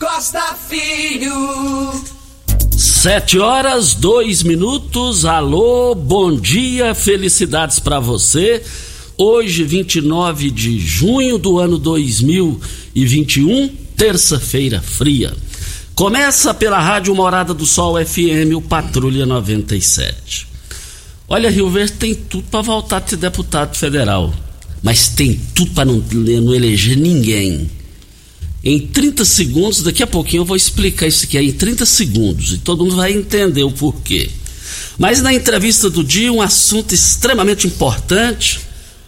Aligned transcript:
Costa 0.00 0.56
Filho. 0.66 1.92
Sete 2.74 3.38
horas, 3.38 3.92
dois 3.92 4.42
minutos. 4.42 5.26
Alô, 5.26 5.94
bom 5.94 6.34
dia, 6.34 6.94
felicidades 6.94 7.78
para 7.78 8.00
você. 8.00 8.62
Hoje, 9.18 9.62
29 9.62 10.50
de 10.50 10.80
junho 10.80 11.36
do 11.36 11.58
ano 11.58 11.76
2021, 11.76 13.68
terça-feira 13.94 14.80
fria. 14.80 15.34
Começa 15.94 16.54
pela 16.54 16.80
Rádio 16.80 17.14
Morada 17.14 17.52
do 17.52 17.66
Sol 17.66 18.02
FM, 18.02 18.56
o 18.56 18.62
Patrulha 18.62 19.26
97. 19.26 20.48
Olha, 21.28 21.50
Rio 21.50 21.68
Verde 21.68 21.92
tem 21.92 22.14
tudo 22.14 22.44
para 22.50 22.62
voltar 22.62 23.02
a 23.04 23.06
ser 23.06 23.16
deputado 23.16 23.76
federal, 23.76 24.32
mas 24.82 25.10
tem 25.10 25.38
tudo 25.54 25.72
para 25.72 25.84
não, 25.84 26.02
não 26.42 26.54
eleger 26.54 26.96
ninguém. 26.96 27.79
Em 28.62 28.78
30 28.86 29.24
segundos, 29.24 29.82
daqui 29.82 30.02
a 30.02 30.06
pouquinho 30.06 30.42
eu 30.42 30.44
vou 30.44 30.56
explicar 30.56 31.06
isso 31.06 31.24
aqui 31.24 31.38
aí 31.38 31.48
em 31.48 31.52
30 31.52 31.86
segundos 31.86 32.52
e 32.52 32.58
todo 32.58 32.84
mundo 32.84 32.96
vai 32.96 33.12
entender 33.12 33.62
o 33.62 33.70
porquê. 33.70 34.30
Mas 34.98 35.22
na 35.22 35.32
entrevista 35.32 35.88
do 35.88 36.04
dia, 36.04 36.30
um 36.30 36.42
assunto 36.42 36.94
extremamente 36.94 37.66
importante, 37.66 38.60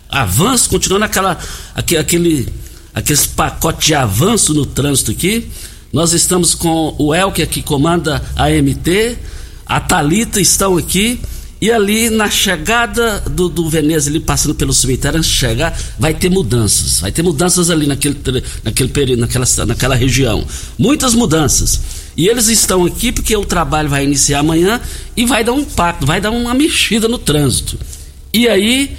avanço, 0.09 0.71
continuando 0.71 1.05
aquela, 1.05 1.39
aquele, 1.75 2.49
aquele, 2.95 3.21
pacote 3.37 3.89
de 3.89 3.95
avanço 3.95 4.55
no 4.55 4.65
trânsito 4.65 5.11
aqui. 5.11 5.49
Nós 5.93 6.15
estamos 6.15 6.55
com 6.55 6.95
o 6.99 7.15
Elker 7.15 7.47
que 7.47 7.63
comanda 7.63 8.23
a 8.35 8.49
MT, 8.49 9.19
a 9.67 9.81
Talita 9.81 10.41
estão 10.41 10.79
aqui 10.79 11.21
e 11.63 11.71
ali 11.71 12.11
na 12.11 12.29
chegada 12.29 13.21
do, 13.21 13.49
do 13.49 13.71
Veneza, 13.71 14.11
ali 14.11 14.19
passando 14.19 14.53
pelo 14.53 14.73
cemitério, 14.73 15.19
antes 15.19 15.31
de 15.31 15.37
chegar, 15.37 15.79
vai 15.97 16.13
ter 16.13 16.29
mudanças. 16.29 16.99
Vai 16.99 17.13
ter 17.13 17.23
mudanças 17.23 17.71
ali 17.71 17.87
naquele, 17.87 18.19
naquele 18.65 18.89
período, 18.89 19.21
naquela, 19.21 19.47
naquela 19.65 19.95
região. 19.95 20.45
Muitas 20.77 21.15
mudanças. 21.15 21.81
E 22.17 22.27
eles 22.27 22.49
estão 22.49 22.85
aqui 22.85 23.13
porque 23.13 23.37
o 23.37 23.45
trabalho 23.45 23.89
vai 23.89 24.03
iniciar 24.03 24.41
amanhã 24.41 24.81
e 25.17 25.25
vai 25.25 25.45
dar 25.45 25.53
um 25.53 25.61
impacto, 25.61 26.05
vai 26.05 26.21
dar 26.21 26.33
uma 26.33 26.53
mexida 26.53 27.07
no 27.07 27.17
trânsito. 27.17 27.79
E 28.35 28.49
aí 28.49 28.97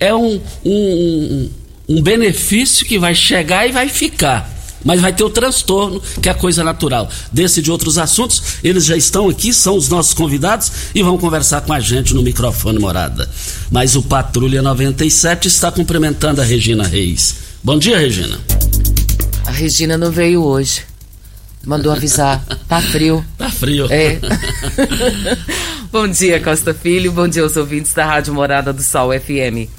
é 0.00 0.14
um, 0.14 0.40
um, 0.64 1.50
um 1.86 2.00
benefício 2.00 2.86
que 2.86 2.98
vai 2.98 3.14
chegar 3.14 3.68
e 3.68 3.72
vai 3.72 3.90
ficar 3.90 4.55
mas 4.84 5.00
vai 5.00 5.12
ter 5.12 5.24
o 5.24 5.30
transtorno, 5.30 6.00
que 6.22 6.28
é 6.28 6.32
a 6.32 6.34
coisa 6.34 6.62
natural. 6.62 7.08
Desse 7.32 7.60
e 7.60 7.62
de 7.62 7.70
outros 7.70 7.98
assuntos, 7.98 8.42
eles 8.62 8.84
já 8.84 8.96
estão 8.96 9.28
aqui, 9.28 9.52
são 9.52 9.76
os 9.76 9.88
nossos 9.88 10.14
convidados 10.14 10.70
e 10.94 11.02
vão 11.02 11.18
conversar 11.18 11.60
com 11.62 11.72
a 11.72 11.80
gente 11.80 12.14
no 12.14 12.22
microfone 12.22 12.78
morada. 12.78 13.28
Mas 13.70 13.96
o 13.96 14.02
Patrulha 14.02 14.62
97 14.62 15.48
está 15.48 15.70
cumprimentando 15.70 16.40
a 16.40 16.44
Regina 16.44 16.86
Reis. 16.86 17.36
Bom 17.62 17.78
dia, 17.78 17.98
Regina. 17.98 18.38
A 19.44 19.50
Regina 19.50 19.96
não 19.96 20.10
veio 20.10 20.42
hoje. 20.42 20.82
Mandou 21.64 21.92
avisar. 21.92 22.44
Tá 22.66 22.82
frio. 22.82 23.24
Tá 23.38 23.48
frio. 23.48 23.86
É. 23.88 24.18
Bom 25.92 26.08
dia, 26.08 26.40
Costa 26.40 26.74
Filho. 26.74 27.12
Bom 27.12 27.28
dia 27.28 27.42
aos 27.42 27.56
ouvintes 27.56 27.94
da 27.94 28.04
Rádio 28.04 28.34
Morada 28.34 28.72
do 28.72 28.82
Sol 28.82 29.10
FM. 29.12 29.70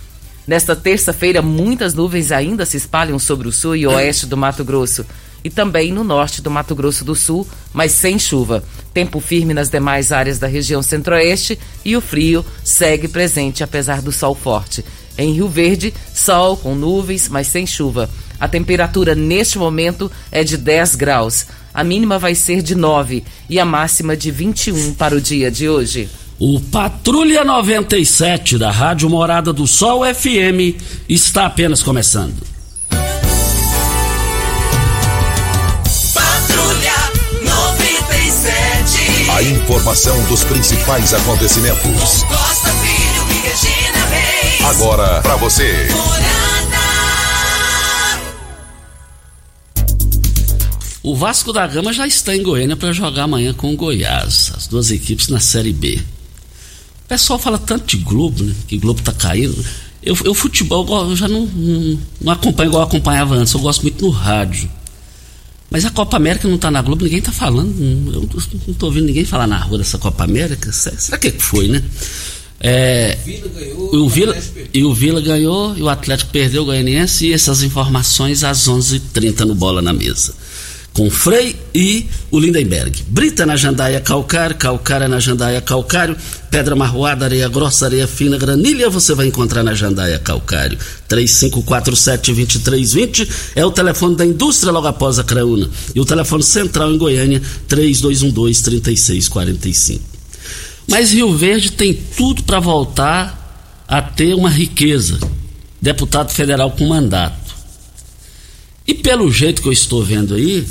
Nesta 0.48 0.78
terça-feira, 0.78 1.42
muitas 1.42 1.94
nuvens 1.94 2.32
ainda 2.32 2.66
se 2.66 2.78
espalham 2.78 3.20
sobre 3.20 3.50
o 3.50 3.52
sul 3.52 3.76
e 3.76 3.86
oeste 3.86 4.26
do 4.26 4.38
Mato 4.38 4.64
Grosso 4.64 5.06
e 5.44 5.50
também 5.50 5.92
no 5.92 6.06
norte 6.06 6.42
do 6.42 6.50
Mato 6.50 6.74
Grosso 6.74 7.04
do 7.04 7.16
Sul, 7.16 7.46
mas 7.74 7.92
sem 7.92 8.18
chuva. 8.18 8.64
Tempo 8.94 9.20
firme 9.20 9.54
nas 9.54 9.70
demais 9.70 10.12
áreas 10.12 10.40
da 10.40 10.48
região 10.48 10.82
centro-oeste 10.82 11.60
e 11.84 11.98
o 11.98 12.02
frio 12.02 12.46
segue 12.64 13.10
presente 13.10 13.64
apesar 13.64 14.02
do 14.02 14.12
sol 14.12 14.34
forte. 14.34 14.84
Em 15.18 15.34
Rio 15.34 15.50
Verde, 15.50 15.94
sol 16.14 16.56
com 16.56 16.76
nuvens, 16.76 17.28
mas 17.28 17.48
sem 17.48 17.68
chuva. 17.68 18.10
A 18.40 18.48
temperatura 18.48 19.16
neste 19.16 19.58
momento 19.58 20.10
é 20.32 20.44
de 20.44 20.56
10 20.56 20.96
graus. 20.96 21.46
A 21.74 21.84
mínima 21.84 22.18
vai 22.18 22.36
ser 22.36 22.62
de 22.62 22.74
9 22.74 23.24
e 23.50 23.60
a 23.60 23.66
máxima 23.66 24.16
de 24.16 24.32
21 24.32 24.94
para 24.94 25.16
o 25.16 25.22
dia 25.22 25.52
de 25.52 25.68
hoje. 25.68 26.10
O 26.40 26.60
Patrulha 26.60 27.44
97 27.44 28.60
da 28.60 28.70
Rádio 28.70 29.10
Morada 29.10 29.52
do 29.52 29.66
Sol 29.66 30.04
FM 30.06 30.78
está 31.10 31.48
apenas 31.48 31.82
começando. 31.82 32.36
Patrulha 36.14 36.94
97. 37.42 39.32
A 39.32 39.42
informação 39.42 40.24
dos 40.26 40.44
principais 40.44 41.12
acontecimentos. 41.12 42.22
Costa 42.22 42.70
Filho 42.70 43.26
e 43.32 43.40
Regina 43.48 44.06
Reis. 44.06 44.64
Agora 44.64 45.22
para 45.22 45.38
você. 45.38 45.88
Morada. 45.92 46.38
O 51.02 51.16
Vasco 51.16 51.52
da 51.52 51.66
Gama 51.66 51.92
já 51.92 52.06
está 52.06 52.36
em 52.36 52.44
Goiânia 52.44 52.76
para 52.76 52.92
jogar 52.92 53.24
amanhã 53.24 53.56
com 53.56 53.74
o 53.74 53.76
Goiás, 53.76 54.52
as 54.56 54.68
duas 54.68 54.92
equipes 54.92 55.30
na 55.30 55.40
Série 55.40 55.74
B. 55.74 56.00
O 57.08 57.10
pessoal 57.10 57.40
fala 57.40 57.58
tanto 57.58 57.96
de 57.96 58.04
Globo, 58.04 58.44
né? 58.44 58.54
Que 58.68 58.78
Globo 58.78 59.02
tá 59.02 59.14
caindo. 59.14 59.56
Eu, 60.04 60.18
eu 60.26 60.34
futebol 60.34 60.86
eu 61.10 61.16
já 61.16 61.26
não, 61.26 61.46
não, 61.46 62.00
não 62.20 62.34
acompanho 62.34 62.68
igual 62.68 62.84
eu 62.84 62.88
acompanhava 62.88 63.36
antes, 63.36 63.54
eu 63.54 63.62
gosto 63.62 63.82
muito 63.82 64.04
no 64.04 64.12
rádio. 64.12 64.70
Mas 65.72 65.86
a 65.86 65.90
Copa 65.90 66.18
América 66.18 66.50
não 66.50 66.58
tá 66.58 66.70
na 66.70 66.82
Globo, 66.82 67.06
ninguém 67.06 67.22
tá 67.22 67.32
falando. 67.32 67.74
Eu 68.14 68.30
não 68.68 68.74
tô 68.74 68.88
ouvindo 68.88 69.06
ninguém 69.06 69.24
falar 69.24 69.48
na 69.48 69.58
rua 69.58 69.78
dessa 69.78 69.98
Copa 69.98 70.26
América. 70.26 70.70
Será 70.74 71.18
que 71.18 71.32
foi, 71.32 71.70
né? 71.70 71.82
É, 72.60 73.18
o 73.94 74.10
Vila, 74.10 74.36
e 74.74 74.84
o 74.84 74.94
Vila 74.94 75.22
ganhou, 75.22 75.78
e 75.78 75.82
o 75.82 75.88
Atlético 75.88 76.32
perdeu 76.32 76.64
o 76.64 76.66
Goianiense, 76.66 77.28
e 77.28 77.34
essas 77.34 77.64
informações 77.64 78.44
às 78.44 78.68
11h30 78.68 79.46
no 79.46 79.56
Bola 79.56 79.82
na 79.82 79.94
Mesa. 79.94 80.34
Com 80.98 81.10
Frei 81.12 81.56
e 81.76 82.08
o 82.32 82.40
Lindenberg. 82.40 83.04
Brita 83.08 83.46
na 83.46 83.56
jandaia 83.56 84.02
calcário, 84.02 84.56
calcária 84.56 85.08
na 85.08 85.20
jandaia 85.20 85.62
calcário, 85.62 86.18
pedra 86.50 86.76
marroada, 86.76 87.24
areia 87.24 87.48
grossa, 87.48 87.86
areia 87.86 88.08
fina, 88.08 88.36
granilha 88.36 88.90
você 88.90 89.14
vai 89.14 89.28
encontrar 89.28 89.62
na 89.62 89.76
jandaia 89.76 90.18
calcário. 90.18 90.76
3547-2320 91.08 93.30
é 93.56 93.64
o 93.64 93.70
telefone 93.70 94.16
da 94.16 94.26
indústria 94.26 94.72
logo 94.72 94.88
após 94.88 95.20
a 95.20 95.24
Craúna. 95.24 95.70
E 95.94 96.00
o 96.00 96.06
telefone 96.06 96.42
central 96.42 96.92
em 96.92 96.98
Goiânia, 96.98 97.44
3212-3645. 97.70 100.00
Mas 100.88 101.12
Rio 101.12 101.38
Verde 101.38 101.74
tem 101.74 101.94
tudo 101.94 102.42
para 102.42 102.60
voltar 102.60 103.86
a 103.88 104.02
ter 104.02 104.34
uma 104.34 104.50
riqueza. 104.50 105.20
Deputado 105.80 106.32
federal 106.32 106.72
com 106.72 106.88
mandato. 106.88 107.56
E 108.88 108.96
pelo 108.96 109.30
jeito 109.30 109.62
que 109.62 109.68
eu 109.68 109.74
estou 109.74 110.04
vendo 110.04 110.34
aí, 110.34 110.66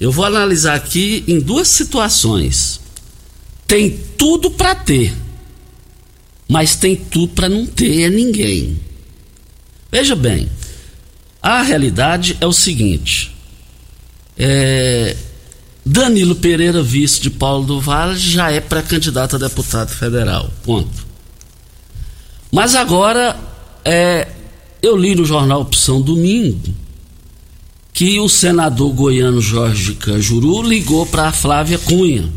eu 0.00 0.12
vou 0.12 0.24
analisar 0.24 0.74
aqui 0.74 1.24
em 1.26 1.40
duas 1.40 1.68
situações. 1.68 2.80
Tem 3.66 3.90
tudo 4.16 4.50
para 4.50 4.74
ter, 4.74 5.14
mas 6.48 6.76
tem 6.76 6.96
tudo 6.96 7.34
para 7.34 7.48
não 7.48 7.66
ter 7.66 8.10
ninguém. 8.10 8.80
Veja 9.90 10.14
bem, 10.14 10.48
a 11.42 11.62
realidade 11.62 12.36
é 12.40 12.46
o 12.46 12.52
seguinte: 12.52 13.34
é, 14.36 15.16
Danilo 15.84 16.36
Pereira, 16.36 16.82
vice 16.82 17.20
de 17.20 17.30
Paulo 17.30 17.66
do 17.66 17.80
Vale, 17.80 18.16
já 18.16 18.50
é 18.50 18.60
pré-candidato 18.60 19.36
a 19.36 19.38
deputado 19.38 19.90
federal. 19.90 20.50
Ponto. 20.62 21.06
Mas 22.50 22.74
agora, 22.74 23.38
é, 23.84 24.28
eu 24.80 24.96
li 24.96 25.14
no 25.14 25.24
jornal 25.24 25.62
Opção 25.62 26.00
Domingo 26.00 26.74
que 27.98 28.20
o 28.20 28.28
senador 28.28 28.92
goiano 28.92 29.40
Jorge 29.40 29.96
Cajuru 29.96 30.62
ligou 30.62 31.04
para 31.04 31.26
a 31.26 31.32
Flávia 31.32 31.80
Cunha. 31.80 32.32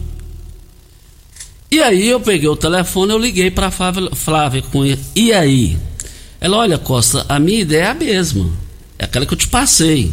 E 1.70 1.80
aí 1.80 2.08
eu 2.08 2.20
peguei 2.20 2.50
o 2.50 2.56
telefone, 2.56 3.14
eu 3.14 3.20
liguei 3.20 3.52
para 3.52 3.68
a 3.68 3.72
Flávia, 3.72 4.10
Flávia 4.16 4.64
Cunha. 4.64 4.98
E 5.16 5.32
aí? 5.32 5.78
Ela, 6.40 6.58
olha, 6.58 6.80
Costa, 6.80 7.28
a 7.30 7.38
minha 7.38 7.60
ideia 7.60 7.84
é 7.84 7.88
a 7.90 7.94
mesma. 7.94 8.50
É 8.98 9.06
aquela 9.06 9.24
que 9.24 9.34
eu 9.34 9.38
te 9.38 9.48
passei. 9.48 10.12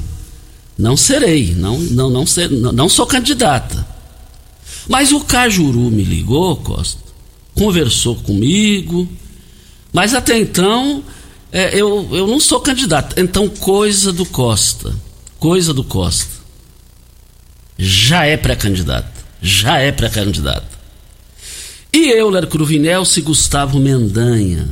Não 0.76 0.98
serei, 0.98 1.54
não, 1.54 1.78
não, 1.78 2.10
não, 2.10 2.26
ser, 2.26 2.50
não, 2.50 2.70
não 2.70 2.88
sou 2.90 3.06
candidata. 3.06 3.86
Mas 4.86 5.12
o 5.12 5.20
Cajuru 5.20 5.90
me 5.90 6.04
ligou, 6.04 6.56
Costa, 6.56 7.00
conversou 7.54 8.16
comigo, 8.16 9.08
mas 9.94 10.14
até 10.14 10.38
então 10.38 11.02
é, 11.50 11.74
eu, 11.74 12.06
eu 12.12 12.26
não 12.26 12.38
sou 12.38 12.60
candidato. 12.60 13.18
Então, 13.18 13.48
coisa 13.48 14.12
do 14.12 14.26
Costa 14.26 15.07
coisa 15.38 15.72
do 15.72 15.84
Costa. 15.84 16.38
Já 17.76 18.24
é 18.24 18.36
pré-candidato. 18.36 19.24
Já 19.40 19.78
é 19.78 19.92
pré-candidato. 19.92 20.78
E 21.92 22.10
eu, 22.10 22.28
Léo 22.28 22.46
Cruvinel, 22.46 23.04
se 23.04 23.20
Gustavo 23.20 23.78
Mendanha 23.78 24.68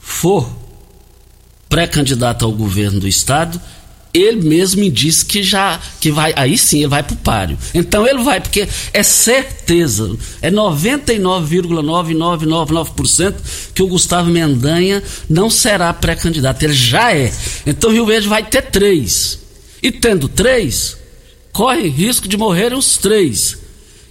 for 0.00 0.48
pré-candidato 1.68 2.44
ao 2.44 2.52
governo 2.52 3.00
do 3.00 3.08
estado, 3.08 3.60
ele 4.12 4.46
mesmo 4.46 4.82
me 4.82 4.90
disse 4.90 5.24
que 5.24 5.42
já 5.42 5.80
que 6.00 6.10
vai, 6.10 6.34
aí 6.36 6.58
sim 6.58 6.80
ele 6.80 6.88
vai 6.88 7.02
pro 7.02 7.16
páreo. 7.16 7.56
Então 7.72 8.06
ele 8.06 8.22
vai 8.22 8.38
porque 8.40 8.68
é 8.92 9.02
certeza, 9.02 10.14
é 10.42 10.50
99,9999% 10.50 13.34
que 13.74 13.82
o 13.82 13.86
Gustavo 13.86 14.28
Mendanha 14.30 15.02
não 15.30 15.48
será 15.48 15.94
pré-candidato, 15.94 16.62
ele 16.62 16.74
já 16.74 17.14
é. 17.14 17.32
Então 17.66 17.90
Rio 17.90 18.04
Verde 18.04 18.28
vai 18.28 18.44
ter 18.44 18.60
três. 18.62 19.40
E 19.82 19.90
tendo 19.90 20.28
três, 20.28 20.96
corre 21.52 21.88
risco 21.88 22.28
de 22.28 22.36
morrer 22.36 22.72
os 22.72 22.96
três. 22.96 23.58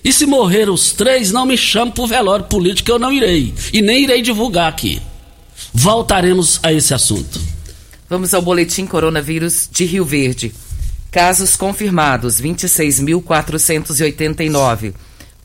E 0.03 0.11
se 0.11 0.25
morrer 0.25 0.69
os 0.69 0.91
três, 0.91 1.31
não 1.31 1.45
me 1.45 1.55
chame 1.55 1.91
para 1.91 2.03
o 2.03 2.07
velório 2.07 2.43
político, 2.45 2.91
eu 2.91 2.99
não 2.99 3.13
irei. 3.13 3.53
E 3.71 3.81
nem 3.81 4.03
irei 4.03 4.21
divulgar 4.21 4.67
aqui. 4.67 5.01
Voltaremos 5.73 6.59
a 6.61 6.73
esse 6.73 6.93
assunto. 6.93 7.39
Vamos 8.09 8.33
ao 8.33 8.41
boletim 8.41 8.85
coronavírus 8.85 9.69
de 9.71 9.85
Rio 9.85 10.03
Verde. 10.03 10.51
Casos 11.09 11.55
confirmados: 11.55 12.41
26.489. 12.41 14.93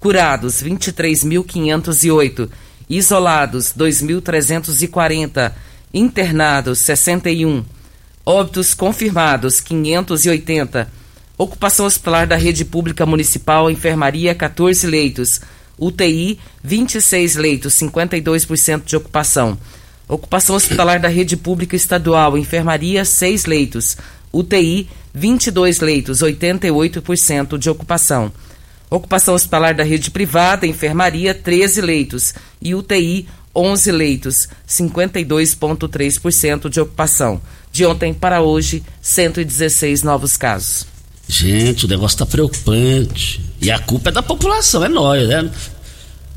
Curados: 0.01 0.61
23.508. 0.63 2.49
Isolados: 2.89 3.73
2.340. 3.77 5.53
Internados: 5.95 6.81
61 6.81 7.65
Óbitos 8.29 8.75
confirmados 8.75 9.61
580. 9.61 10.91
Ocupação 11.39 11.87
hospitalar 11.87 12.27
da 12.27 12.35
rede 12.35 12.65
pública 12.65 13.07
municipal, 13.07 13.71
enfermaria 13.71 14.35
14 14.35 14.85
leitos. 14.85 15.41
UTI 15.79 16.37
26 16.61 17.37
leitos, 17.37 17.75
52% 17.75 18.83
de 18.85 18.97
ocupação. 18.97 19.57
Ocupação 20.09 20.57
hospitalar 20.57 20.99
da 20.99 21.07
rede 21.07 21.37
pública 21.37 21.77
estadual, 21.77 22.37
enfermaria 22.37 23.05
6 23.05 23.45
leitos. 23.45 23.97
UTI 24.33 24.89
22 25.15 25.79
leitos, 25.79 26.19
88% 26.19 27.57
de 27.57 27.71
ocupação. 27.71 28.33
Ocupação 28.91 29.37
hospitalar 29.37 29.73
da 29.73 29.85
rede 29.85 30.11
privada, 30.11 30.67
enfermaria 30.67 31.33
13 31.33 31.81
leitos 31.81 32.35
e 32.61 32.75
UTI 32.75 33.29
11 33.55 33.93
leitos, 33.93 34.49
52,3% 34.69 36.69
de 36.69 36.81
ocupação. 36.81 37.41
De 37.77 37.85
ontem 37.85 38.15
para 38.15 38.41
hoje, 38.41 38.83
116 39.03 40.03
novos 40.03 40.35
casos. 40.35 40.87
Gente, 41.29 41.85
o 41.85 41.89
negócio 41.89 42.15
está 42.15 42.25
preocupante. 42.25 43.39
E 43.61 43.71
a 43.71 43.79
culpa 43.79 44.09
é 44.09 44.13
da 44.13 44.23
população, 44.23 44.83
é 44.83 44.89
nós, 44.89 45.29
né? 45.29 45.51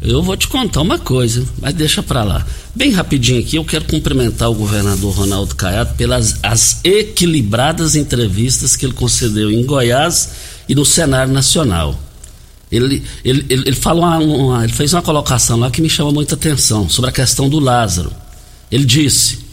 Eu 0.01 0.21
vou 0.21 0.35
te 0.35 0.49
contar 0.49 0.81
uma 0.81 0.99
coisa, 0.99 1.47
mas 1.61 1.73
deixa 1.73 2.03
para 2.03 2.25
lá. 2.25 2.45
Bem 2.75 2.91
rapidinho 2.91 3.39
aqui, 3.39 3.55
eu 3.55 3.63
quero 3.63 3.85
cumprimentar 3.85 4.51
o 4.51 4.53
governador 4.53 5.13
Ronaldo 5.13 5.55
Caiado 5.55 5.95
pelas 5.95 6.35
as 6.43 6.81
equilibradas 6.83 7.95
entrevistas 7.95 8.75
que 8.75 8.85
ele 8.85 8.91
concedeu 8.91 9.49
em 9.49 9.65
Goiás 9.65 10.31
e 10.67 10.75
no 10.75 10.83
cenário 10.83 11.31
nacional. 11.31 11.97
Ele, 12.69 13.01
ele, 13.23 13.45
ele, 13.49 13.63
ele, 13.65 13.77
uma, 13.85 14.17
uma, 14.17 14.63
ele 14.65 14.73
fez 14.73 14.91
uma 14.91 15.01
colocação 15.01 15.57
lá 15.57 15.71
que 15.71 15.81
me 15.81 15.89
chama 15.89 16.11
muita 16.11 16.35
atenção 16.35 16.89
sobre 16.89 17.09
a 17.09 17.13
questão 17.13 17.47
do 17.47 17.59
Lázaro. 17.59 18.11
Ele 18.69 18.83
disse: 18.83 19.48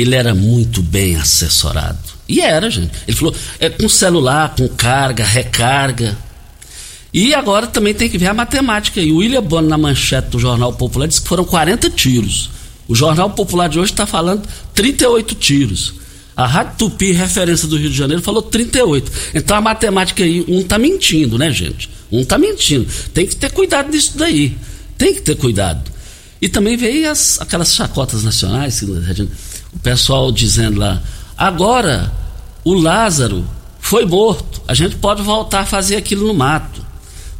ele 0.00 0.14
era 0.14 0.34
muito 0.34 0.82
bem 0.82 1.16
assessorado. 1.16 1.98
E 2.28 2.40
era, 2.40 2.70
gente. 2.70 2.92
Ele 3.06 3.16
falou, 3.16 3.34
é 3.58 3.70
com 3.70 3.88
celular, 3.88 4.54
com 4.54 4.68
carga, 4.68 5.24
recarga. 5.24 6.16
E 7.12 7.34
agora 7.34 7.66
também 7.66 7.94
tem 7.94 8.08
que 8.08 8.18
ver 8.18 8.26
a 8.26 8.34
matemática 8.34 9.00
aí. 9.00 9.10
O 9.10 9.16
William 9.16 9.42
Bono, 9.42 9.68
na 9.68 9.78
manchete 9.78 10.28
do 10.28 10.38
Jornal 10.38 10.72
Popular, 10.74 11.08
disse 11.08 11.22
que 11.22 11.28
foram 11.28 11.44
40 11.44 11.90
tiros. 11.90 12.50
O 12.86 12.94
Jornal 12.94 13.30
Popular 13.30 13.68
de 13.68 13.78
hoje 13.78 13.92
está 13.92 14.06
falando 14.06 14.46
38 14.74 15.34
tiros. 15.34 15.94
A 16.36 16.46
Rádio 16.46 16.74
Tupi, 16.78 17.10
referência 17.10 17.66
do 17.66 17.76
Rio 17.76 17.90
de 17.90 17.96
Janeiro, 17.96 18.22
falou 18.22 18.42
38. 18.42 19.10
Então 19.34 19.56
a 19.56 19.60
matemática 19.60 20.22
aí, 20.22 20.44
um 20.46 20.60
está 20.60 20.78
mentindo, 20.78 21.36
né, 21.36 21.50
gente? 21.50 21.90
Um 22.12 22.20
está 22.20 22.38
mentindo. 22.38 22.86
Tem 23.12 23.26
que 23.26 23.34
ter 23.34 23.50
cuidado 23.50 23.90
disso 23.90 24.12
daí. 24.16 24.56
Tem 24.96 25.14
que 25.14 25.20
ter 25.20 25.36
cuidado. 25.36 25.90
E 26.40 26.48
também 26.48 26.76
veio 26.76 27.10
as, 27.10 27.40
aquelas 27.40 27.74
chacotas 27.74 28.22
nacionais, 28.22 28.80
o 29.72 29.78
pessoal 29.78 30.30
dizendo 30.32 30.78
lá, 30.78 31.02
agora 31.36 32.12
o 32.64 32.74
Lázaro 32.74 33.44
foi 33.80 34.04
morto, 34.04 34.60
a 34.66 34.74
gente 34.74 34.96
pode 34.96 35.22
voltar 35.22 35.60
a 35.60 35.66
fazer 35.66 35.96
aquilo 35.96 36.26
no 36.26 36.34
mato. 36.34 36.86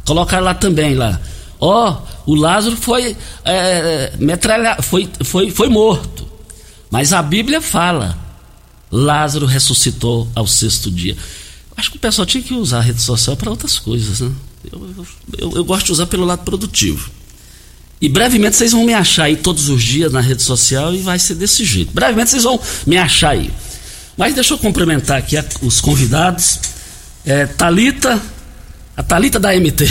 Colocar 0.05 0.39
lá 0.39 0.53
também 0.55 0.95
lá, 0.95 1.19
ó, 1.59 1.91
oh, 2.25 2.31
o 2.31 2.35
Lázaro 2.35 2.75
foi, 2.75 3.15
é, 3.45 4.13
metralha, 4.17 4.81
foi, 4.81 5.09
foi, 5.23 5.51
foi 5.51 5.69
morto. 5.69 6.27
Mas 6.89 7.13
a 7.13 7.21
Bíblia 7.21 7.61
fala, 7.61 8.17
Lázaro 8.91 9.45
ressuscitou 9.45 10.27
ao 10.33 10.47
sexto 10.47 10.89
dia. 10.89 11.15
Acho 11.77 11.91
que 11.91 11.97
o 11.97 11.99
pessoal 11.99 12.25
tinha 12.25 12.43
que 12.43 12.53
usar 12.53 12.79
a 12.79 12.81
rede 12.81 13.01
social 13.01 13.37
para 13.37 13.49
outras 13.49 13.77
coisas, 13.77 14.19
né? 14.21 14.31
Eu, 14.71 15.07
eu, 15.37 15.51
eu, 15.57 15.63
gosto 15.63 15.85
de 15.87 15.91
usar 15.93 16.07
pelo 16.07 16.25
lado 16.25 16.43
produtivo. 16.43 17.09
E 18.01 18.07
brevemente 18.07 18.55
vocês 18.55 18.71
vão 18.71 18.85
me 18.85 18.93
achar 18.93 19.25
aí 19.25 19.35
todos 19.35 19.67
os 19.67 19.83
dias 19.83 20.11
na 20.11 20.21
rede 20.21 20.41
social 20.41 20.93
e 20.93 20.99
vai 20.99 21.19
ser 21.19 21.35
desse 21.35 21.65
jeito. 21.65 21.91
Brevemente 21.93 22.29
vocês 22.29 22.43
vão 22.43 22.59
me 22.85 22.97
achar 22.97 23.31
aí. 23.31 23.51
Mas 24.15 24.33
deixa 24.33 24.53
eu 24.53 24.57
cumprimentar 24.57 25.17
aqui 25.17 25.37
os 25.61 25.81
convidados. 25.81 26.59
É, 27.25 27.45
Talita, 27.45 28.21
a 28.95 29.03
Talita 29.03 29.39
da 29.39 29.53
MT. 29.53 29.85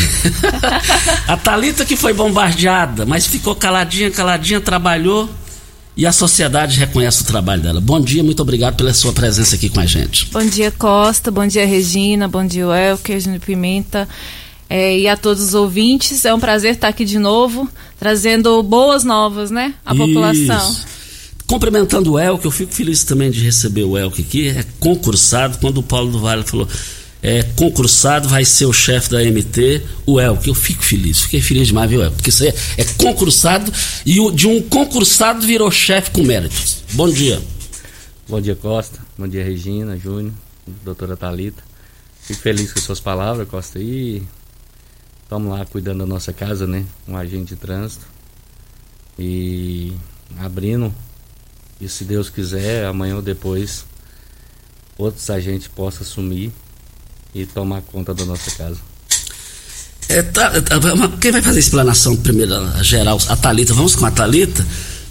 a 1.29 1.37
Talita 1.37 1.85
que 1.85 1.97
foi 1.97 2.15
bombardeada, 2.15 3.05
mas 3.05 3.27
ficou 3.27 3.55
caladinha, 3.55 4.11
caladinha, 4.11 4.61
trabalhou 4.61 5.29
e 5.99 6.07
a 6.07 6.13
sociedade 6.13 6.79
reconhece 6.79 7.23
o 7.23 7.25
trabalho 7.27 7.61
dela. 7.61 7.81
Bom 7.81 8.01
dia, 8.01 8.23
muito 8.23 8.41
obrigado 8.41 8.77
pela 8.77 8.95
sua 8.95 9.13
presença 9.13 9.57
aqui 9.57 9.69
com 9.69 9.81
a 9.81 9.87
gente. 9.87 10.27
Bom 10.27 10.47
dia, 10.47 10.71
Costa. 10.71 11.31
Bom 11.31 11.47
dia, 11.47 11.67
Regina. 11.67 12.29
Bom 12.29 12.47
dia, 12.47 12.65
Elker, 12.65 13.19
Júnior 13.19 13.41
Pimenta. 13.41 14.09
É, 14.71 14.99
e 14.99 15.09
a 15.09 15.17
todos 15.17 15.43
os 15.43 15.55
ouvintes, 15.55 16.25
é 16.25 16.35
um 16.35 16.41
prazer 16.41 16.75
estar 16.75 16.89
aqui 16.89 17.05
de 17.05 17.19
novo, 17.19 17.69
trazendo 17.99 18.63
boas 18.63 19.03
novas, 19.03 19.51
né, 19.51 19.75
à 19.85 19.95
Isso. 19.95 20.07
população. 20.07 20.77
Cumprimentando 21.47 22.13
o 22.13 22.19
Elke, 22.19 22.45
eu 22.45 22.51
fico 22.51 22.75
feliz 22.75 23.03
também 23.03 23.31
de 23.31 23.43
receber 23.43 23.85
o 23.85 23.97
Elke 23.97 24.21
aqui, 24.21 24.49
é 24.49 24.65
concursado, 24.79 25.57
quando 25.59 25.79
o 25.79 25.83
Paulo 25.83 26.13
do 26.13 26.21
Vale 26.21 26.43
falou, 26.43 26.69
é, 27.23 27.43
concursado 27.57 28.29
vai 28.29 28.45
ser 28.45 28.67
o 28.67 28.73
chefe 28.73 29.11
da 29.11 29.23
MT, 29.25 29.83
o 30.07 30.21
Elke. 30.21 30.49
Eu 30.49 30.55
fico 30.55 30.85
feliz, 30.85 31.23
fiquei 31.23 31.41
feliz 31.41 31.69
demais, 31.69 31.91
viu, 31.91 32.03
Elke? 32.03 32.17
Porque 32.17 32.31
você 32.31 32.49
é, 32.49 32.55
é 32.77 32.85
concursado 32.97 33.73
e 34.07 34.21
o, 34.21 34.31
de 34.31 34.47
um 34.47 34.63
concursado 34.63 35.45
virou 35.45 35.71
chefe 35.71 36.11
com 36.11 36.23
méritos. 36.23 36.83
Bom 36.93 37.09
dia. 37.09 37.41
Bom 38.29 38.41
dia, 38.41 38.55
Costa. 38.55 39.01
Bom 39.17 39.27
dia, 39.27 39.43
Regina, 39.43 39.97
Júnior, 39.97 40.33
doutora 40.85 41.17
Talita. 41.17 41.63
Fico 42.23 42.41
feliz 42.41 42.73
com 42.73 42.81
suas 42.81 43.01
palavras, 43.01 43.49
Costa. 43.49 43.79
E 43.81 44.23
estamos 45.29 45.53
lá 45.53 45.63
cuidando 45.67 45.99
da 45.99 46.07
nossa 46.07 46.33
casa, 46.33 46.67
né? 46.67 46.87
Um 47.07 47.15
agente 47.15 47.55
de 47.55 47.57
trânsito. 47.57 48.07
E 49.19 49.93
abrindo. 50.39 50.93
E 51.79 51.87
se 51.87 52.05
Deus 52.05 52.31
quiser, 52.31 52.87
amanhã 52.87 53.17
ou 53.17 53.23
depois, 53.23 53.85
outros 54.97 55.29
agentes 55.29 55.69
possam 55.69 56.01
assumir 56.01 56.51
e 57.35 57.45
tomar 57.45 57.83
conta 57.83 58.15
da 58.15 58.25
nossa 58.25 58.51
casa. 58.53 58.79
É, 60.09 60.23
tá, 60.23 60.51
tá, 60.63 60.79
quem 61.21 61.31
vai 61.31 61.43
fazer 61.43 61.59
a 61.59 61.61
explanação 61.61 62.17
primeiro, 62.17 62.55
geral? 62.83 63.19
A 63.29 63.37
Thalita. 63.37 63.75
Vamos 63.75 63.95
com 63.95 64.07
a 64.07 64.11
Thalita? 64.11 64.67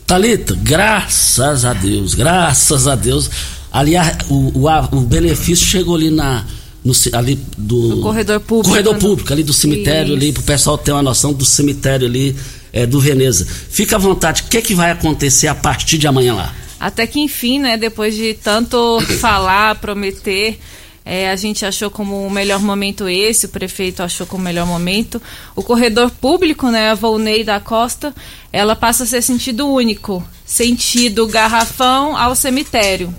Thalita, 0.07 0.55
graças 0.55 1.63
a 1.63 1.73
Deus, 1.73 2.15
graças 2.15 2.87
a 2.87 2.95
Deus. 2.95 3.29
Ali 3.71 3.95
a, 3.95 4.17
o, 4.29 4.65
o, 4.65 4.97
o, 4.97 5.01
benefício 5.01 5.67
chegou 5.67 5.95
ali 5.95 6.09
na. 6.09 6.43
No, 6.87 6.93
ali 7.17 7.37
do 7.57 7.95
no 7.95 8.01
corredor 8.01 8.39
público. 8.39 8.69
Corredor 8.69 8.93
né? 8.93 8.99
público, 8.99 9.33
ali 9.33 9.43
do 9.43 9.51
cemitério, 9.51 10.13
Isso. 10.13 10.15
ali, 10.15 10.31
para 10.31 10.39
o 10.39 10.43
pessoal 10.43 10.77
ter 10.77 10.93
uma 10.93 11.03
noção 11.03 11.33
do 11.33 11.43
cemitério 11.43 12.07
ali 12.07 12.33
é, 12.71 12.85
do 12.85 12.97
Veneza. 12.97 13.45
Fica 13.45 13.97
à 13.97 13.99
vontade, 13.99 14.43
o 14.43 14.45
que, 14.45 14.57
é 14.57 14.61
que 14.61 14.73
vai 14.73 14.91
acontecer 14.91 15.47
a 15.47 15.55
partir 15.55 15.97
de 15.97 16.07
amanhã 16.07 16.33
lá? 16.33 16.55
Até 16.79 17.05
que 17.05 17.19
enfim, 17.19 17.59
né, 17.59 17.75
depois 17.75 18.15
de 18.15 18.35
tanto 18.35 19.01
falar, 19.19 19.75
prometer, 19.75 20.59
é, 21.03 21.29
a 21.29 21.35
gente 21.35 21.65
achou 21.65 21.89
como 21.89 22.25
o 22.25 22.31
melhor 22.31 22.61
momento 22.61 23.09
esse, 23.09 23.47
o 23.47 23.49
prefeito 23.49 24.01
achou 24.01 24.25
como 24.25 24.41
o 24.41 24.45
melhor 24.45 24.65
momento. 24.65 25.21
O 25.55 25.63
corredor 25.63 26.09
público, 26.09 26.69
né, 26.69 26.91
a 26.91 26.95
Volney 26.95 27.43
da 27.43 27.59
Costa, 27.59 28.15
ela 28.51 28.75
passa 28.77 29.03
a 29.03 29.07
ser 29.07 29.21
sentido 29.21 29.67
único, 29.67 30.25
sentido 30.45 31.27
garrafão 31.27 32.15
ao 32.15 32.33
cemitério. 32.33 33.13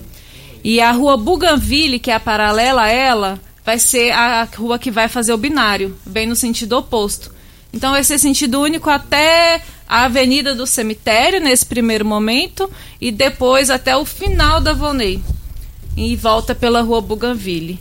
E 0.63 0.81
a 0.81 0.93
rua 0.93 1.17
Bougainville, 1.17 1.99
que 1.99 2.11
é 2.11 2.15
a 2.15 2.21
paralela 2.21 2.83
a 2.83 2.89
ela, 2.89 3.41
vai 3.69 3.79
ser 3.79 4.13
a 4.13 4.49
rua 4.57 4.79
que 4.79 4.91
vai 4.91 5.09
fazer 5.09 5.31
o 5.31 5.37
binário, 5.37 5.95
bem 6.07 6.27
no 6.27 6.35
sentido 6.35 6.79
oposto. 6.79 7.31
Então 7.71 7.91
vai 7.91 8.03
ser 8.03 8.19
sentido 8.19 8.63
único 8.63 8.89
até 8.89 9.61
a 9.87 10.07
Avenida 10.07 10.55
do 10.55 10.67
Cemitério, 10.67 11.39
nesse 11.39 11.67
primeiro 11.67 12.03
momento, 12.03 12.71
e 12.99 13.13
depois 13.13 13.69
até 13.69 13.95
o 13.95 14.07
final 14.07 14.59
da 14.59 14.73
Volney 14.73 15.23
e 15.95 16.17
volta 16.17 16.55
pela 16.55 16.81
rua 16.81 17.03
Bougainville. 17.03 17.79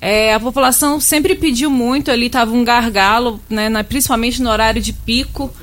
É, 0.00 0.34
a 0.34 0.40
população 0.40 0.98
sempre 0.98 1.36
pediu 1.36 1.70
muito, 1.70 2.10
ali 2.10 2.26
estava 2.26 2.50
um 2.52 2.64
gargalo, 2.64 3.40
né, 3.48 3.68
na, 3.68 3.84
principalmente 3.84 4.42
no 4.42 4.50
horário 4.50 4.82
de 4.82 4.92
pico. 4.92 5.54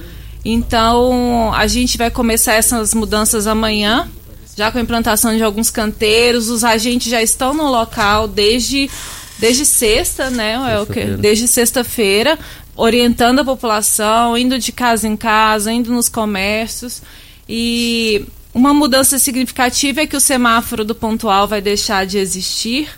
Então 0.46 1.54
a 1.54 1.68
gente 1.68 1.98
vai 1.98 2.10
começar 2.10 2.54
essas 2.54 2.94
mudanças 2.94 3.46
amanhã, 3.46 4.10
já 4.56 4.72
com 4.72 4.78
a 4.78 4.82
implantação 4.82 5.36
de 5.36 5.44
alguns 5.44 5.70
canteiros. 5.70 6.48
Os 6.48 6.64
agentes 6.64 7.12
já 7.12 7.22
estão 7.22 7.54
no 7.54 7.70
local 7.70 8.26
desde, 8.26 8.90
desde 9.38 9.66
sexta, 9.66 10.30
né? 10.30 10.58
Sexta 10.86 11.18
desde 11.18 11.48
sexta-feira, 11.48 12.38
orientando 12.76 13.40
a 13.40 13.46
população, 13.46 14.38
indo 14.38 14.60
de 14.60 14.72
casa 14.72 15.08
em 15.08 15.16
casa, 15.16 15.72
indo 15.72 15.92
nos 15.92 16.10
comércios. 16.10 17.02
E 17.48 18.26
uma 18.54 18.74
mudança 18.74 19.20
significativa 19.20 20.02
é 20.02 20.08
que 20.08 20.18
o 20.18 20.22
semáforo 20.22 20.84
do 20.84 20.96
pontual 20.96 21.48
vai 21.48 21.62
deixar 21.62 22.06
de 22.06 22.18
existir, 22.18 22.90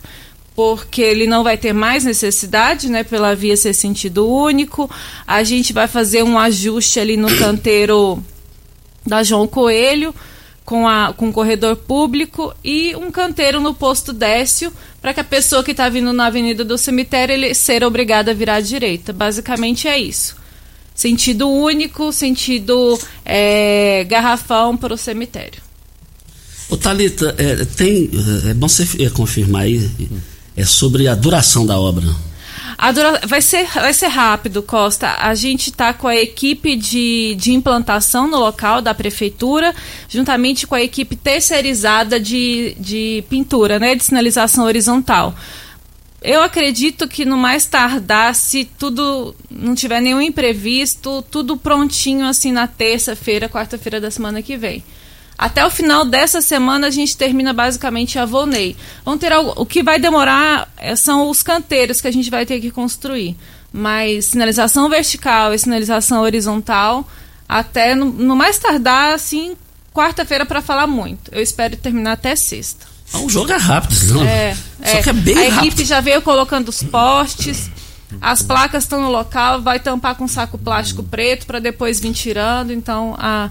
porque 0.56 1.02
ele 1.02 1.28
não 1.28 1.44
vai 1.44 1.58
ter 1.58 1.74
mais 1.74 2.04
necessidade, 2.04 2.90
né, 2.90 3.04
pela 3.04 3.36
via 3.36 3.58
ser 3.58 3.74
sentido 3.74 4.28
único. 4.28 4.90
A 5.26 5.44
gente 5.44 5.74
vai 5.74 5.88
fazer 5.88 6.24
um 6.24 6.38
ajuste 6.38 7.00
ali 7.00 7.18
no 7.18 7.36
canteiro 7.38 8.24
da 9.06 9.24
João 9.24 9.48
Coelho, 9.48 10.14
com, 10.68 10.86
a, 10.86 11.14
com 11.14 11.30
o 11.30 11.32
corredor 11.32 11.78
público 11.78 12.54
e 12.62 12.94
um 12.98 13.10
canteiro 13.10 13.62
no 13.62 13.74
posto 13.74 14.12
Décio, 14.12 14.70
para 15.02 15.14
que 15.14 15.22
a 15.22 15.24
pessoa 15.24 15.64
que 15.64 15.72
está 15.72 15.88
vindo 15.88 16.12
na 16.12 16.26
Avenida 16.26 16.66
do 16.66 16.78
Cemitério 16.78 17.32
ele 17.32 17.54
ser 17.54 17.86
obrigada 17.86 18.32
a 18.32 18.34
virar 18.34 18.56
à 18.56 18.60
direita. 18.60 19.14
Basicamente 19.14 19.88
é 19.88 19.98
isso 19.98 20.36
sentido 20.94 21.48
único, 21.48 22.12
sentido 22.12 23.00
é, 23.24 24.04
garrafão 24.10 24.76
para 24.76 24.96
o 24.96 24.98
cemitério. 24.98 25.62
Ô 26.70 26.76
Thalita, 26.76 27.36
é, 27.38 27.64
tem, 27.64 28.10
é 28.50 28.54
bom 28.56 28.68
você 28.68 29.06
é, 29.06 29.10
confirmar 29.12 29.62
aí 29.62 29.90
é 30.56 30.66
sobre 30.66 31.08
a 31.08 31.14
duração 31.14 31.68
da 31.68 31.80
obra. 31.80 32.04
Dura, 32.94 33.22
vai, 33.26 33.42
ser, 33.42 33.66
vai 33.66 33.94
ser 33.94 34.08
rápido, 34.08 34.62
Costa. 34.62 35.16
A 35.20 35.34
gente 35.34 35.72
está 35.72 35.94
com 35.94 36.08
a 36.08 36.16
equipe 36.16 36.76
de, 36.76 37.36
de 37.36 37.52
implantação 37.52 38.28
no 38.28 38.38
local 38.38 38.82
da 38.82 38.94
prefeitura, 38.94 39.74
juntamente 40.08 40.68
com 40.68 40.76
a 40.76 40.82
equipe 40.82 41.16
terceirizada 41.16 42.20
de, 42.20 42.76
de 42.80 43.24
pintura, 43.30 43.80
né, 43.80 43.96
de 43.96 44.04
sinalização 44.04 44.66
horizontal. 44.66 45.34
Eu 46.22 46.42
acredito 46.44 47.08
que 47.08 47.26
no 47.26 47.38
mais 47.38 47.66
tardar, 47.66 48.34
se 48.36 48.66
tudo 48.66 49.36
não 49.50 49.74
tiver 49.74 50.02
nenhum 50.02 50.22
imprevisto, 50.22 51.24
tudo 51.32 51.58
prontinho 51.58 52.26
assim 52.26 52.52
na 52.52 52.68
terça-feira, 52.68 53.50
quarta-feira 53.50 54.00
da 54.00 54.12
semana 54.12 54.42
que 54.42 54.56
vem. 54.56 54.84
Até 55.38 55.64
o 55.66 55.70
final 55.70 56.04
dessa 56.04 56.42
semana 56.42 56.88
a 56.88 56.90
gente 56.90 57.16
termina 57.16 57.54
basicamente 57.54 58.18
a 58.18 58.26
Volney. 58.26 58.76
Vão 59.06 59.18
ter 59.18 59.32
algo, 59.32 59.54
o 59.56 59.66
que 59.66 59.84
vai 59.84 60.00
demorar 60.00 60.68
é, 60.78 60.96
são 60.96 61.30
os 61.30 61.44
canteiros 61.44 62.02
que 62.02 62.08
a 62.08 62.12
gente 62.12 62.30
vai 62.30 62.46
ter 62.46 62.60
que 62.60 62.72
construir. 62.72 63.38
Mas 63.72 64.26
sinalização 64.26 64.90
vertical 64.90 65.54
e 65.54 65.60
sinalização 65.60 66.22
horizontal, 66.22 67.08
até 67.48 67.94
no, 67.94 68.06
no 68.06 68.36
mais 68.36 68.58
tardar, 68.58 69.14
assim, 69.14 69.56
quarta-feira 69.94 70.46
para 70.46 70.62
falar 70.62 70.88
muito. 70.88 71.30
Eu 71.32 71.44
espero 71.44 71.78
terminar 71.78 72.14
até 72.14 72.36
sexta. 72.36 72.88
O 73.14 73.30
jogo 73.30 73.52
é 73.52 73.58
rápido, 73.58 74.14
não? 74.14 74.24
É, 74.24 74.56
Só 74.84 74.98
é. 74.98 75.04
que 75.04 75.10
é 75.10 75.14
bem 75.14 75.38
A 75.38 75.50
rápido. 75.50 75.68
equipe 75.68 75.86
já 75.86 76.02
veio 76.02 76.22
colocando 76.22 76.70
os 76.70 76.84
postes, 76.84 77.70
as 78.22 78.42
placas 78.42 78.84
estão 78.84 79.02
no 79.02 79.10
local, 79.10 79.62
vai 79.62 79.80
tampar 79.80 80.16
com 80.16 80.28
saco 80.28 80.58
plástico 80.58 81.04
preto 81.04 81.46
para 81.46 81.60
depois 81.60 82.00
vir 82.00 82.12
tirando. 82.14 82.72
Então 82.72 83.16
a, 83.18 83.50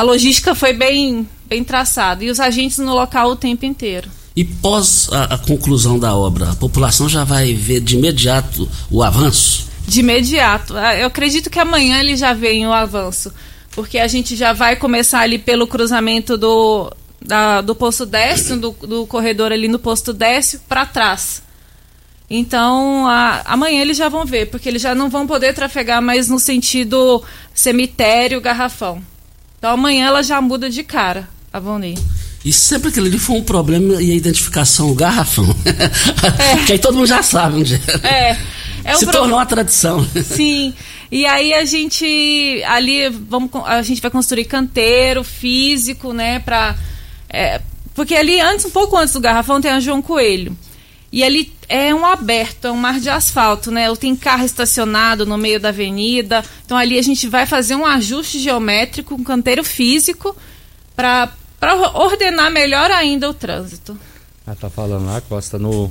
a 0.00 0.02
logística 0.02 0.54
foi 0.54 0.72
bem, 0.72 1.28
bem 1.46 1.62
traçada. 1.62 2.24
E 2.24 2.30
os 2.30 2.40
agentes 2.40 2.78
no 2.78 2.94
local 2.94 3.32
o 3.32 3.36
tempo 3.36 3.66
inteiro. 3.66 4.08
E 4.34 4.42
pós 4.42 5.10
a, 5.12 5.34
a 5.34 5.38
conclusão 5.38 5.98
da 5.98 6.16
obra, 6.16 6.52
a 6.52 6.56
população 6.56 7.06
já 7.06 7.22
vai 7.22 7.52
ver 7.52 7.80
de 7.80 7.96
imediato 7.96 8.66
o 8.90 9.02
avanço? 9.02 9.68
De 9.86 10.00
imediato. 10.00 10.74
Ah, 10.74 10.96
eu 10.96 11.06
acredito 11.06 11.50
que 11.50 11.58
amanhã 11.58 12.00
ele 12.00 12.16
já 12.16 12.32
vem 12.32 12.66
o 12.66 12.72
avanço 12.72 13.30
porque 13.72 13.98
a 13.98 14.08
gente 14.08 14.34
já 14.36 14.54
vai 14.54 14.74
começar 14.74 15.20
ali 15.20 15.38
pelo 15.38 15.66
cruzamento 15.66 16.38
do, 16.38 16.90
da, 17.20 17.60
do 17.60 17.74
posto 17.74 18.06
Décio, 18.06 18.56
do, 18.56 18.70
do 18.70 19.06
corredor 19.06 19.52
ali 19.52 19.68
no 19.68 19.78
posto 19.78 20.14
Décio, 20.14 20.60
para 20.66 20.86
trás. 20.86 21.42
Então, 22.28 23.06
a, 23.06 23.42
amanhã 23.44 23.82
eles 23.82 23.98
já 23.98 24.08
vão 24.08 24.24
ver, 24.24 24.46
porque 24.46 24.66
eles 24.66 24.80
já 24.80 24.94
não 24.94 25.10
vão 25.10 25.26
poder 25.26 25.52
trafegar 25.52 26.00
mais 26.00 26.26
no 26.26 26.38
sentido 26.38 27.22
cemitério, 27.52 28.40
garrafão. 28.40 29.02
Então, 29.60 29.72
amanhã 29.72 30.06
ela 30.06 30.22
já 30.22 30.40
muda 30.40 30.70
de 30.70 30.82
cara, 30.82 31.28
a 31.52 31.60
Vonei. 31.60 31.98
E 32.42 32.50
sempre 32.50 32.88
aquilo 32.88 33.06
ali 33.06 33.18
foi 33.18 33.36
um 33.36 33.42
problema 33.42 34.00
e 34.00 34.10
a 34.10 34.14
identificação 34.14 34.94
garrafão. 34.94 35.44
É. 36.38 36.64
que 36.64 36.72
aí 36.72 36.78
todo 36.78 36.94
mundo 36.94 37.06
já 37.06 37.22
sabe 37.22 37.58
onde 37.58 37.74
é. 38.02 38.36
é 38.84 38.94
Se 38.94 39.04
tornou 39.06 39.36
uma 39.36 39.44
tradição. 39.44 40.06
Sim. 40.24 40.72
E 41.12 41.26
aí 41.26 41.52
a 41.52 41.64
gente 41.66 42.62
ali 42.66 43.10
vamos 43.10 43.50
a 43.66 43.82
gente 43.82 44.00
vai 44.00 44.10
construir 44.10 44.44
canteiro 44.46 45.22
físico, 45.22 46.12
né, 46.14 46.38
para 46.38 46.74
é, 47.28 47.60
porque 47.94 48.14
ali 48.14 48.40
antes, 48.40 48.64
um 48.64 48.70
pouco 48.70 48.96
antes 48.96 49.12
do 49.12 49.20
garrafão, 49.20 49.60
tem 49.60 49.70
a 49.70 49.80
João 49.80 50.00
Coelho. 50.00 50.56
E 51.12 51.24
ali 51.24 51.52
é 51.68 51.92
um 51.92 52.06
aberto, 52.06 52.66
é 52.66 52.70
um 52.70 52.76
mar 52.76 53.00
de 53.00 53.08
asfalto, 53.08 53.70
né? 53.70 53.92
Tem 53.96 54.14
carro 54.14 54.44
estacionado 54.44 55.26
no 55.26 55.36
meio 55.36 55.58
da 55.58 55.70
avenida. 55.70 56.44
Então 56.64 56.76
ali 56.76 56.98
a 56.98 57.02
gente 57.02 57.26
vai 57.26 57.46
fazer 57.46 57.74
um 57.74 57.84
ajuste 57.84 58.38
geométrico, 58.38 59.14
um 59.14 59.24
canteiro 59.24 59.64
físico, 59.64 60.36
para 60.94 61.32
ordenar 61.94 62.50
melhor 62.50 62.90
ainda 62.92 63.28
o 63.28 63.34
trânsito. 63.34 63.98
Ah, 64.46 64.54
tá 64.54 64.70
falando 64.70 65.06
lá, 65.06 65.20
Costa, 65.20 65.58
no 65.58 65.90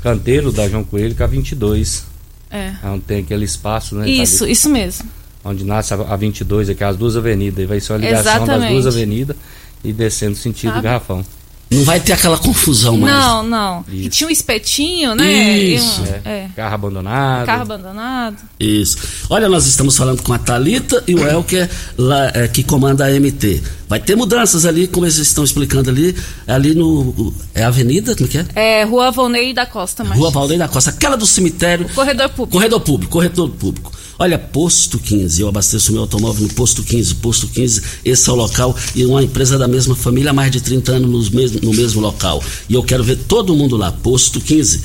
canteiro 0.00 0.52
da 0.52 0.68
João 0.68 0.84
Coelho, 0.84 1.14
que 1.14 1.22
é 1.22 1.24
a 1.24 1.28
22. 1.28 2.04
É. 2.50 2.74
Onde 2.84 3.02
tem 3.02 3.20
aquele 3.20 3.44
espaço, 3.44 3.96
né? 3.96 4.08
Isso, 4.08 4.46
isso 4.46 4.68
mesmo. 4.68 5.08
Onde 5.44 5.64
nasce 5.64 5.92
a 5.92 6.16
22, 6.16 6.68
aqui 6.68 6.84
as 6.84 6.96
duas 6.96 7.16
avenidas. 7.16 7.64
E 7.64 7.66
vai 7.66 7.80
ser 7.80 7.94
a 7.94 7.96
ligação 7.96 8.20
Exatamente. 8.20 8.60
das 8.60 8.70
duas 8.70 8.86
avenidas 8.86 9.36
e 9.82 9.92
descendo 9.92 10.36
sentido 10.36 10.74
Sabe? 10.74 10.82
garrafão. 10.82 11.24
Não 11.72 11.84
vai 11.84 11.98
ter 12.00 12.12
aquela 12.12 12.36
confusão 12.38 12.96
mais. 12.98 13.14
Não, 13.14 13.42
não. 13.42 13.84
E 13.88 14.02
Isso. 14.02 14.10
tinha 14.10 14.28
um 14.28 14.30
espetinho, 14.30 15.14
né? 15.14 15.32
Isso. 15.58 16.02
E 16.02 16.28
um- 16.28 16.30
é. 16.30 16.48
Carro 16.54 16.74
abandonado. 16.74 17.46
Carro 17.46 17.62
abandonado. 17.62 18.36
Isso. 18.60 18.98
Olha, 19.30 19.48
nós 19.48 19.66
estamos 19.66 19.96
falando 19.96 20.22
com 20.22 20.32
a 20.32 20.38
Talita 20.38 21.02
e 21.06 21.14
o 21.14 21.26
Elker, 21.26 21.68
lá, 21.96 22.30
é, 22.34 22.46
que 22.48 22.62
comanda 22.62 23.04
a 23.06 23.10
MT. 23.10 23.62
Vai 23.88 24.00
ter 24.00 24.16
mudanças 24.16 24.64
ali, 24.64 24.86
como 24.86 25.04
eles 25.06 25.16
estão 25.16 25.44
explicando 25.44 25.90
ali, 25.90 26.14
ali 26.46 26.74
no. 26.74 27.32
É 27.54 27.64
a 27.64 27.68
Avenida, 27.68 28.14
como 28.16 28.28
que 28.28 28.38
é? 28.38 28.46
É, 28.54 28.84
Rua 28.84 29.10
Volney 29.10 29.52
da 29.52 29.66
Costa, 29.66 30.02
mas. 30.04 30.18
Rua 30.18 30.30
Valdeir 30.30 30.58
da 30.58 30.68
Costa, 30.68 30.90
aquela 30.90 31.16
do 31.16 31.26
cemitério. 31.26 31.88
Corredor 31.94 32.28
público. 32.30 32.52
Corredor 32.52 32.80
público, 32.80 33.12
corredor 33.12 33.50
público. 33.50 33.92
Olha, 34.22 34.38
Posto 34.38 35.00
15, 35.00 35.42
eu 35.42 35.48
abasteço 35.48 35.90
meu 35.90 36.02
automóvel 36.02 36.46
no 36.46 36.54
Posto 36.54 36.84
15. 36.84 37.16
Posto 37.16 37.48
15, 37.48 37.82
esse 38.04 38.30
é 38.30 38.32
o 38.32 38.36
local 38.36 38.72
e 38.94 39.04
uma 39.04 39.20
empresa 39.20 39.58
da 39.58 39.66
mesma 39.66 39.96
família 39.96 40.30
há 40.30 40.32
mais 40.32 40.52
de 40.52 40.60
30 40.60 40.92
anos 40.92 41.10
nos 41.10 41.28
mesmo- 41.28 41.58
no 41.60 41.74
mesmo 41.74 42.00
local. 42.00 42.40
E 42.68 42.74
eu 42.74 42.84
quero 42.84 43.02
ver 43.02 43.16
todo 43.26 43.52
mundo 43.56 43.76
lá. 43.76 43.90
Posto 43.90 44.40
15, 44.40 44.80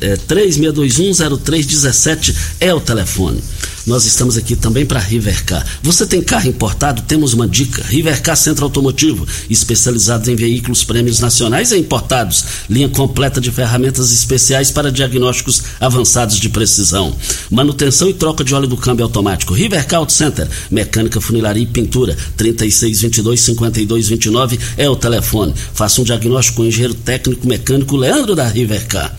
é, 0.00 0.16
36210317 0.18 2.32
é 2.60 2.72
o 2.72 2.80
telefone. 2.80 3.42
Nós 3.86 4.04
estamos 4.04 4.36
aqui 4.36 4.56
também 4.56 4.84
para 4.84 4.98
Rivercar. 4.98 5.64
Você 5.80 6.04
tem 6.04 6.20
carro 6.20 6.48
importado? 6.48 7.02
Temos 7.02 7.32
uma 7.32 7.46
dica. 7.46 7.84
Rivercar 7.84 8.36
Centro 8.36 8.64
Automotivo, 8.64 9.24
especializado 9.48 10.28
em 10.28 10.34
veículos 10.34 10.82
prêmios 10.82 11.20
nacionais 11.20 11.70
e 11.70 11.78
importados. 11.78 12.44
Linha 12.68 12.88
completa 12.88 13.40
de 13.40 13.52
ferramentas 13.52 14.10
especiais 14.10 14.72
para 14.72 14.90
diagnósticos 14.90 15.62
avançados 15.80 16.40
de 16.40 16.48
precisão. 16.48 17.14
Manutenção 17.48 18.10
e 18.10 18.14
troca 18.14 18.42
de 18.42 18.56
óleo 18.56 18.66
do 18.66 18.76
câmbio 18.76 19.04
automático. 19.04 19.54
Rivercar 19.54 20.00
Auto 20.00 20.12
Center, 20.12 20.48
mecânica, 20.68 21.20
funilaria 21.20 21.62
e 21.62 21.66
pintura. 21.66 22.16
3622-5229 22.36 24.58
é 24.76 24.90
o 24.90 24.96
telefone. 24.96 25.54
Faça 25.72 26.00
um 26.00 26.04
diagnóstico 26.04 26.56
com 26.56 26.62
o 26.62 26.66
engenheiro 26.66 26.94
técnico 26.94 27.46
mecânico 27.46 27.96
Leandro 27.96 28.34
da 28.34 28.48
Rivercar. 28.48 29.16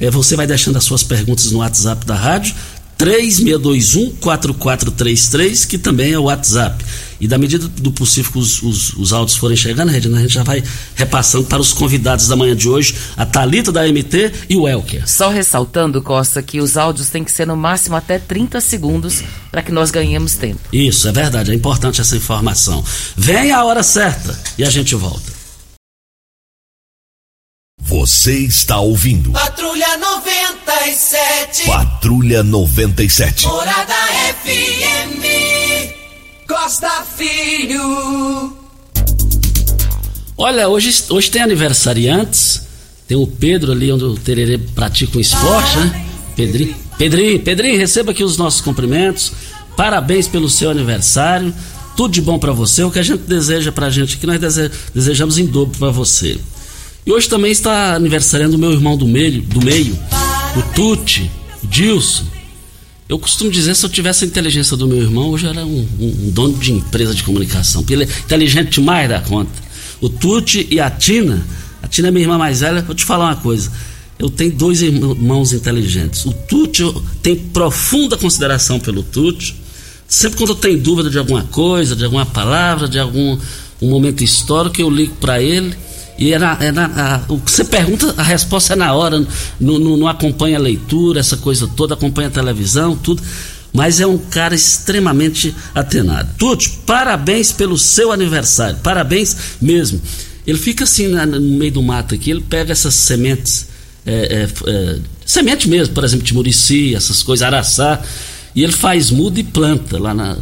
É, 0.00 0.10
você 0.10 0.36
vai 0.36 0.46
deixando 0.46 0.76
as 0.76 0.84
suas 0.84 1.02
perguntas 1.02 1.50
no 1.50 1.58
WhatsApp 1.58 2.06
da 2.06 2.14
rádio, 2.14 2.54
3621-4433, 2.98 5.66
que 5.66 5.78
também 5.78 6.12
é 6.12 6.18
o 6.18 6.24
WhatsApp. 6.24 6.84
E 7.20 7.26
da 7.26 7.38
medida 7.38 7.66
do 7.66 7.90
possível 7.90 8.32
que 8.32 8.38
os, 8.38 8.62
os, 8.62 8.92
os 8.94 9.12
áudios 9.12 9.36
forem 9.36 9.56
chegando, 9.56 9.90
Regina, 9.90 10.18
a 10.18 10.20
gente 10.20 10.34
já 10.34 10.44
vai 10.44 10.62
repassando 10.94 11.44
para 11.44 11.60
os 11.60 11.72
convidados 11.72 12.28
da 12.28 12.36
manhã 12.36 12.54
de 12.54 12.68
hoje, 12.68 12.94
a 13.16 13.26
Talita 13.26 13.72
da 13.72 13.86
MT 13.86 14.32
e 14.48 14.56
o 14.56 14.68
Elker. 14.68 15.08
Só 15.08 15.28
ressaltando, 15.28 16.00
Costa, 16.02 16.42
que 16.42 16.60
os 16.60 16.76
áudios 16.76 17.08
têm 17.08 17.24
que 17.24 17.32
ser 17.32 17.46
no 17.46 17.56
máximo 17.56 17.96
até 17.96 18.18
30 18.18 18.60
segundos 18.60 19.22
para 19.50 19.62
que 19.62 19.72
nós 19.72 19.90
ganhemos 19.90 20.34
tempo. 20.34 20.60
Isso, 20.72 21.08
é 21.08 21.12
verdade, 21.12 21.50
é 21.50 21.54
importante 21.54 22.00
essa 22.00 22.16
informação. 22.16 22.84
Vem 23.16 23.52
a 23.52 23.64
hora 23.64 23.82
certa 23.82 24.38
e 24.56 24.64
a 24.64 24.70
gente 24.70 24.94
volta. 24.94 25.37
Você 27.88 28.34
está 28.40 28.78
ouvindo 28.80 29.30
Patrulha 29.32 29.96
97. 29.96 31.64
Patrulha 31.66 32.42
97. 32.42 33.46
Morada 33.46 33.94
FM. 34.44 35.24
Costa 36.46 36.90
Filho. 37.16 38.52
Olha, 40.36 40.68
hoje, 40.68 41.02
hoje 41.08 41.30
tem 41.30 41.40
aniversariantes. 41.42 42.62
Tem 43.06 43.16
o 43.16 43.26
Pedro 43.26 43.72
ali, 43.72 43.90
onde 43.90 44.04
o 44.04 44.14
Tererê 44.16 44.58
pratica 44.58 45.16
um 45.16 45.20
esporte, 45.20 45.78
né? 45.78 46.04
Pedrinho, 46.36 46.76
Pedrinho, 46.98 47.40
Pedrinho, 47.40 47.78
receba 47.78 48.12
aqui 48.12 48.22
os 48.22 48.36
nossos 48.36 48.60
cumprimentos. 48.60 49.32
Parabéns 49.76 50.28
pelo 50.28 50.50
seu 50.50 50.70
aniversário. 50.70 51.54
Tudo 51.96 52.12
de 52.12 52.20
bom 52.20 52.38
pra 52.38 52.52
você. 52.52 52.82
O 52.84 52.90
que 52.90 52.98
a 52.98 53.02
gente 53.02 53.20
deseja 53.22 53.72
pra 53.72 53.88
gente 53.88 54.16
aqui, 54.16 54.26
nós 54.26 54.38
dese- 54.38 54.70
desejamos 54.94 55.38
em 55.38 55.46
dobro 55.46 55.78
pra 55.78 55.90
você. 55.90 56.38
E 57.06 57.12
hoje 57.12 57.28
também 57.28 57.50
está 57.50 57.94
aniversariando 57.94 58.56
o 58.56 58.58
meu 58.58 58.72
irmão 58.72 58.96
do 58.96 59.06
meio, 59.06 59.40
do 59.42 59.64
meio 59.64 59.98
o 60.56 60.62
Tuti, 60.74 61.30
o 61.62 61.66
Dilson. 61.66 62.24
Eu 63.08 63.18
costumo 63.18 63.50
dizer, 63.50 63.74
se 63.74 63.84
eu 63.86 63.88
tivesse 63.88 64.24
a 64.24 64.28
inteligência 64.28 64.76
do 64.76 64.86
meu 64.86 64.98
irmão, 64.98 65.30
hoje 65.30 65.46
eu 65.46 65.50
era 65.50 65.64
um, 65.64 65.86
um- 65.98 66.26
um 66.26 66.30
dono 66.30 66.54
de 66.58 66.72
empresa 66.72 67.14
de 67.14 67.22
comunicação. 67.22 67.80
Porque 67.82 67.94
ele 67.94 68.04
é 68.04 68.06
inteligente 68.06 68.72
demais 68.72 69.08
da 69.08 69.20
conta. 69.20 69.50
O 70.00 70.08
Tuti 70.10 70.66
e 70.70 70.78
a 70.78 70.90
Tina, 70.90 71.42
a 71.82 71.88
Tina 71.88 72.08
é 72.08 72.10
minha 72.10 72.24
irmã 72.24 72.36
mais 72.36 72.60
velha, 72.60 72.82
vou 72.82 72.94
te 72.94 73.04
falar 73.04 73.26
uma 73.26 73.36
coisa. 73.36 73.72
Eu 74.18 74.28
tenho 74.28 74.52
dois 74.52 74.82
irmãos 74.82 75.52
inteligentes. 75.54 76.26
O 76.26 76.32
Tuti, 76.32 76.82
tenho 77.22 77.36
profunda 77.52 78.16
consideração 78.18 78.78
pelo 78.78 79.02
Tuti. 79.02 79.56
Sempre 80.06 80.36
quando 80.38 80.50
eu 80.50 80.56
tenho 80.56 80.78
dúvida 80.78 81.08
de 81.08 81.18
alguma 81.18 81.44
coisa, 81.44 81.96
de 81.96 82.04
alguma 82.04 82.26
palavra, 82.26 82.86
de 82.88 82.98
algum 82.98 83.38
um 83.80 83.88
momento 83.90 84.22
histórico, 84.24 84.80
eu 84.80 84.90
ligo 84.90 85.14
para 85.20 85.40
ele. 85.40 85.74
E 86.18 86.32
é 86.32 86.38
na- 86.38 86.54
a- 86.86 87.20
o 87.32 87.38
que 87.38 87.50
você 87.50 87.64
pergunta, 87.64 88.12
a 88.16 88.22
resposta 88.24 88.72
é 88.72 88.76
na 88.76 88.92
hora, 88.92 89.24
não 89.60 90.06
acompanha 90.08 90.58
a 90.58 90.60
leitura, 90.60 91.20
essa 91.20 91.36
coisa 91.36 91.68
toda, 91.68 91.94
acompanha 91.94 92.26
a 92.28 92.30
televisão, 92.30 92.96
tudo. 92.96 93.22
Mas 93.72 94.00
é 94.00 94.06
um 94.06 94.18
cara 94.18 94.54
extremamente 94.54 95.54
atenado. 95.74 96.30
Tuti, 96.38 96.70
parabéns 96.84 97.52
pelo 97.52 97.78
seu 97.78 98.10
aniversário, 98.10 98.78
parabéns 98.82 99.36
mesmo. 99.60 100.00
Ele 100.46 100.58
fica 100.58 100.84
assim 100.84 101.06
na- 101.06 101.26
no 101.26 101.40
meio 101.40 101.70
do 101.72 101.82
mato 101.82 102.14
aqui, 102.14 102.30
ele 102.30 102.40
pega 102.40 102.72
essas 102.72 102.94
sementes, 102.94 103.68
é, 104.06 104.12
é, 104.66 104.70
é, 104.70 104.98
semente 105.24 105.68
mesmo, 105.68 105.94
por 105.94 106.02
exemplo, 106.02 106.24
de 106.24 106.32
murici, 106.34 106.94
essas 106.94 107.22
coisas, 107.22 107.46
araçá, 107.46 108.00
e 108.54 108.64
ele 108.64 108.72
faz 108.72 109.10
muda 109.10 109.38
e 109.38 109.44
planta 109.44 109.98
lá 110.00 110.14
na. 110.14 110.36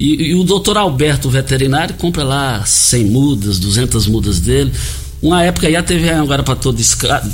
E, 0.00 0.30
e 0.30 0.34
o 0.34 0.42
doutor 0.42 0.76
Alberto, 0.78 1.28
o 1.28 1.30
veterinário, 1.30 1.94
compra 1.96 2.24
lá 2.24 2.64
100 2.64 3.04
mudas, 3.04 3.58
200 3.60 4.06
mudas 4.06 4.40
dele. 4.40 4.72
Uma 5.24 5.42
época 5.42 5.66
aí 5.66 5.74
a 5.74 5.82
TV 5.82 6.10
agora 6.10 6.42
para 6.42 6.54
todo, 6.54 6.78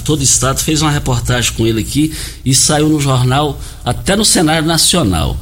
todo 0.04 0.22
estado 0.22 0.60
fez 0.60 0.80
uma 0.80 0.92
reportagem 0.92 1.52
com 1.54 1.66
ele 1.66 1.80
aqui 1.80 2.14
e 2.44 2.54
saiu 2.54 2.88
no 2.88 3.00
jornal, 3.00 3.60
até 3.84 4.14
no 4.14 4.24
cenário 4.24 4.64
nacional. 4.64 5.36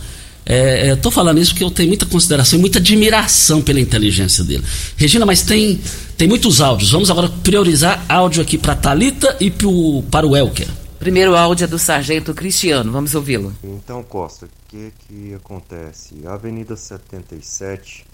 Estou 0.47 1.13
falando 1.13 1.39
isso 1.39 1.51
porque 1.51 1.63
eu 1.63 1.71
tenho 1.71 1.89
muita 1.89 2.07
consideração 2.07 2.59
e 2.59 2.63
muita 2.63 2.79
admiração 2.79 3.61
pela 3.61 3.79
inteligência 3.79 4.43
dele. 4.43 4.65
Regina, 4.97 5.27
mas 5.27 5.43
tem, 5.43 5.79
tem 6.17 6.27
muitos 6.27 6.63
áudios. 6.63 6.91
Vamos 6.91 7.11
agora 7.11 7.29
priorizar 7.29 8.03
áudio 8.09 8.41
aqui 8.41 8.57
para 8.57 8.75
Talita 8.75 9.37
e 9.39 9.51
pro, 9.51 10.03
para 10.11 10.27
o 10.27 10.35
Elker. 10.35 10.69
Primeiro 10.99 11.37
áudio 11.37 11.65
é 11.65 11.67
do 11.67 11.79
Sargento 11.79 12.33
Cristiano, 12.33 12.91
vamos 12.91 13.15
ouvi-lo. 13.15 13.55
Então, 13.63 14.03
Costa, 14.03 14.47
o 14.47 14.49
que 14.71 14.91
que 15.07 15.35
acontece? 15.35 16.15
A 16.25 16.33
Avenida 16.33 16.75
77, 16.77 18.07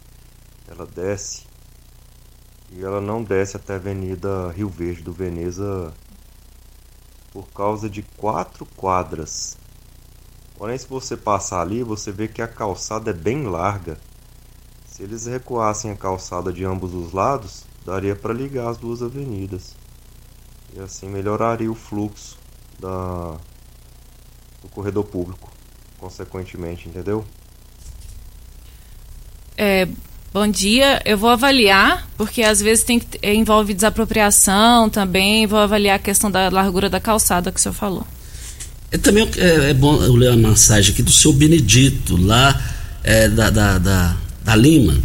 ela 0.68 0.88
desce 0.92 1.43
e 2.76 2.82
ela 2.82 3.00
não 3.00 3.22
desce 3.22 3.56
até 3.56 3.74
a 3.74 3.76
Avenida 3.76 4.50
Rio 4.50 4.68
Verde 4.68 5.02
do 5.02 5.12
Veneza 5.12 5.94
por 7.32 7.46
causa 7.50 7.88
de 7.88 8.02
quatro 8.02 8.66
quadras. 8.76 9.56
Porém, 10.56 10.76
se 10.76 10.86
você 10.86 11.16
passar 11.16 11.60
ali, 11.60 11.84
você 11.84 12.10
vê 12.10 12.26
que 12.26 12.42
a 12.42 12.48
calçada 12.48 13.10
é 13.10 13.14
bem 13.14 13.44
larga. 13.44 13.96
Se 14.86 15.04
eles 15.04 15.26
recuassem 15.26 15.92
a 15.92 15.96
calçada 15.96 16.52
de 16.52 16.64
ambos 16.64 16.94
os 16.94 17.12
lados, 17.12 17.64
daria 17.84 18.16
para 18.16 18.34
ligar 18.34 18.68
as 18.68 18.76
duas 18.76 19.02
avenidas. 19.02 19.76
E 20.72 20.80
assim 20.80 21.08
melhoraria 21.08 21.70
o 21.70 21.74
fluxo 21.76 22.36
da, 22.80 23.36
do 24.62 24.68
corredor 24.70 25.04
público, 25.04 25.48
consequentemente, 25.98 26.88
entendeu? 26.88 27.24
É, 29.56 29.86
bom 30.34 30.48
dia, 30.48 31.00
eu 31.04 31.16
vou 31.16 31.30
avaliar, 31.30 32.08
porque 32.18 32.42
às 32.42 32.60
vezes 32.60 32.82
tem 32.82 32.98
que, 32.98 33.06
eh, 33.22 33.32
envolve 33.32 33.72
desapropriação 33.72 34.90
também, 34.90 35.46
vou 35.46 35.60
avaliar 35.60 35.94
a 35.94 35.98
questão 36.00 36.28
da 36.28 36.48
largura 36.48 36.90
da 36.90 36.98
calçada 36.98 37.52
que 37.52 37.60
o 37.60 37.62
senhor 37.62 37.72
falou. 37.72 38.04
É, 38.90 38.98
também 38.98 39.30
é, 39.36 39.70
é 39.70 39.74
bom 39.74 40.02
eu 40.02 40.12
ler 40.16 40.32
uma 40.32 40.48
mensagem 40.48 40.92
aqui 40.92 41.04
do 41.04 41.12
seu 41.12 41.32
Benedito, 41.32 42.16
lá 42.16 42.60
é, 43.04 43.28
da, 43.28 43.48
da, 43.48 43.78
da, 43.78 44.16
da 44.44 44.56
Lima. 44.56 44.98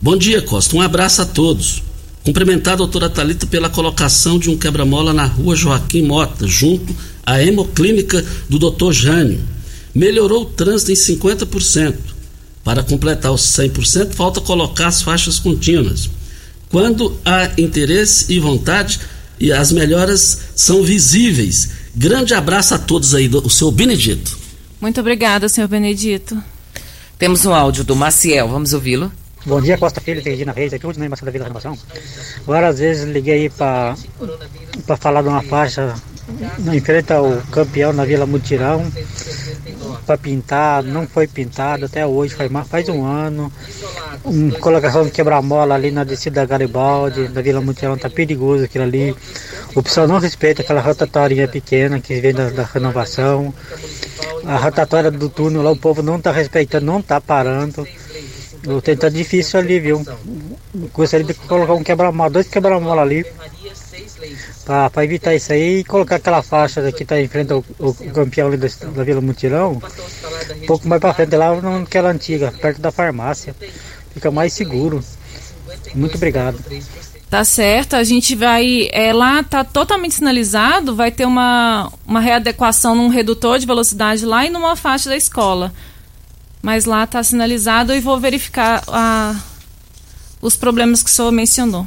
Bom 0.00 0.16
dia, 0.16 0.40
Costa. 0.40 0.76
Um 0.76 0.80
abraço 0.80 1.20
a 1.20 1.24
todos. 1.24 1.82
Cumprimentar 2.24 2.74
a 2.74 2.76
doutora 2.76 3.10
Talita 3.10 3.44
pela 3.44 3.68
colocação 3.68 4.38
de 4.38 4.48
um 4.50 4.56
quebra-mola 4.56 5.12
na 5.12 5.24
rua 5.24 5.56
Joaquim 5.56 6.02
Mota, 6.02 6.46
junto 6.46 6.94
à 7.24 7.42
hemoclínica 7.42 8.24
do 8.48 8.56
doutor 8.56 8.92
Jânio. 8.92 9.40
Melhorou 9.92 10.42
o 10.42 10.46
trânsito 10.46 10.92
em 10.92 10.94
50%. 10.94 12.15
Para 12.66 12.82
completar 12.82 13.30
os 13.30 13.42
100%, 13.42 14.12
falta 14.12 14.40
colocar 14.40 14.88
as 14.88 15.00
faixas 15.00 15.38
contínuas. 15.38 16.10
Quando 16.68 17.16
há 17.24 17.48
interesse 17.56 18.32
e 18.32 18.40
vontade, 18.40 18.98
e 19.38 19.52
as 19.52 19.70
melhoras 19.70 20.40
são 20.56 20.82
visíveis. 20.82 21.70
Grande 21.94 22.34
abraço 22.34 22.74
a 22.74 22.78
todos 22.78 23.14
aí, 23.14 23.28
do, 23.28 23.38
o 23.46 23.48
seu 23.48 23.70
Benedito. 23.70 24.36
Muito 24.80 24.98
obrigada, 24.98 25.48
senhor 25.48 25.68
Benedito. 25.68 26.42
Temos 27.16 27.46
um 27.46 27.54
áudio 27.54 27.84
do 27.84 27.94
Maciel, 27.94 28.48
vamos 28.48 28.72
ouvi-lo. 28.72 29.12
Bom 29.46 29.60
dia, 29.60 29.78
Costa 29.78 30.00
Filho, 30.00 30.18
aqui 30.18 30.30
Regina 30.30 30.50
Reis, 30.50 30.72
aqui 30.72 30.84
hoje 30.84 30.98
na 30.98 31.06
Embaixada 31.06 31.26
da 31.26 31.32
Vila 31.32 31.44
Renovação. 31.44 31.78
Várias 32.44 32.80
vezes 32.80 33.04
liguei 33.04 33.42
aí 33.42 33.48
para 33.48 33.94
falar 34.98 35.22
de 35.22 35.28
uma 35.28 35.42
faixa 35.42 35.94
em 36.74 36.80
frente 36.80 37.12
ao 37.12 37.40
campeão 37.52 37.92
na 37.92 38.04
Vila 38.04 38.26
Mutirão. 38.26 38.84
Para 40.06 40.16
pintar, 40.16 40.82
não 40.82 41.06
foi 41.06 41.26
pintado 41.26 41.86
até 41.86 42.06
hoje, 42.06 42.34
faz, 42.34 42.50
faz 42.68 42.88
um 42.88 43.04
ano. 43.04 43.52
Um, 44.24 44.50
colocação 44.52 45.04
de 45.04 45.10
quebra-mola 45.10 45.74
ali 45.74 45.90
na 45.90 46.04
descida 46.04 46.40
da 46.40 46.46
Garibaldi, 46.46 47.28
da 47.28 47.42
Vila 47.42 47.60
Mutirão, 47.60 47.98
tá 47.98 48.08
perigoso 48.08 48.64
aquilo 48.64 48.84
ali. 48.84 49.14
O 49.74 49.82
pessoal 49.82 50.06
não 50.06 50.18
respeita 50.18 50.62
aquela 50.62 50.80
rotatória 50.80 51.46
pequena 51.48 52.00
que 52.00 52.20
vem 52.20 52.32
da, 52.32 52.50
da 52.50 52.62
renovação. 52.62 53.52
A 54.44 54.56
rotatória 54.56 55.10
do 55.10 55.28
túnel 55.28 55.62
lá, 55.62 55.72
o 55.72 55.76
povo 55.76 56.02
não 56.02 56.16
está 56.16 56.30
respeitando, 56.30 56.86
não 56.86 57.00
está 57.00 57.20
parando. 57.20 57.86
O 58.66 58.80
tempo 58.80 59.00
tá 59.00 59.08
difícil 59.08 59.60
ali, 59.60 59.78
viu? 59.78 60.04
Gostaria 60.92 61.26
de 61.26 61.34
colocar 61.34 61.74
um 61.74 61.82
quebra-mola, 61.82 62.30
dois 62.30 62.48
quebra-mola 62.48 63.02
ali 63.02 63.24
para 64.64 65.04
evitar 65.04 65.34
isso 65.34 65.52
aí 65.52 65.80
e 65.80 65.84
colocar 65.84 66.16
aquela 66.16 66.42
faixa 66.42 66.90
que 66.92 67.02
está 67.02 67.20
em 67.20 67.28
frente 67.28 67.52
ao, 67.52 67.64
ao 67.80 67.94
campeão 67.94 68.50
da, 68.50 68.56
da, 68.56 69.04
Vila 69.04 69.20
Mutirão, 69.20 69.80
um 70.62 70.66
pouco 70.66 70.88
mais 70.88 71.00
para 71.00 71.14
frente 71.14 71.36
lá 71.36 71.60
naquela 71.60 72.10
antiga, 72.10 72.52
perto 72.52 72.80
da 72.80 72.90
farmácia. 72.90 73.54
Fica 74.12 74.30
mais 74.30 74.52
seguro. 74.52 75.04
Muito 75.94 76.16
obrigado. 76.16 76.58
Tá 77.28 77.44
certo, 77.44 77.96
a 77.96 78.04
gente 78.04 78.36
vai. 78.36 78.88
É, 78.92 79.12
lá 79.12 79.42
tá 79.42 79.64
totalmente 79.64 80.14
sinalizado, 80.14 80.94
vai 80.94 81.10
ter 81.10 81.26
uma, 81.26 81.92
uma 82.06 82.20
readequação 82.20 82.94
num 82.94 83.08
redutor 83.08 83.58
de 83.58 83.66
velocidade 83.66 84.24
lá 84.24 84.46
e 84.46 84.50
numa 84.50 84.76
faixa 84.76 85.10
da 85.10 85.16
escola. 85.16 85.72
Mas 86.62 86.84
lá 86.84 87.06
tá 87.06 87.22
sinalizado 87.22 87.92
e 87.92 88.00
vou 88.00 88.18
verificar 88.18 88.82
a, 88.86 89.34
os 90.40 90.56
problemas 90.56 91.02
que 91.02 91.10
o 91.10 91.12
senhor 91.12 91.32
mencionou. 91.32 91.86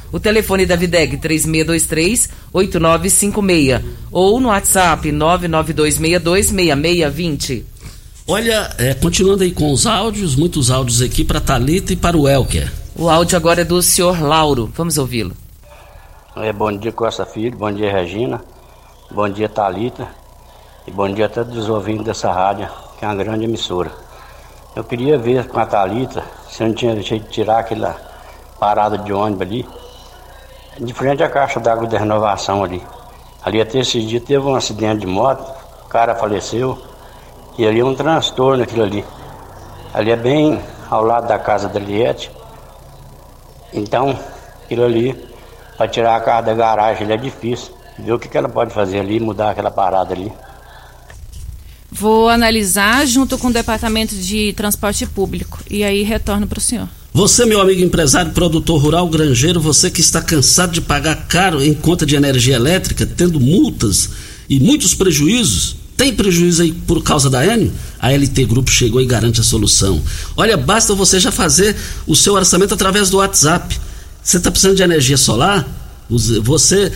O 0.11 0.19
telefone 0.19 0.65
da 0.65 0.75
Videg 0.75 1.17
3623-8956 2.53 3.81
ou 4.11 4.39
no 4.39 4.49
WhatsApp 4.49 5.09
992626620. 5.09 7.63
Olha, 8.27 8.69
é, 8.77 8.93
continuando 8.93 9.43
aí 9.43 9.51
com 9.51 9.71
os 9.71 9.85
áudios, 9.85 10.35
muitos 10.35 10.69
áudios 10.69 11.01
aqui 11.01 11.23
para 11.23 11.39
Talita 11.39 11.93
e 11.93 11.95
para 11.95 12.17
o 12.17 12.27
Elker. 12.27 12.69
O 12.95 13.09
áudio 13.09 13.37
agora 13.37 13.61
é 13.61 13.65
do 13.65 13.81
senhor 13.81 14.21
Lauro. 14.21 14.69
Vamos 14.75 14.97
ouvi-lo. 14.97 15.33
É, 16.35 16.51
bom 16.53 16.77
dia, 16.77 16.91
Costa 16.91 17.25
Filho. 17.25 17.57
Bom 17.57 17.71
dia, 17.71 17.91
Regina. 17.91 18.41
Bom 19.09 19.27
dia, 19.29 19.49
Talita. 19.49 20.07
E 20.87 20.91
bom 20.91 21.11
dia 21.13 21.27
a 21.27 21.29
todos 21.29 21.57
os 21.57 21.69
ouvintes 21.69 22.05
dessa 22.05 22.31
rádio, 22.31 22.67
que 22.97 23.05
é 23.05 23.07
uma 23.07 23.15
grande 23.15 23.45
emissora. 23.45 23.91
Eu 24.75 24.83
queria 24.83 25.17
ver 25.17 25.47
com 25.47 25.59
a 25.59 25.65
Talita 25.65 26.23
se 26.49 26.63
eu 26.63 26.67
não 26.67 26.75
tinha 26.75 26.95
deixado 26.95 27.21
de 27.21 27.29
tirar 27.29 27.59
aquela 27.59 27.95
parada 28.59 28.97
de 28.97 29.11
ônibus 29.11 29.41
ali 29.41 29.65
de 30.81 30.93
frente 30.93 31.21
à 31.21 31.29
caixa 31.29 31.59
d'água 31.59 31.87
de 31.87 31.95
renovação 31.95 32.63
ali. 32.63 32.81
Ali 33.43 33.61
até 33.61 33.79
esse 33.79 34.01
dia 34.01 34.19
teve 34.19 34.43
um 34.45 34.55
acidente 34.55 35.01
de 35.01 35.07
moto, 35.07 35.47
o 35.85 35.87
cara 35.87 36.15
faleceu, 36.15 36.77
e 37.57 37.65
ali 37.65 37.79
é 37.79 37.85
um 37.85 37.93
transtorno 37.93 38.63
aquilo 38.63 38.83
ali. 38.83 39.05
Ali 39.93 40.11
é 40.11 40.15
bem 40.15 40.61
ao 40.89 41.03
lado 41.03 41.27
da 41.27 41.37
casa 41.37 41.69
da 41.69 41.79
Liette. 41.79 42.31
Então, 43.71 44.17
aquilo 44.63 44.83
ali, 44.83 45.13
para 45.77 45.87
tirar 45.87 46.15
a 46.15 46.21
carro 46.21 46.45
da 46.45 46.53
garagem, 46.53 47.03
ele 47.03 47.13
é 47.13 47.17
difícil. 47.17 47.73
Ver 47.99 48.13
o 48.13 48.19
que, 48.19 48.27
que 48.27 48.37
ela 48.37 48.49
pode 48.49 48.73
fazer 48.73 48.99
ali, 48.99 49.19
mudar 49.19 49.51
aquela 49.51 49.69
parada 49.69 50.13
ali. 50.13 50.31
Vou 51.91 52.29
analisar 52.29 53.05
junto 53.05 53.37
com 53.37 53.47
o 53.47 53.53
Departamento 53.53 54.15
de 54.15 54.53
Transporte 54.53 55.05
Público 55.05 55.59
e 55.69 55.83
aí 55.83 56.01
retorno 56.03 56.47
para 56.47 56.57
o 56.57 56.61
senhor. 56.61 56.87
Você, 57.13 57.45
meu 57.45 57.59
amigo 57.59 57.81
empresário, 57.81 58.31
produtor 58.31 58.81
rural, 58.81 59.05
granjeiro, 59.09 59.59
você 59.59 59.91
que 59.91 59.99
está 59.99 60.21
cansado 60.21 60.71
de 60.71 60.79
pagar 60.79 61.27
caro 61.27 61.61
em 61.61 61.73
conta 61.73 62.05
de 62.05 62.15
energia 62.15 62.55
elétrica, 62.55 63.05
tendo 63.05 63.37
multas 63.37 64.09
e 64.49 64.61
muitos 64.61 64.95
prejuízos, 64.95 65.75
tem 65.97 66.15
prejuízo 66.15 66.61
aí 66.61 66.71
por 66.71 67.03
causa 67.03 67.29
da 67.29 67.45
Enio? 67.45 67.73
A 67.99 68.13
LT 68.13 68.45
Grupo 68.45 68.71
chegou 68.71 69.01
e 69.01 69.05
garante 69.05 69.41
a 69.41 69.43
solução. 69.43 70.01
Olha, 70.37 70.55
basta 70.55 70.95
você 70.95 71.19
já 71.19 71.33
fazer 71.33 71.75
o 72.07 72.15
seu 72.15 72.33
orçamento 72.33 72.73
através 72.73 73.09
do 73.09 73.17
WhatsApp. 73.17 73.77
Você 74.23 74.37
está 74.37 74.49
precisando 74.49 74.77
de 74.77 74.83
energia 74.83 75.17
solar? 75.17 75.67
Você 76.11 76.91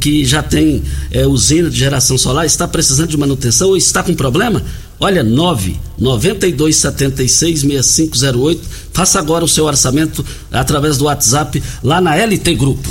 que 0.00 0.24
já 0.24 0.42
tem 0.42 0.82
é, 1.10 1.26
usina 1.26 1.68
de 1.68 1.76
geração 1.76 2.16
solar, 2.16 2.46
está 2.46 2.68
precisando 2.68 3.08
de 3.08 3.16
manutenção 3.16 3.68
ou 3.70 3.76
está 3.76 4.02
com 4.02 4.14
problema? 4.14 4.62
Olha, 5.00 5.24
9 5.24 5.80
92 5.98 6.76
76 6.76 7.60
6508. 7.60 8.68
Faça 8.92 9.18
agora 9.18 9.44
o 9.44 9.48
seu 9.48 9.64
orçamento 9.64 10.24
através 10.52 10.98
do 10.98 11.06
WhatsApp 11.06 11.62
lá 11.82 12.00
na 12.00 12.14
LT 12.14 12.54
Grupo. 12.54 12.88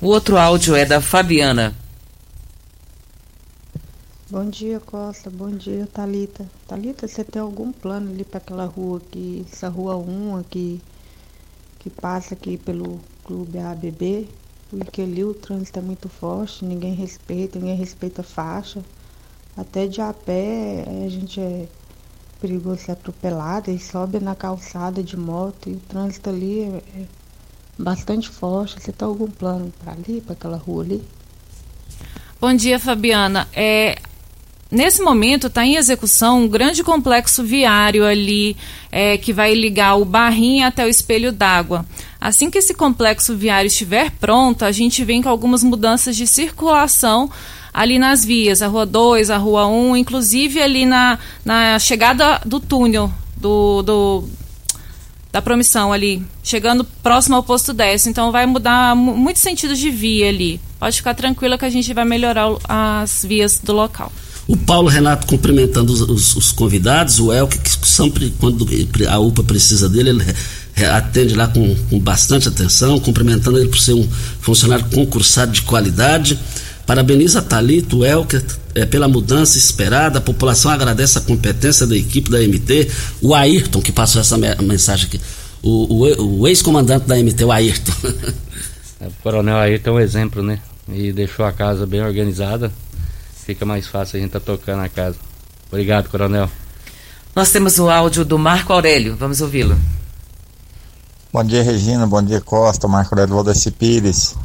O 0.00 0.06
outro 0.06 0.36
áudio 0.36 0.74
é 0.74 0.84
da 0.84 1.00
Fabiana. 1.00 1.74
Bom 4.28 4.48
dia, 4.48 4.80
Costa. 4.80 5.28
Bom 5.28 5.50
dia, 5.50 5.86
Talita. 5.92 6.46
Talita, 6.66 7.06
você 7.06 7.22
tem 7.22 7.40
algum 7.40 7.70
plano 7.70 8.10
ali 8.10 8.24
para 8.24 8.38
aquela 8.38 8.64
rua 8.64 8.96
aqui, 8.96 9.44
essa 9.52 9.68
rua 9.68 9.94
1 9.96 10.38
aqui, 10.38 10.80
que 11.78 11.90
passa 11.90 12.32
aqui 12.32 12.56
pelo 12.56 12.98
Clube 13.24 13.58
ABB? 13.58 14.26
Porque 14.78 15.02
ali 15.02 15.22
o 15.22 15.34
trânsito 15.34 15.78
é 15.78 15.82
muito 15.82 16.08
forte, 16.08 16.64
ninguém 16.64 16.94
respeita, 16.94 17.58
ninguém 17.58 17.76
respeita 17.76 18.22
a 18.22 18.24
faixa. 18.24 18.82
Até 19.54 19.86
de 19.86 20.00
a 20.00 20.14
pé 20.14 20.86
a 21.04 21.08
gente 21.10 21.38
é 21.38 21.68
perigoso 22.40 22.80
ser 22.80 22.92
atropelado 22.92 23.70
e 23.70 23.78
sobe 23.78 24.18
na 24.18 24.34
calçada 24.34 25.02
de 25.02 25.14
moto 25.14 25.68
e 25.68 25.74
o 25.74 25.80
trânsito 25.80 26.30
ali 26.30 26.60
é, 26.60 26.82
é 26.96 27.06
bastante 27.78 28.30
forte. 28.30 28.80
Você 28.80 28.92
tem 28.92 29.06
algum 29.06 29.30
plano 29.30 29.70
para 29.78 29.92
ali, 29.92 30.22
para 30.22 30.32
aquela 30.32 30.56
rua 30.56 30.84
ali? 30.84 31.04
Bom 32.40 32.54
dia, 32.54 32.80
Fabiana. 32.80 33.46
É, 33.52 33.98
nesse 34.72 35.02
momento 35.02 35.48
está 35.48 35.64
em 35.64 35.76
execução 35.76 36.44
um 36.44 36.48
grande 36.48 36.82
complexo 36.82 37.44
viário 37.44 38.04
ali 38.04 38.56
é, 38.90 39.18
que 39.18 39.32
vai 39.32 39.54
ligar 39.54 39.96
o 39.96 40.04
Barrinha 40.04 40.68
até 40.68 40.84
o 40.86 40.88
Espelho 40.88 41.30
d'Água. 41.30 41.84
Assim 42.18 42.50
que 42.50 42.58
esse 42.58 42.72
complexo 42.72 43.36
viário 43.36 43.68
estiver 43.68 44.10
pronto, 44.12 44.64
a 44.64 44.72
gente 44.72 45.04
vem 45.04 45.22
com 45.22 45.28
algumas 45.28 45.62
mudanças 45.62 46.16
de 46.16 46.26
circulação 46.26 47.30
ali 47.72 47.98
nas 47.98 48.24
vias, 48.24 48.62
a 48.62 48.66
Rua 48.66 48.86
2, 48.86 49.30
a 49.30 49.36
Rua 49.36 49.66
1, 49.66 49.96
inclusive 49.98 50.62
ali 50.62 50.86
na, 50.86 51.18
na 51.44 51.78
chegada 51.78 52.40
do 52.44 52.58
túnel 52.58 53.12
do, 53.36 53.82
do 53.82 54.24
da 55.30 55.40
promissão 55.40 55.92
ali, 55.92 56.22
chegando 56.44 56.84
próximo 56.84 57.36
ao 57.36 57.42
posto 57.42 57.72
10. 57.72 58.06
Então 58.08 58.30
vai 58.30 58.44
mudar 58.44 58.94
muitos 58.94 59.42
sentidos 59.42 59.78
de 59.78 59.90
via 59.90 60.28
ali. 60.28 60.60
Pode 60.78 60.96
ficar 60.96 61.14
tranquila 61.14 61.56
que 61.56 61.64
a 61.64 61.70
gente 61.70 61.92
vai 61.94 62.04
melhorar 62.04 62.48
as 62.68 63.24
vias 63.24 63.58
do 63.58 63.72
local. 63.72 64.12
O 64.46 64.56
Paulo 64.56 64.88
Renato 64.88 65.26
cumprimentando 65.26 65.92
os, 65.92 66.00
os, 66.00 66.36
os 66.36 66.52
convidados, 66.52 67.20
o 67.20 67.32
Elke, 67.32 67.58
que 67.58 67.70
sempre, 67.86 68.34
quando 68.40 68.66
a 69.08 69.18
UPA 69.18 69.44
precisa 69.44 69.88
dele, 69.88 70.10
ele 70.10 70.24
atende 70.86 71.34
lá 71.34 71.46
com, 71.46 71.74
com 71.88 71.98
bastante 71.98 72.48
atenção, 72.48 72.98
cumprimentando 72.98 73.58
ele 73.58 73.68
por 73.68 73.78
ser 73.78 73.94
um 73.94 74.08
funcionário 74.40 74.84
concursado 74.86 75.52
de 75.52 75.62
qualidade. 75.62 76.38
Parabeniza 76.86 77.38
a 77.38 77.42
Thalita, 77.42 77.94
o 77.94 78.04
Elker, 78.04 78.44
é, 78.74 78.84
pela 78.84 79.06
mudança 79.06 79.56
esperada. 79.56 80.18
A 80.18 80.22
população 80.22 80.70
agradece 80.70 81.18
a 81.18 81.20
competência 81.20 81.86
da 81.86 81.96
equipe 81.96 82.30
da 82.30 82.40
MT. 82.40 82.90
O 83.20 83.34
Ayrton, 83.34 83.80
que 83.80 83.92
passou 83.92 84.20
essa 84.20 84.36
mensagem 84.36 85.06
aqui. 85.06 85.20
O, 85.62 85.94
o, 85.94 86.40
o 86.40 86.48
ex-comandante 86.48 87.06
da 87.06 87.16
MT, 87.16 87.44
o 87.44 87.52
Ayrton. 87.52 87.92
É, 89.00 89.08
o 89.08 89.12
coronel 89.20 89.56
Ayrton 89.56 89.90
é 89.90 89.92
um 89.94 89.98
exemplo, 89.98 90.44
né? 90.44 90.60
E 90.88 91.10
deixou 91.10 91.44
a 91.44 91.50
casa 91.50 91.84
bem 91.84 92.00
organizada. 92.00 92.70
Fica 93.44 93.66
mais 93.66 93.86
fácil 93.88 94.18
a 94.18 94.20
gente 94.20 94.28
estar 94.28 94.40
tá 94.40 94.46
tocando 94.46 94.82
a 94.82 94.88
casa. 94.88 95.16
Obrigado, 95.68 96.08
coronel. 96.08 96.48
Nós 97.34 97.50
temos 97.50 97.78
o 97.78 97.90
áudio 97.90 98.24
do 98.24 98.38
Marco 98.38 98.72
Aurélio. 98.72 99.16
Vamos 99.16 99.40
ouvi-lo. 99.40 99.76
Bom 101.32 101.42
dia, 101.42 101.62
Regina. 101.62 102.06
Bom 102.06 102.22
dia, 102.22 102.40
Costa. 102.40 102.86
Marco 102.86 103.14
Aurélio 103.14 103.34
Valdeci 103.34 103.70
Pires. 103.70 104.36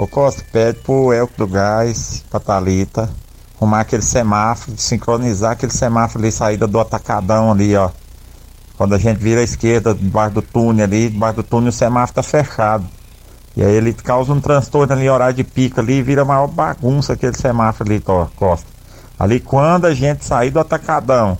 Ô 0.00 0.06
Costa, 0.06 0.42
pede 0.50 0.78
pro 0.78 1.12
Elco 1.12 1.34
do 1.36 1.46
Gás, 1.46 2.24
pra 2.30 2.40
Thalita, 2.40 3.10
arrumar 3.54 3.80
aquele 3.80 4.00
semáforo, 4.00 4.72
sincronizar 4.78 5.52
aquele 5.52 5.72
semáforo 5.72 6.24
ali, 6.24 6.32
saída 6.32 6.66
do 6.66 6.80
atacadão 6.80 7.52
ali, 7.52 7.76
ó. 7.76 7.90
Quando 8.78 8.94
a 8.94 8.98
gente 8.98 9.18
vira 9.18 9.42
à 9.42 9.44
esquerda, 9.44 9.92
debaixo 9.92 10.36
do 10.36 10.42
túnel 10.42 10.86
ali, 10.86 11.10
debaixo 11.10 11.36
do 11.36 11.42
túnel 11.42 11.68
o 11.68 11.72
semáforo 11.72 12.14
tá 12.14 12.22
fechado. 12.22 12.86
E 13.60 13.62
aí 13.62 13.74
ele 13.74 13.92
causa 13.92 14.32
um 14.32 14.40
transtorno 14.40 14.94
ali, 14.94 15.06
horário 15.06 15.36
de 15.36 15.44
pico 15.44 15.80
ali, 15.80 15.98
e 15.98 16.02
vira 16.02 16.24
maior 16.24 16.46
bagunça 16.46 17.12
aquele 17.12 17.36
semáforo 17.36 17.92
ali, 17.92 18.02
Costa. 18.34 18.66
Ali 19.18 19.38
quando 19.38 19.84
a 19.84 19.92
gente 19.92 20.24
sair 20.24 20.50
do 20.50 20.58
atacadão, 20.58 21.36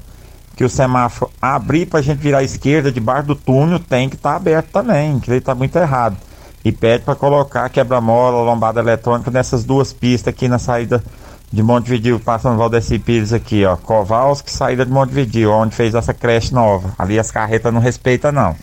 que 0.54 0.62
o 0.62 0.68
semáforo 0.68 1.32
abrir 1.40 1.86
para 1.86 2.02
gente 2.02 2.18
virar 2.18 2.40
à 2.40 2.42
esquerda 2.42 2.92
debaixo 2.92 3.28
do 3.28 3.34
túnel 3.34 3.78
tem 3.78 4.06
que 4.10 4.16
estar 4.16 4.32
tá 4.32 4.36
aberto 4.36 4.66
também, 4.70 5.18
que 5.18 5.30
ele 5.30 5.38
está 5.38 5.54
muito 5.54 5.74
errado. 5.78 6.14
E 6.62 6.70
pede 6.70 7.04
para 7.04 7.14
colocar 7.14 7.66
quebra-mola, 7.70 8.42
lombada 8.42 8.80
eletrônica 8.80 9.30
nessas 9.30 9.64
duas 9.64 9.90
pistas 9.90 10.28
aqui 10.28 10.46
na 10.46 10.58
saída 10.58 11.02
de 11.50 11.62
Montevideo, 11.62 12.20
passando 12.20 12.58
Valdeci 12.58 12.98
Pires 12.98 13.32
aqui, 13.32 13.64
ó. 13.64 13.78
Kowalski, 13.78 14.52
saída 14.52 14.84
de 14.84 14.92
Montevideo, 14.92 15.52
onde 15.52 15.74
fez 15.74 15.94
essa 15.94 16.12
creche 16.12 16.52
nova. 16.52 16.92
Ali 16.98 17.18
as 17.18 17.30
carretas 17.30 17.72
não 17.72 17.80
respeitam, 17.80 18.30
não. 18.30 18.54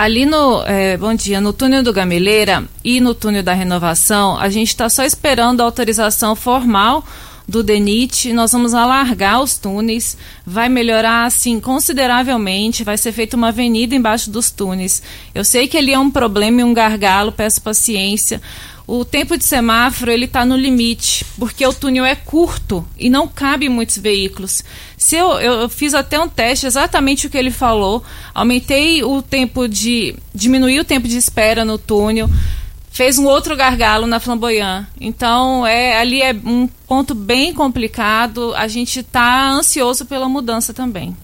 Ali 0.00 0.24
no, 0.24 0.62
é, 0.62 0.96
bom 0.96 1.12
dia, 1.12 1.42
no 1.42 1.52
túnel 1.52 1.82
do 1.82 1.92
Gameleira 1.92 2.64
e 2.82 3.02
no 3.02 3.14
túnel 3.14 3.42
da 3.42 3.52
renovação, 3.52 4.34
a 4.38 4.48
gente 4.48 4.68
está 4.68 4.88
só 4.88 5.04
esperando 5.04 5.60
a 5.60 5.64
autorização 5.64 6.34
formal 6.34 7.04
do 7.46 7.62
DENIT, 7.62 8.32
nós 8.32 8.50
vamos 8.50 8.72
alargar 8.72 9.42
os 9.42 9.58
túneis, 9.58 10.16
vai 10.46 10.70
melhorar 10.70 11.26
assim 11.26 11.60
consideravelmente, 11.60 12.82
vai 12.82 12.96
ser 12.96 13.12
feita 13.12 13.36
uma 13.36 13.48
avenida 13.48 13.94
embaixo 13.94 14.30
dos 14.30 14.50
túneis. 14.50 15.02
Eu 15.34 15.44
sei 15.44 15.68
que 15.68 15.76
ali 15.76 15.92
é 15.92 15.98
um 15.98 16.10
problema 16.10 16.62
e 16.62 16.64
um 16.64 16.72
gargalo, 16.72 17.30
peço 17.30 17.60
paciência. 17.60 18.40
O 18.86 19.04
tempo 19.04 19.36
de 19.36 19.44
semáforo 19.44 20.10
ele 20.10 20.24
está 20.24 20.44
no 20.46 20.56
limite, 20.56 21.26
porque 21.38 21.64
o 21.66 21.74
túnel 21.74 22.04
é 22.04 22.16
curto 22.16 22.84
e 22.98 23.10
não 23.10 23.28
cabe 23.28 23.68
muitos 23.68 23.98
veículos. 23.98 24.64
Se 25.10 25.16
eu, 25.16 25.40
eu 25.40 25.68
fiz 25.68 25.92
até 25.92 26.20
um 26.20 26.28
teste, 26.28 26.68
exatamente 26.68 27.26
o 27.26 27.30
que 27.30 27.36
ele 27.36 27.50
falou, 27.50 28.00
aumentei 28.32 29.02
o 29.02 29.20
tempo 29.20 29.66
de. 29.66 30.14
diminuí 30.32 30.78
o 30.78 30.84
tempo 30.84 31.08
de 31.08 31.16
espera 31.16 31.64
no 31.64 31.76
túnel 31.76 32.30
fez 32.92 33.18
um 33.18 33.24
outro 33.24 33.56
gargalo 33.56 34.06
na 34.06 34.20
Flamboyant. 34.20 34.86
Então, 35.00 35.66
é, 35.66 36.00
ali 36.00 36.22
é 36.22 36.32
um 36.32 36.68
ponto 36.86 37.12
bem 37.12 37.52
complicado. 37.52 38.54
A 38.54 38.68
gente 38.68 39.00
está 39.00 39.50
ansioso 39.50 40.06
pela 40.06 40.28
mudança 40.28 40.72
também. 40.72 41.16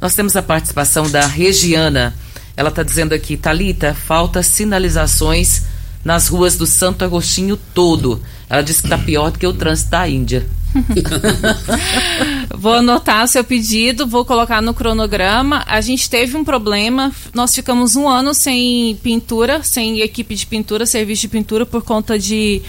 Nós 0.00 0.16
temos 0.16 0.34
a 0.34 0.42
participação 0.42 1.08
da 1.08 1.28
Regiana. 1.28 2.12
Ela 2.56 2.70
está 2.70 2.82
dizendo 2.82 3.12
aqui, 3.12 3.36
Talita, 3.36 3.94
falta 3.94 4.42
sinalizações 4.42 5.62
nas 6.04 6.26
ruas 6.26 6.56
do 6.56 6.66
Santo 6.66 7.04
Agostinho 7.04 7.56
todo. 7.56 8.20
Ela 8.50 8.62
disse 8.62 8.80
que 8.80 8.88
está 8.88 8.98
pior 8.98 9.30
do 9.30 9.38
que 9.38 9.46
o 9.46 9.52
trânsito 9.52 9.90
da 9.90 10.08
Índia. 10.08 10.44
vou 12.56 12.74
anotar 12.74 13.24
o 13.24 13.28
seu 13.28 13.44
pedido, 13.44 14.06
vou 14.06 14.24
colocar 14.24 14.60
no 14.60 14.74
cronograma. 14.74 15.64
A 15.66 15.80
gente 15.80 16.08
teve 16.08 16.36
um 16.36 16.44
problema, 16.44 17.12
nós 17.34 17.54
ficamos 17.54 17.96
um 17.96 18.08
ano 18.08 18.34
sem 18.34 18.96
pintura, 19.02 19.62
sem 19.62 20.00
equipe 20.00 20.34
de 20.34 20.46
pintura, 20.46 20.86
serviço 20.86 21.22
de 21.22 21.28
pintura, 21.28 21.66
por 21.66 21.82
conta 21.82 22.18
de 22.18 22.62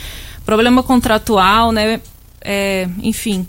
problema 0.46 0.82
contratual, 0.84 1.72
né? 1.72 2.00
É, 2.42 2.88
enfim. 3.02 3.46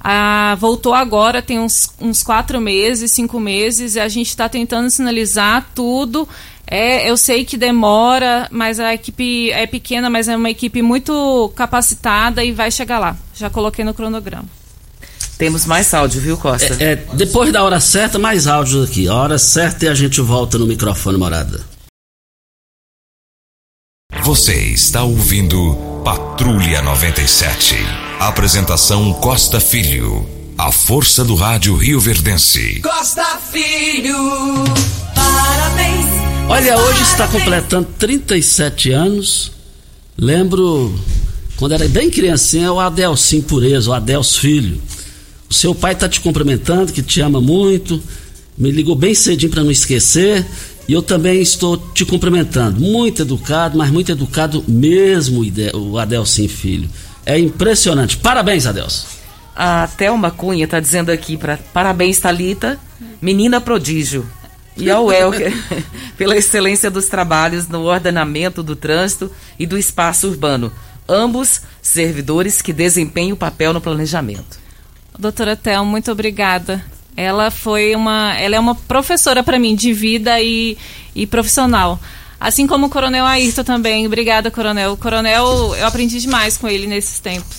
Ah, 0.00 0.56
voltou 0.60 0.94
agora, 0.94 1.42
tem 1.42 1.58
uns, 1.58 1.90
uns 2.00 2.22
quatro 2.22 2.60
meses, 2.60 3.12
cinco 3.12 3.40
meses, 3.40 3.96
e 3.96 4.00
a 4.00 4.08
gente 4.08 4.28
está 4.28 4.48
tentando 4.48 4.88
sinalizar 4.88 5.68
tudo. 5.74 6.28
É, 6.66 7.08
eu 7.08 7.16
sei 7.16 7.44
que 7.44 7.56
demora, 7.56 8.48
mas 8.50 8.80
a 8.80 8.92
equipe 8.92 9.50
é 9.52 9.66
pequena, 9.66 10.10
mas 10.10 10.26
é 10.26 10.36
uma 10.36 10.50
equipe 10.50 10.82
muito 10.82 11.52
capacitada 11.54 12.44
e 12.44 12.52
vai 12.52 12.70
chegar 12.70 12.98
lá. 12.98 13.16
Já 13.34 13.48
coloquei 13.48 13.84
no 13.84 13.94
cronograma. 13.94 14.48
Temos 15.38 15.66
mais 15.66 15.92
áudio, 15.92 16.20
viu, 16.20 16.36
Costa? 16.36 16.76
É, 16.82 16.92
é, 16.92 16.96
depois 17.12 17.52
da 17.52 17.62
hora 17.62 17.78
certa, 17.78 18.18
mais 18.18 18.46
áudio 18.46 18.82
aqui. 18.82 19.06
A 19.06 19.14
hora 19.14 19.38
certa 19.38 19.84
e 19.84 19.88
a 19.88 19.94
gente 19.94 20.20
volta 20.20 20.58
no 20.58 20.66
microfone 20.66 21.18
morada. 21.18 21.64
Você 24.22 24.54
está 24.54 25.02
ouvindo 25.02 26.02
Patrulha 26.04 26.82
97. 26.82 27.76
Apresentação 28.18 29.12
Costa 29.12 29.60
Filho. 29.60 30.26
A 30.58 30.72
força 30.72 31.22
do 31.22 31.34
rádio 31.34 31.76
Rio 31.76 32.00
Verdense. 32.00 32.80
Costa 32.80 33.38
Filho. 33.52 34.16
Parabéns. 35.14 36.25
Olha, 36.48 36.78
hoje 36.78 37.02
está 37.02 37.26
completando 37.26 37.88
37 37.98 38.92
anos. 38.92 39.52
Lembro 40.16 40.94
quando 41.56 41.72
era 41.72 41.88
bem 41.88 42.08
criancinha, 42.08 42.72
o 42.72 42.78
Adelcim 42.78 43.40
Pureza, 43.40 43.90
o 43.90 43.92
Adelso 43.92 44.40
Filho. 44.40 44.80
O 45.50 45.54
seu 45.54 45.74
pai 45.74 45.92
está 45.92 46.08
te 46.08 46.20
cumprimentando, 46.20 46.92
que 46.92 47.02
te 47.02 47.20
ama 47.20 47.40
muito. 47.40 48.00
Me 48.56 48.70
ligou 48.70 48.94
bem 48.94 49.12
cedinho 49.12 49.50
para 49.50 49.64
não 49.64 49.70
esquecer. 49.70 50.46
E 50.88 50.92
eu 50.92 51.02
também 51.02 51.42
estou 51.42 51.76
te 51.76 52.04
cumprimentando. 52.04 52.80
Muito 52.80 53.22
educado, 53.22 53.76
mas 53.76 53.90
muito 53.90 54.12
educado 54.12 54.64
mesmo, 54.68 55.42
o 55.74 55.98
Adelcim 55.98 56.46
Filho. 56.46 56.88
É 57.26 57.36
impressionante. 57.36 58.16
Parabéns, 58.16 58.66
Adelso. 58.66 59.06
A 59.54 59.88
Thelma 59.88 60.30
Cunha 60.30 60.64
está 60.64 60.78
dizendo 60.78 61.10
aqui 61.10 61.36
para 61.36 61.56
parabéns, 61.56 62.20
Talita, 62.20 62.78
menina 63.20 63.60
prodígio 63.60 64.24
e 64.76 64.90
ao 64.90 65.10
Elker 65.10 65.52
pela 66.16 66.36
excelência 66.36 66.90
dos 66.90 67.06
trabalhos 67.06 67.68
no 67.68 67.84
ordenamento 67.84 68.62
do 68.62 68.76
trânsito 68.76 69.30
e 69.58 69.66
do 69.66 69.78
espaço 69.78 70.28
urbano. 70.28 70.72
Ambos 71.08 71.62
servidores 71.80 72.60
que 72.60 72.72
desempenham 72.72 73.34
o 73.34 73.38
papel 73.38 73.72
no 73.72 73.80
planejamento. 73.80 74.58
Doutora 75.18 75.56
Tel, 75.56 75.84
muito 75.84 76.10
obrigada. 76.10 76.84
Ela 77.16 77.50
foi 77.50 77.94
uma, 77.94 78.34
ela 78.36 78.56
é 78.56 78.60
uma 78.60 78.74
professora 78.74 79.42
para 79.42 79.58
mim 79.58 79.74
de 79.74 79.92
vida 79.92 80.40
e, 80.40 80.76
e 81.14 81.26
profissional. 81.26 81.98
Assim 82.38 82.66
como 82.66 82.86
o 82.86 82.90
Coronel 82.90 83.24
Ayrton 83.24 83.64
também. 83.64 84.06
Obrigada, 84.06 84.50
Coronel. 84.50 84.92
O 84.92 84.96
Coronel, 84.96 85.74
eu 85.74 85.86
aprendi 85.86 86.20
demais 86.20 86.58
com 86.58 86.68
ele 86.68 86.86
nesses 86.86 87.18
tempos. 87.18 87.56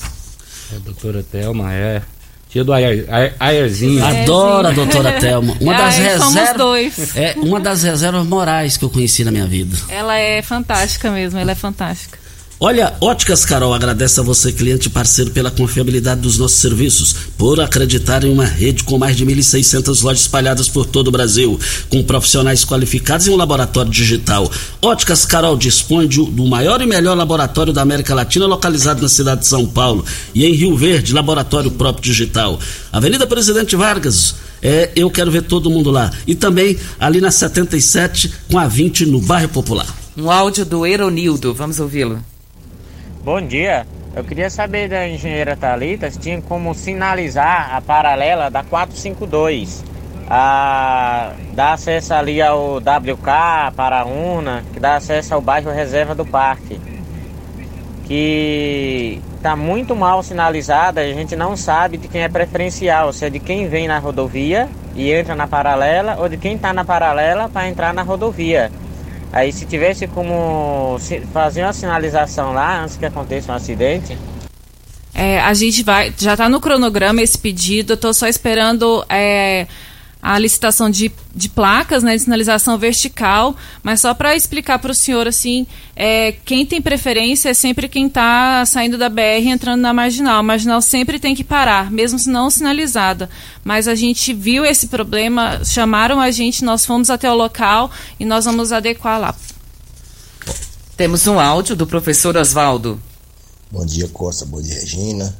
A 0.75 0.79
doutora 0.79 1.23
Thelma 1.23 1.73
é 1.73 2.03
Tia 2.49 2.63
do 2.63 2.71
Aierzinho. 2.73 4.05
Adoro 4.05 4.67
a 4.67 4.71
doutora 4.71 5.13
Thelma. 5.19 5.55
Uma 5.59 5.73
das 5.73 5.97
reservas. 5.97 6.57
dois. 6.57 7.15
É 7.17 7.33
uma 7.37 7.59
das 7.59 7.83
reservas 7.83 8.25
morais 8.25 8.77
que 8.77 8.85
eu 8.85 8.89
conheci 8.89 9.23
na 9.23 9.31
minha 9.31 9.45
vida. 9.45 9.77
Ela 9.89 10.17
é 10.17 10.41
fantástica 10.41 11.11
mesmo, 11.11 11.39
ela 11.39 11.51
é 11.51 11.55
fantástica. 11.55 12.17
Olha, 12.59 12.95
Óticas 12.99 13.45
Carol 13.45 13.71
agradece 13.71 14.19
a 14.19 14.23
você, 14.23 14.51
cliente 14.51 14.89
parceiro, 14.89 15.29
pela 15.29 15.51
confiabilidade 15.51 16.21
dos 16.21 16.39
nossos 16.39 16.57
serviços, 16.57 17.13
por 17.37 17.59
acreditar 17.59 18.23
em 18.23 18.31
uma 18.31 18.45
rede 18.45 18.83
com 18.83 18.97
mais 18.97 19.15
de 19.15 19.23
1.600 19.23 20.01
lojas 20.01 20.21
espalhadas 20.21 20.67
por 20.67 20.83
todo 20.83 21.09
o 21.09 21.11
Brasil, 21.11 21.59
com 21.87 22.01
profissionais 22.01 22.65
qualificados 22.65 23.27
e 23.27 23.29
um 23.29 23.35
laboratório 23.35 23.91
digital. 23.91 24.51
Óticas 24.81 25.23
Carol 25.23 25.55
dispõe 25.55 26.07
do 26.07 26.47
maior 26.47 26.81
e 26.81 26.87
melhor 26.87 27.15
laboratório 27.15 27.71
da 27.71 27.83
América 27.83 28.15
Latina, 28.15 28.47
localizado 28.47 29.03
na 29.03 29.09
cidade 29.09 29.41
de 29.41 29.47
São 29.47 29.67
Paulo, 29.67 30.03
e 30.33 30.43
em 30.43 30.53
Rio 30.53 30.75
Verde, 30.75 31.13
laboratório 31.13 31.69
próprio 31.69 32.05
digital. 32.05 32.59
Avenida 32.91 33.27
Presidente 33.27 33.75
Vargas, 33.75 34.33
é, 34.63 34.89
eu 34.95 35.11
quero 35.11 35.29
ver 35.29 35.43
todo 35.43 35.69
mundo 35.69 35.91
lá. 35.91 36.11
E 36.25 36.33
também 36.33 36.75
ali 36.99 37.21
na 37.21 37.29
77 37.29 38.33
com 38.49 38.57
a 38.57 38.67
20 38.67 39.05
no 39.05 39.21
bairro 39.21 39.49
Popular. 39.49 39.85
Um 40.17 40.31
áudio 40.31 40.65
do 40.65 40.87
Eronildo, 40.87 41.53
vamos 41.53 41.79
ouvi-lo. 41.79 42.19
Bom 43.27 43.41
dia. 43.41 43.85
Eu 44.15 44.23
queria 44.23 44.49
saber 44.49 44.87
da 44.87 45.05
engenheira 45.05 45.53
Thalita 45.53 46.09
se 46.09 46.17
tinha 46.17 46.41
como 46.41 46.73
sinalizar 46.73 47.75
a 47.75 47.81
paralela 47.81 48.49
da 48.49 48.63
452. 48.63 49.83
A, 50.29 51.33
dá 51.51 51.73
acesso 51.73 52.13
ali 52.13 52.41
ao 52.41 52.77
WK, 52.77 53.73
para 53.75 53.99
a 53.99 54.05
UNA, 54.05 54.63
que 54.71 54.79
dá 54.79 54.95
acesso 54.95 55.33
ao 55.33 55.41
bairro 55.41 55.69
Reserva 55.69 56.15
do 56.15 56.25
Parque. 56.25 56.79
Que 58.05 59.21
está 59.35 59.57
muito 59.57 59.93
mal 59.93 60.23
sinalizada, 60.23 61.01
a 61.01 61.11
gente 61.11 61.35
não 61.35 61.57
sabe 61.57 61.97
de 61.97 62.07
quem 62.07 62.21
é 62.21 62.29
preferencial, 62.29 63.11
se 63.11 63.25
é 63.25 63.29
de 63.29 63.39
quem 63.39 63.67
vem 63.67 63.89
na 63.89 63.99
rodovia 63.99 64.69
e 64.95 65.11
entra 65.11 65.35
na 65.35 65.49
paralela 65.49 66.15
ou 66.17 66.29
de 66.29 66.37
quem 66.37 66.55
está 66.55 66.71
na 66.71 66.85
paralela 66.85 67.49
para 67.49 67.67
entrar 67.67 67.93
na 67.93 68.03
rodovia. 68.03 68.71
Aí 69.31 69.51
se 69.51 69.65
tivesse 69.65 70.07
como 70.07 70.97
fazer 71.33 71.63
uma 71.63 71.73
sinalização 71.73 72.53
lá 72.53 72.83
antes 72.83 72.97
que 72.97 73.05
aconteça 73.05 73.51
um 73.51 73.55
acidente. 73.55 74.17
É, 75.13 75.39
a 75.39 75.53
gente 75.53 75.83
vai. 75.83 76.13
Já 76.17 76.33
está 76.33 76.47
no 76.47 76.61
cronograma 76.61 77.21
esse 77.21 77.37
pedido, 77.37 77.93
eu 77.93 77.95
estou 77.95 78.13
só 78.13 78.27
esperando. 78.27 79.03
É, 79.09 79.67
a 80.21 80.37
licitação 80.39 80.89
de, 80.89 81.11
de 81.35 81.47
placas, 81.47 82.03
né, 82.03 82.15
de 82.15 82.23
sinalização 82.23 82.77
vertical, 82.77 83.55
mas 83.83 84.01
só 84.01 84.13
para 84.13 84.35
explicar 84.35 84.79
para 84.79 84.91
o 84.91 84.95
senhor 84.95 85.27
assim, 85.27 85.65
é, 85.95 86.31
quem 86.43 86.65
tem 86.65 86.81
preferência 86.81 87.49
é 87.49 87.53
sempre 87.53 87.87
quem 87.87 88.07
está 88.07 88.65
saindo 88.65 88.97
da 88.97 89.09
BR 89.09 89.47
entrando 89.47 89.81
na 89.81 89.93
marginal. 89.93 90.39
A 90.39 90.43
marginal 90.43 90.81
sempre 90.81 91.19
tem 91.19 91.35
que 91.35 91.43
parar, 91.43 91.91
mesmo 91.91 92.17
se 92.17 92.29
não 92.29 92.49
sinalizada. 92.49 93.29
Mas 93.63 93.87
a 93.87 93.95
gente 93.95 94.33
viu 94.33 94.65
esse 94.65 94.87
problema, 94.87 95.63
chamaram 95.63 96.19
a 96.19 96.31
gente, 96.31 96.63
nós 96.63 96.85
fomos 96.85 97.09
até 97.09 97.31
o 97.31 97.35
local 97.35 97.91
e 98.19 98.25
nós 98.25 98.45
vamos 98.45 98.71
adequar 98.71 99.19
lá. 99.19 99.35
Temos 100.95 101.27
um 101.27 101.39
áudio 101.39 101.75
do 101.75 101.85
professor 101.85 102.35
Oswaldo. 102.35 102.99
Bom 103.71 103.85
dia, 103.85 104.07
Costa. 104.07 104.45
Bom 104.45 104.61
dia, 104.61 104.79
Regina. 104.79 105.37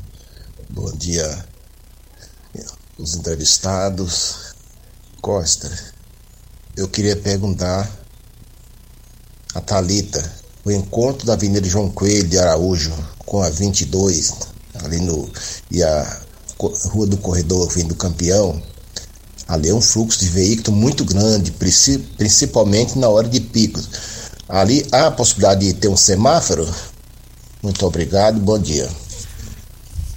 Bom 0.70 0.92
dia, 0.92 1.46
os 2.98 3.16
entrevistados. 3.16 4.47
Costa, 5.21 5.71
eu 6.75 6.88
queria 6.88 7.15
perguntar 7.15 7.89
a 9.53 9.62
Talita 9.62 10.32
o 10.63 10.71
encontro 10.71 11.25
da 11.25 11.34
Avenida 11.34 11.67
João 11.67 11.89
Coelho 11.89 12.27
de 12.27 12.38
Araújo 12.38 12.93
com 13.19 13.41
a 13.41 13.49
22 13.49 14.34
ali 14.84 14.99
no 14.99 15.30
e 15.71 15.84
a 15.84 16.21
Rua 16.60 17.08
do 17.08 17.17
Corredor 17.17 17.69
vindo 17.69 17.89
do 17.89 17.95
Campeão 17.95 18.62
Ali 19.47 19.69
é 19.69 19.73
um 19.73 19.82
fluxo 19.82 20.19
de 20.19 20.27
veículo 20.27 20.75
muito 20.75 21.06
grande, 21.06 21.53
principalmente 22.17 22.99
na 22.99 23.08
hora 23.08 23.30
de 23.30 23.39
picos. 23.39 23.89
Ali 24.47 24.86
há 24.91 25.08
a 25.08 25.12
possibilidade 25.12 25.65
de 25.65 25.73
ter 25.73 25.88
um 25.88 25.95
semáforo? 25.95 26.67
Muito 27.63 27.86
obrigado, 27.86 28.41
bom 28.41 28.60
dia. 28.60 28.89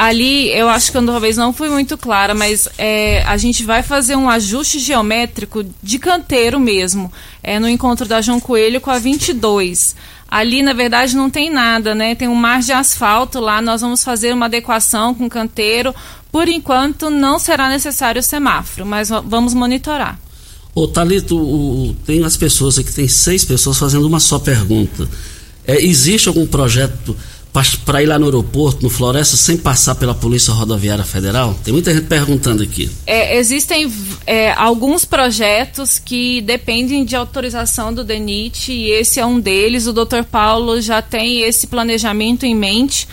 Ali 0.00 0.48
eu 0.48 0.66
acho 0.66 0.90
que 0.90 0.96
eu 0.96 1.04
talvez 1.04 1.36
não 1.36 1.52
fui 1.52 1.68
muito 1.68 1.98
clara, 1.98 2.34
mas 2.34 2.66
é, 2.78 3.22
a 3.24 3.36
gente 3.36 3.62
vai 3.62 3.82
fazer 3.82 4.16
um 4.16 4.30
ajuste 4.30 4.78
geométrico 4.78 5.62
de 5.82 5.98
canteiro 5.98 6.58
mesmo, 6.58 7.12
é, 7.42 7.60
no 7.60 7.68
encontro 7.68 8.08
da 8.08 8.22
João 8.22 8.40
Coelho 8.40 8.80
com 8.80 8.90
a 8.90 8.98
22. 8.98 9.94
Ali, 10.26 10.62
na 10.62 10.72
verdade, 10.72 11.14
não 11.14 11.28
tem 11.28 11.50
nada, 11.50 11.94
né? 11.94 12.14
Tem 12.14 12.28
um 12.28 12.34
mar 12.34 12.62
de 12.62 12.72
asfalto 12.72 13.40
lá, 13.40 13.60
nós 13.60 13.82
vamos 13.82 14.02
fazer 14.02 14.32
uma 14.32 14.46
adequação 14.46 15.14
com 15.14 15.28
canteiro. 15.28 15.94
Por 16.32 16.48
enquanto, 16.48 17.10
não 17.10 17.38
será 17.38 17.68
necessário 17.68 18.20
o 18.20 18.24
semáforo, 18.24 18.86
mas 18.86 19.10
vamos 19.10 19.52
monitorar. 19.52 20.18
Ô, 20.74 20.88
Thalito, 20.88 21.36
o, 21.36 21.94
tem 22.06 22.24
as 22.24 22.38
pessoas 22.38 22.78
aqui, 22.78 22.90
tem 22.90 23.06
seis 23.06 23.44
pessoas 23.44 23.76
fazendo 23.76 24.06
uma 24.06 24.18
só 24.18 24.38
pergunta. 24.38 25.06
É, 25.66 25.78
existe 25.84 26.26
algum 26.26 26.46
projeto 26.46 27.14
para 27.84 28.02
ir 28.02 28.06
lá 28.06 28.18
no 28.18 28.26
aeroporto, 28.26 28.82
no 28.82 28.88
Floresta, 28.88 29.36
sem 29.36 29.56
passar 29.56 29.96
pela 29.96 30.14
Polícia 30.14 30.52
Rodoviária 30.52 31.04
Federal? 31.04 31.54
Tem 31.64 31.72
muita 31.72 31.92
gente 31.92 32.06
perguntando 32.06 32.62
aqui. 32.62 32.88
É, 33.06 33.36
existem 33.36 33.92
é, 34.24 34.52
alguns 34.52 35.04
projetos 35.04 35.98
que 35.98 36.40
dependem 36.42 37.04
de 37.04 37.16
autorização 37.16 37.92
do 37.92 38.04
DENIT 38.04 38.72
e 38.72 38.90
esse 38.90 39.18
é 39.18 39.26
um 39.26 39.40
deles. 39.40 39.88
O 39.88 39.92
Dr. 39.92 40.22
Paulo 40.30 40.80
já 40.80 41.02
tem 41.02 41.42
esse 41.42 41.66
planejamento 41.66 42.46
em 42.46 42.54
mente. 42.54 43.08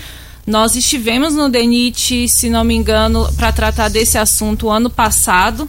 Nós 0.45 0.75
estivemos 0.75 1.33
no 1.33 1.49
DENIT, 1.49 2.29
se 2.29 2.49
não 2.49 2.63
me 2.63 2.75
engano, 2.75 3.27
para 3.35 3.51
tratar 3.51 3.89
desse 3.89 4.19
assunto 4.19 4.69
ano 4.69 4.89
passado. 4.89 5.67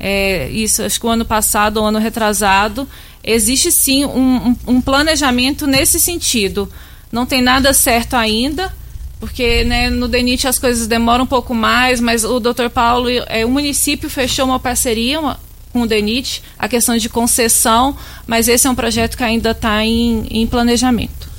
É, 0.00 0.50
isso, 0.50 0.82
acho 0.82 0.98
que 0.98 1.06
o 1.06 1.10
ano 1.10 1.24
passado 1.24 1.76
ou 1.76 1.86
ano 1.86 2.00
retrasado. 2.00 2.88
Existe 3.22 3.70
sim 3.70 4.04
um, 4.04 4.48
um, 4.48 4.56
um 4.66 4.80
planejamento 4.80 5.66
nesse 5.66 5.98
sentido 5.98 6.68
não 7.14 7.24
tem 7.24 7.40
nada 7.40 7.72
certo 7.72 8.14
ainda, 8.14 8.74
porque 9.20 9.62
né, 9.62 9.88
no 9.88 10.08
DENIT 10.08 10.48
as 10.48 10.58
coisas 10.58 10.88
demoram 10.88 11.22
um 11.22 11.26
pouco 11.28 11.54
mais, 11.54 12.00
mas 12.00 12.24
o 12.24 12.40
Dr. 12.40 12.68
Paulo, 12.72 13.08
é, 13.28 13.46
o 13.46 13.48
município 13.48 14.10
fechou 14.10 14.46
uma 14.46 14.58
parceria 14.58 15.20
uma, 15.20 15.38
com 15.72 15.82
o 15.82 15.86
DENIT, 15.86 16.42
a 16.58 16.68
questão 16.68 16.96
de 16.96 17.08
concessão, 17.08 17.96
mas 18.26 18.48
esse 18.48 18.66
é 18.66 18.70
um 18.70 18.74
projeto 18.74 19.16
que 19.16 19.22
ainda 19.22 19.52
está 19.52 19.84
em, 19.84 20.26
em, 20.28 20.44
planejamento. 20.44 21.30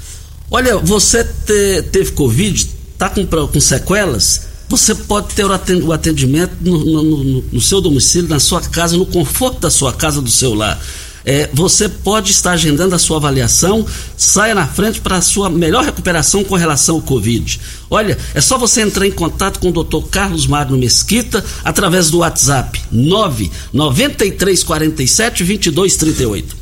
Olha, 0.50 0.78
você 0.78 1.26
te, 1.26 1.84
teve 1.92 2.14
Covid, 2.14 2.70
está 2.94 3.10
com, 3.10 3.26
com 3.26 3.60
sequelas? 3.60 4.48
Você 4.70 4.96
pode 4.96 5.36
ter 5.36 5.46
o 5.46 5.92
atendimento 5.92 6.56
no, 6.62 6.78
no, 6.86 7.04
no, 7.04 7.42
no 7.52 7.62
seu 7.62 7.82
domicílio, 7.82 8.30
na 8.30 8.40
sua 8.40 8.62
casa, 8.62 8.96
no 8.96 9.06
conforto 9.06 9.60
da 9.60 9.70
sua 9.70 9.92
casa, 9.92 10.22
do 10.22 10.32
seu 10.32 10.54
lar. 10.54 10.82
É, 11.26 11.50
você 11.52 11.90
pode 11.90 12.32
estar 12.32 12.52
agendando 12.52 12.94
a 12.94 13.00
sua 13.00 13.18
avaliação, 13.18 13.84
saia 14.16 14.54
na 14.54 14.68
frente 14.68 15.02
para 15.02 15.18
a 15.18 15.22
sua 15.22 15.50
melhor 15.50 15.84
recuperação 15.84 16.44
com 16.44 16.54
relação 16.56 16.98
ao 16.98 17.02
Covid. 17.02 17.60
Olha, 17.90 18.16
é 18.36 18.42
só 18.42 18.60
você 18.60 18.82
entrar 18.82 19.08
em 19.08 19.12
contato 19.12 19.60
com 19.60 19.70
o 19.70 19.84
Dr. 19.84 20.08
Carlos 20.12 20.46
Magno 20.46 20.78
Mesquita 20.78 21.44
através 21.64 22.12
do 22.12 22.20
WhatsApp 22.20 22.80
99347 22.92 25.72
2238. 25.72 26.56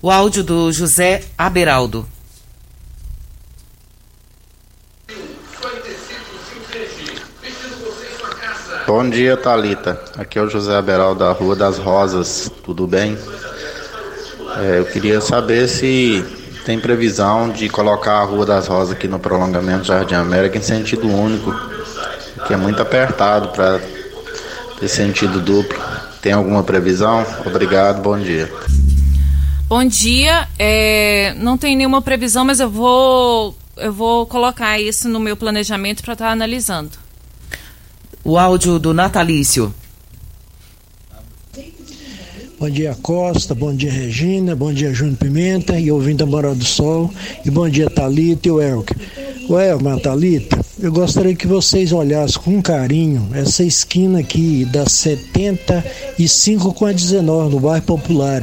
O 0.00 0.08
áudio 0.10 0.44
do 0.44 0.70
José 0.70 1.24
Aberaldo. 1.36 2.06
Bom 8.86 9.08
dia, 9.08 9.34
Talita. 9.36 10.00
Aqui 10.16 10.38
é 10.38 10.42
o 10.42 10.48
José 10.48 10.76
Aberaldo 10.76 11.18
da 11.20 11.32
Rua 11.32 11.56
das 11.56 11.78
Rosas. 11.78 12.52
Tudo 12.62 12.86
bem? 12.86 13.16
É, 14.56 14.78
eu 14.78 14.86
queria 14.86 15.20
saber 15.20 15.68
se 15.68 16.24
tem 16.64 16.78
previsão 16.78 17.50
de 17.50 17.68
colocar 17.68 18.20
a 18.20 18.24
Rua 18.24 18.46
das 18.46 18.66
Rosas 18.66 18.92
aqui 18.92 19.06
no 19.06 19.18
prolongamento 19.18 19.84
Jardim 19.84 20.14
América 20.14 20.58
em 20.58 20.62
sentido 20.62 21.08
único, 21.08 21.54
que 22.46 22.54
é 22.54 22.56
muito 22.56 22.80
apertado 22.80 23.48
para 23.48 23.80
ter 24.78 24.88
sentido 24.88 25.40
duplo. 25.40 25.78
Tem 26.22 26.32
alguma 26.32 26.62
previsão? 26.62 27.26
Obrigado, 27.44 28.00
bom 28.00 28.18
dia. 28.18 28.50
Bom 29.68 29.84
dia. 29.84 30.48
É, 30.58 31.34
não 31.36 31.58
tem 31.58 31.76
nenhuma 31.76 32.00
previsão, 32.00 32.44
mas 32.44 32.60
eu 32.60 32.70
vou 32.70 33.56
eu 33.76 33.92
vou 33.92 34.26
colocar 34.26 34.80
isso 34.80 35.08
no 35.08 35.18
meu 35.18 35.36
planejamento 35.36 36.02
para 36.02 36.12
estar 36.12 36.26
tá 36.26 36.32
analisando. 36.32 36.92
O 38.22 38.38
áudio 38.38 38.78
do 38.78 38.94
Natalício. 38.94 39.74
Bom 42.58 42.70
dia 42.70 42.96
Costa, 43.02 43.52
bom 43.52 43.74
dia 43.74 43.90
Regina, 43.90 44.54
bom 44.54 44.72
dia 44.72 44.94
Júnior 44.94 45.16
Pimenta 45.16 45.78
e 45.78 45.90
ouvindo 45.90 46.22
a 46.22 46.26
Morada 46.26 46.54
do 46.54 46.64
Sol. 46.64 47.10
E 47.44 47.50
bom 47.50 47.68
dia 47.68 47.90
Talita 47.90 48.46
e 48.46 48.50
o 48.50 48.62
Elke. 48.62 48.94
O 49.48 49.58
Elma, 49.58 49.98
Talita, 49.98 50.58
eu 50.80 50.92
gostaria 50.92 51.34
que 51.34 51.48
vocês 51.48 51.92
olhassem 51.92 52.40
com 52.40 52.62
carinho 52.62 53.28
essa 53.34 53.64
esquina 53.64 54.20
aqui 54.20 54.64
da 54.66 54.86
75 54.86 56.72
com 56.72 56.86
a 56.86 56.92
19 56.92 57.54
no 57.54 57.60
bairro 57.60 57.84
Popular. 57.84 58.42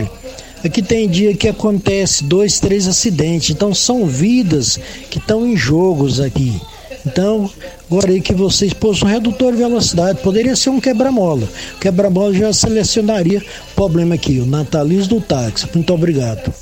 Aqui 0.64 0.82
tem 0.82 1.10
dia 1.10 1.34
que 1.34 1.48
acontece 1.48 2.26
dois, 2.26 2.60
três 2.60 2.88
acidentes, 2.88 3.50
então 3.50 3.74
são 3.74 4.06
vidas 4.06 4.78
que 5.10 5.20
estão 5.20 5.48
em 5.48 5.56
jogos 5.56 6.20
aqui. 6.20 6.62
Então, 7.06 7.50
gostaria 7.90 8.22
que 8.22 8.34
vocês 8.34 8.74
possam 8.74 9.08
um 9.08 9.12
redutor 9.12 9.52
de 9.54 9.58
velocidade. 9.58 10.22
Poderia 10.22 10.56
ser 10.56 10.70
um 10.70 10.80
quebra-mola. 10.80 11.48
Quebra-mola 11.80 12.34
já 12.34 12.54
selecionaria 12.54 13.44
o 13.72 13.76
problema 13.76 14.16
aqui, 14.16 14.40
o 14.40 14.46
natalismo 14.46 15.16
do 15.16 15.22
táxi. 15.22 15.68
Muito 15.74 15.94
obrigado. 15.94 16.54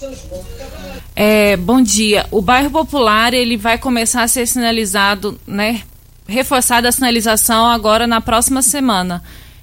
É, 1.16 1.58
bom 1.58 1.82
dia. 1.82 2.26
O 2.32 2.42
bairro 2.42 2.72
Popular 2.72 3.34
ele 3.34 3.58
vai 3.58 3.78
começar 3.78 4.24
a 4.24 4.28
ser 4.28 4.48
sinalizado, 4.48 5.38
né? 5.46 5.82
Reforçada 6.26 6.88
a 6.88 6.92
sinalização 6.92 7.66
agora 7.66 8.08
na 8.08 8.22
próxima 8.22 8.62
semana. 8.62 9.22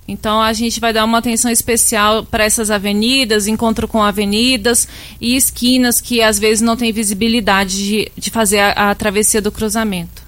Então 0.08 0.40
a 0.40 0.52
gente 0.52 0.78
vai 0.78 0.92
dar 0.92 1.04
uma 1.04 1.18
atenção 1.18 1.50
especial 1.50 2.24
para 2.24 2.44
essas 2.44 2.70
avenidas, 2.70 3.46
encontro 3.46 3.88
com 3.88 4.02
avenidas 4.02 4.86
e 5.20 5.34
esquinas 5.34 6.00
que 6.00 6.22
às 6.22 6.38
vezes 6.38 6.60
não 6.60 6.76
tem 6.76 6.92
visibilidade 6.92 7.76
de, 7.76 8.12
de 8.16 8.30
fazer 8.30 8.58
a, 8.58 8.90
a 8.90 8.94
travessia 8.94 9.40
do 9.40 9.50
cruzamento. 9.50 10.25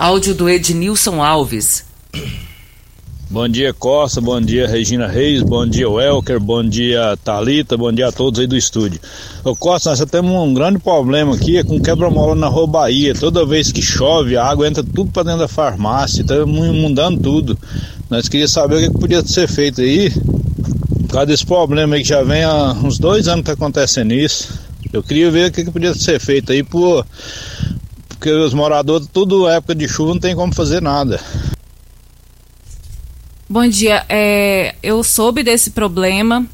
Áudio 0.00 0.34
do 0.34 0.48
Ednilson 0.48 1.22
Alves. 1.22 1.84
Bom 3.28 3.46
dia 3.46 3.74
Costa, 3.74 4.18
bom 4.18 4.40
dia 4.40 4.66
Regina 4.66 5.06
Reis, 5.06 5.42
bom 5.42 5.66
dia 5.66 5.90
Welker, 5.90 6.40
bom 6.40 6.64
dia 6.64 7.18
Talita, 7.22 7.76
bom 7.76 7.92
dia 7.92 8.08
a 8.08 8.12
todos 8.12 8.40
aí 8.40 8.46
do 8.46 8.56
estúdio. 8.56 8.98
Ô 9.44 9.54
Costa, 9.54 9.90
nós 9.90 10.02
temos 10.06 10.32
um 10.32 10.54
grande 10.54 10.78
problema 10.78 11.34
aqui 11.34 11.58
é 11.58 11.62
com 11.62 11.78
quebra-mola 11.78 12.34
na 12.34 12.48
Rua 12.48 12.66
Bahia. 12.66 13.14
Toda 13.14 13.44
vez 13.44 13.70
que 13.70 13.82
chove, 13.82 14.38
a 14.38 14.44
água 14.46 14.66
entra 14.66 14.82
tudo 14.82 15.12
para 15.12 15.24
dentro 15.24 15.40
da 15.40 15.48
farmácia, 15.48 16.24
tá 16.24 16.34
inundando 16.34 17.20
tudo. 17.20 17.58
Nós 18.08 18.26
queríamos 18.26 18.52
saber 18.52 18.76
o 18.76 18.92
que, 18.92 18.98
podia 18.98 19.22
ser 19.26 19.48
feito 19.48 19.82
aí, 19.82 20.10
por 20.10 21.08
causa 21.10 21.26
desse 21.26 21.44
problema 21.44 21.96
aí 21.96 22.00
que 22.00 22.08
já 22.08 22.22
vem 22.22 22.42
há 22.42 22.72
uns 22.72 22.98
dois 22.98 23.28
anos 23.28 23.40
que 23.40 23.48
tá 23.48 23.52
acontecendo 23.52 24.14
isso. 24.14 24.48
Eu 24.94 25.02
queria 25.02 25.30
ver 25.30 25.50
o 25.50 25.52
que, 25.52 25.62
que 25.62 25.70
podia 25.70 25.92
ser 25.92 26.18
feito 26.18 26.52
aí 26.52 26.62
por 26.62 27.04
porque 28.20 28.30
os 28.30 28.52
moradores, 28.52 29.08
tudo 29.10 29.48
época 29.48 29.74
de 29.74 29.88
chuva, 29.88 30.12
não 30.12 30.20
tem 30.20 30.36
como 30.36 30.54
fazer 30.54 30.82
nada. 30.82 31.18
Bom 33.48 33.66
dia, 33.66 34.04
é, 34.10 34.74
eu 34.82 35.02
soube 35.02 35.42
desse 35.42 35.70
problema. 35.70 36.46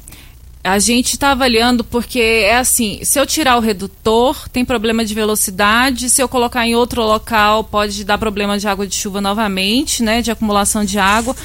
A 0.63 0.79
gente 0.79 1.13
está 1.13 1.31
avaliando 1.31 1.83
porque 1.83 2.19
é 2.19 2.57
assim: 2.57 3.01
se 3.03 3.19
eu 3.19 3.25
tirar 3.25 3.57
o 3.57 3.59
redutor, 3.59 4.47
tem 4.47 4.63
problema 4.63 5.03
de 5.03 5.13
velocidade. 5.13 6.09
Se 6.09 6.23
eu 6.23 6.29
colocar 6.29 6.65
em 6.65 6.73
outro 6.73 7.03
local, 7.03 7.65
pode 7.65 8.05
dar 8.05 8.17
problema 8.17 8.57
de 8.57 8.65
água 8.65 8.87
de 8.87 8.95
chuva 8.95 9.19
novamente, 9.19 10.01
né? 10.01 10.21
De 10.21 10.31
acumulação 10.31 10.85
de 10.85 10.97
água. 10.97 11.35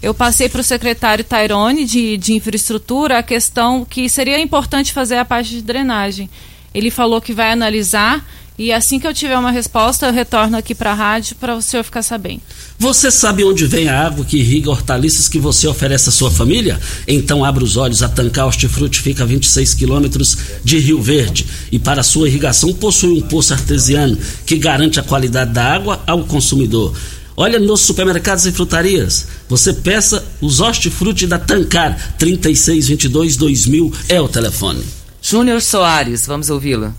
Eu 0.00 0.14
passei 0.14 0.48
para 0.48 0.60
o 0.60 0.64
secretário 0.64 1.24
Tairone 1.24 1.84
de, 1.84 2.16
de 2.16 2.34
infraestrutura 2.34 3.18
a 3.18 3.22
questão 3.22 3.84
que 3.84 4.08
seria 4.08 4.40
importante 4.40 4.92
fazer 4.92 5.16
a 5.16 5.24
parte 5.24 5.50
de 5.50 5.62
drenagem. 5.62 6.30
Ele 6.72 6.90
falou 6.90 7.20
que 7.20 7.32
vai 7.32 7.50
analisar 7.50 8.24
e 8.62 8.72
assim 8.72 9.00
que 9.00 9.06
eu 9.08 9.12
tiver 9.12 9.36
uma 9.36 9.50
resposta, 9.50 10.06
eu 10.06 10.12
retorno 10.12 10.56
aqui 10.56 10.72
para 10.72 10.92
a 10.92 10.94
rádio 10.94 11.34
para 11.34 11.56
o 11.56 11.60
senhor 11.60 11.82
ficar 11.82 12.00
sabendo. 12.00 12.42
Você 12.78 13.10
sabe 13.10 13.42
onde 13.42 13.66
vem 13.66 13.88
a 13.88 14.06
água 14.06 14.24
que 14.24 14.36
irriga 14.36 14.70
hortaliças 14.70 15.28
que 15.28 15.40
você 15.40 15.66
oferece 15.66 16.10
à 16.10 16.12
sua 16.12 16.30
família? 16.30 16.80
Então 17.08 17.44
abra 17.44 17.64
os 17.64 17.76
olhos. 17.76 18.04
A 18.04 18.08
Tancar 18.08 18.46
Hortifruti 18.46 19.00
fica 19.00 19.24
a 19.24 19.26
26 19.26 19.74
quilômetros 19.74 20.38
de 20.62 20.78
Rio 20.78 21.02
Verde 21.02 21.44
e 21.72 21.78
para 21.80 22.04
sua 22.04 22.28
irrigação 22.28 22.72
possui 22.72 23.18
um 23.18 23.20
poço 23.22 23.52
artesiano 23.52 24.16
que 24.46 24.56
garante 24.56 25.00
a 25.00 25.02
qualidade 25.02 25.52
da 25.52 25.64
água 25.64 26.00
ao 26.06 26.22
consumidor. 26.22 26.96
Olha 27.36 27.58
nos 27.58 27.80
supermercados 27.80 28.46
e 28.46 28.52
frutarias. 28.52 29.26
Você 29.48 29.72
peça 29.72 30.24
os 30.40 30.60
hortifruti 30.60 31.26
da 31.26 31.38
Tancar 31.40 32.14
3622 32.16 33.36
2000 33.36 33.92
é 34.08 34.20
o 34.20 34.28
telefone. 34.28 34.84
Júnior 35.20 35.60
Soares, 35.60 36.26
vamos 36.28 36.48
ouvi-lo. 36.48 36.94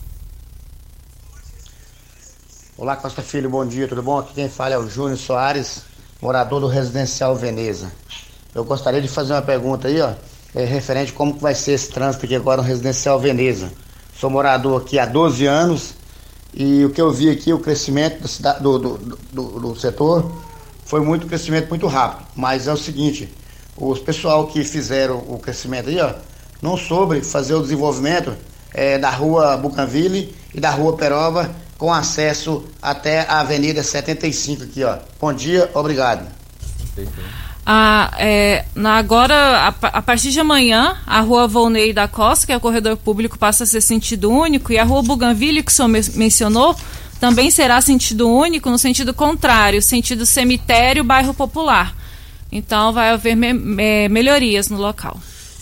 Olá, 2.83 2.97
Costa 2.97 3.21
Filho, 3.21 3.49
bom 3.49 3.65
dia, 3.65 3.87
tudo 3.87 4.03
bom? 4.03 4.19
Aqui 4.19 4.33
quem 4.33 4.49
fala 4.49 4.73
é 4.73 4.77
o 4.77 4.89
Júnior 4.89 5.17
Soares, 5.17 5.83
morador 6.21 6.59
do 6.59 6.67
Residencial 6.67 7.33
Veneza. 7.33 7.89
Eu 8.53 8.65
gostaria 8.65 9.01
de 9.01 9.07
fazer 9.07 9.31
uma 9.31 9.41
pergunta 9.41 9.87
aí, 9.87 10.01
ó, 10.01 10.11
é, 10.53 10.65
referente 10.65 11.13
a 11.13 11.15
como 11.15 11.33
que 11.33 11.41
vai 11.41 11.55
ser 11.55 11.71
esse 11.71 11.89
trânsito 11.89 12.25
aqui 12.25 12.35
agora 12.35 12.61
no 12.61 12.67
Residencial 12.67 13.17
Veneza. 13.21 13.71
Sou 14.19 14.29
morador 14.29 14.81
aqui 14.81 14.99
há 14.99 15.05
12 15.05 15.45
anos 15.45 15.93
e 16.53 16.83
o 16.83 16.89
que 16.89 16.99
eu 17.01 17.09
vi 17.09 17.29
aqui, 17.29 17.53
o 17.53 17.59
crescimento 17.59 18.27
do, 18.59 18.77
do, 18.77 18.97
do, 18.97 19.17
do- 19.31 19.59
do 19.61 19.79
setor, 19.79 20.29
foi 20.83 20.99
muito 20.99 21.25
crescimento 21.25 21.69
muito 21.69 21.87
rápido. 21.87 22.27
Mas 22.35 22.67
é 22.67 22.73
o 22.73 22.75
seguinte, 22.75 23.33
os 23.77 23.97
pessoal 23.99 24.47
que 24.47 24.61
fizeram 24.65 25.19
o 25.29 25.39
crescimento 25.39 25.87
aí, 25.87 26.01
ó, 26.01 26.15
não 26.61 26.75
soube 26.75 27.21
fazer 27.21 27.53
o 27.53 27.61
desenvolvimento 27.61 28.35
eh, 28.73 28.97
da 28.97 29.09
rua 29.09 29.55
Bucanville 29.55 30.35
e 30.53 30.59
da 30.59 30.71
rua 30.71 30.97
Perova 30.97 31.62
com 31.77 31.91
acesso 31.93 32.63
até 32.81 33.21
a 33.21 33.39
Avenida 33.41 33.83
75 33.83 34.63
aqui, 34.63 34.83
ó. 34.83 34.97
Bom 35.19 35.33
dia, 35.33 35.69
obrigado. 35.73 36.25
A, 37.65 38.13
é, 38.19 38.65
na- 38.75 38.95
agora, 38.97 39.35
a, 39.35 39.67
a 39.67 40.01
partir 40.01 40.31
de 40.31 40.39
amanhã, 40.39 40.97
a 41.07 41.21
rua 41.21 41.47
Volney 41.47 41.93
da 41.93 42.07
Costa, 42.07 42.45
que 42.45 42.51
é 42.51 42.57
o 42.57 42.59
corredor 42.59 42.97
público, 42.97 43.37
passa 43.39 43.63
a 43.63 43.67
ser 43.67 43.79
sentido 43.81 44.29
único, 44.29 44.73
e 44.73 44.77
a 44.77 44.83
rua 44.83 45.01
Bougainville, 45.01 45.63
que 45.63 45.71
o 45.71 45.75
senhor 45.75 45.87
men- 45.87 46.03
mencionou, 46.15 46.75
também 47.21 47.49
será 47.49 47.79
sentido 47.79 48.29
único 48.29 48.69
no 48.69 48.77
sentido 48.77 49.13
contrário, 49.13 49.81
sentido 49.81 50.25
cemitério, 50.25 51.05
bairro 51.05 51.33
popular. 51.33 51.95
Então, 52.51 52.91
vai 52.91 53.09
haver 53.11 53.35
me- 53.35 53.53
me- 53.53 54.09
melhorias 54.09 54.67
no 54.67 54.77
local. 54.77 55.17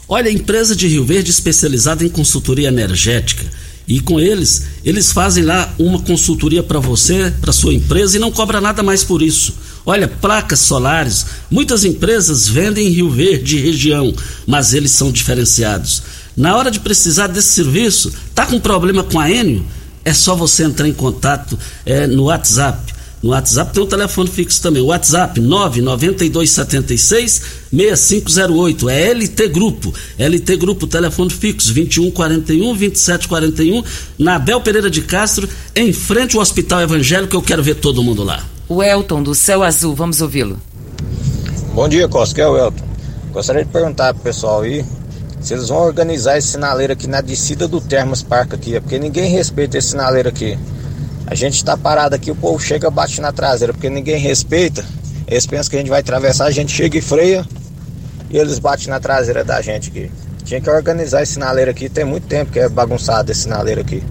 Olha, 0.09 0.27
a 0.29 0.33
empresa 0.33 0.75
de 0.75 0.87
Rio 0.87 1.05
Verde 1.05 1.29
especializada 1.29 2.03
em 2.03 2.09
consultoria 2.09 2.67
energética. 2.69 3.45
E 3.91 3.99
com 3.99 4.19
eles, 4.21 4.63
eles 4.85 5.11
fazem 5.11 5.43
lá 5.43 5.69
uma 5.77 5.99
consultoria 5.99 6.63
para 6.63 6.79
você, 6.79 7.33
para 7.41 7.51
sua 7.51 7.73
empresa 7.73 8.15
e 8.15 8.21
não 8.21 8.31
cobra 8.31 8.61
nada 8.61 8.81
mais 8.81 9.03
por 9.03 9.21
isso. 9.21 9.53
Olha, 9.85 10.07
placas 10.07 10.61
solares, 10.61 11.25
muitas 11.49 11.83
empresas 11.83 12.47
vendem 12.47 12.87
em 12.87 12.91
Rio 12.91 13.09
Verde 13.09 13.57
e 13.57 13.61
região, 13.61 14.13
mas 14.47 14.73
eles 14.73 14.91
são 14.91 15.11
diferenciados. 15.11 16.03
Na 16.37 16.55
hora 16.55 16.71
de 16.71 16.79
precisar 16.79 17.27
desse 17.27 17.49
serviço, 17.49 18.13
tá 18.33 18.45
com 18.45 18.61
problema 18.61 19.03
com 19.03 19.19
a 19.19 19.29
Enio? 19.29 19.65
É 20.05 20.13
só 20.13 20.37
você 20.37 20.63
entrar 20.63 20.87
em 20.87 20.93
contato 20.93 21.59
é, 21.85 22.07
no 22.07 22.23
WhatsApp. 22.23 22.93
No 23.21 23.31
WhatsApp 23.31 23.73
tem 23.73 23.83
um 23.83 23.87
telefone 23.87 24.29
fixo 24.29 24.61
também. 24.61 24.81
WhatsApp 24.81 25.37
99276 25.41 27.41
6508. 27.71 28.89
É 28.89 29.13
LT 29.13 29.47
Grupo. 29.47 29.93
LT 30.19 30.57
Grupo, 30.57 30.85
telefone 30.85 31.31
fixo 31.31 31.73
2141 31.73 32.75
2741. 32.75 33.83
Na 34.19 34.35
Abel 34.35 34.61
Pereira 34.61 34.89
de 34.89 35.01
Castro, 35.01 35.47
em 35.75 35.93
frente 35.93 36.35
ao 36.35 36.41
Hospital 36.41 36.81
Evangélico. 36.81 37.35
Eu 37.35 37.41
quero 37.41 37.63
ver 37.63 37.75
todo 37.75 38.03
mundo 38.03 38.23
lá. 38.23 38.43
O 38.67 38.83
Elton 38.83 39.23
do 39.23 39.33
Céu 39.33 39.63
Azul, 39.63 39.95
vamos 39.95 40.21
ouvi-lo. 40.21 40.59
Bom 41.73 41.87
dia, 41.87 42.07
Costa, 42.07 42.35
que 42.35 42.41
é 42.41 42.47
o 42.47 42.57
Elton. 42.57 42.83
Gostaria 43.31 43.63
de 43.63 43.71
perguntar 43.71 44.13
pro 44.13 44.23
pessoal 44.23 44.61
aí 44.61 44.83
se 45.41 45.53
eles 45.53 45.69
vão 45.69 45.79
organizar 45.79 46.37
esse 46.37 46.49
sinaleiro 46.49 46.93
aqui 46.93 47.07
na 47.07 47.19
descida 47.19 47.67
do 47.67 47.81
Termas 47.81 48.21
Park 48.21 48.53
aqui, 48.53 48.75
é 48.75 48.79
porque 48.79 48.99
ninguém 48.99 49.31
respeita 49.31 49.77
esse 49.77 49.89
sinaleiro 49.89 50.29
aqui. 50.29 50.57
A 51.25 51.33
gente 51.33 51.63
tá 51.65 51.75
parado 51.75 52.13
aqui, 52.13 52.29
o 52.29 52.35
povo 52.35 52.59
chega 52.59 52.87
e 52.87 52.91
bate 52.91 53.19
na 53.21 53.31
traseira, 53.31 53.73
porque 53.73 53.89
ninguém 53.89 54.19
respeita. 54.19 54.85
Eles 55.27 55.47
pensam 55.47 55.71
que 55.71 55.77
a 55.77 55.79
gente 55.79 55.89
vai 55.89 56.01
atravessar, 56.01 56.45
a 56.45 56.51
gente 56.51 56.71
chega 56.71 56.97
e 56.97 57.01
freia 57.01 57.43
e 58.31 58.37
eles 58.37 58.59
batem 58.59 58.87
na 58.87 58.99
traseira 58.99 59.43
da 59.43 59.61
gente 59.61 59.89
aqui. 59.89 60.09
Tinha 60.43 60.61
que 60.61 60.69
organizar 60.69 61.21
esse 61.21 61.33
sinaleiro 61.33 61.71
aqui, 61.71 61.89
tem 61.89 62.05
muito 62.05 62.27
tempo 62.27 62.51
que 62.51 62.59
é 62.59 62.69
bagunçado 62.69 63.31
esse 63.31 63.41
sinaleiro 63.41 63.81
aqui. 63.81 64.01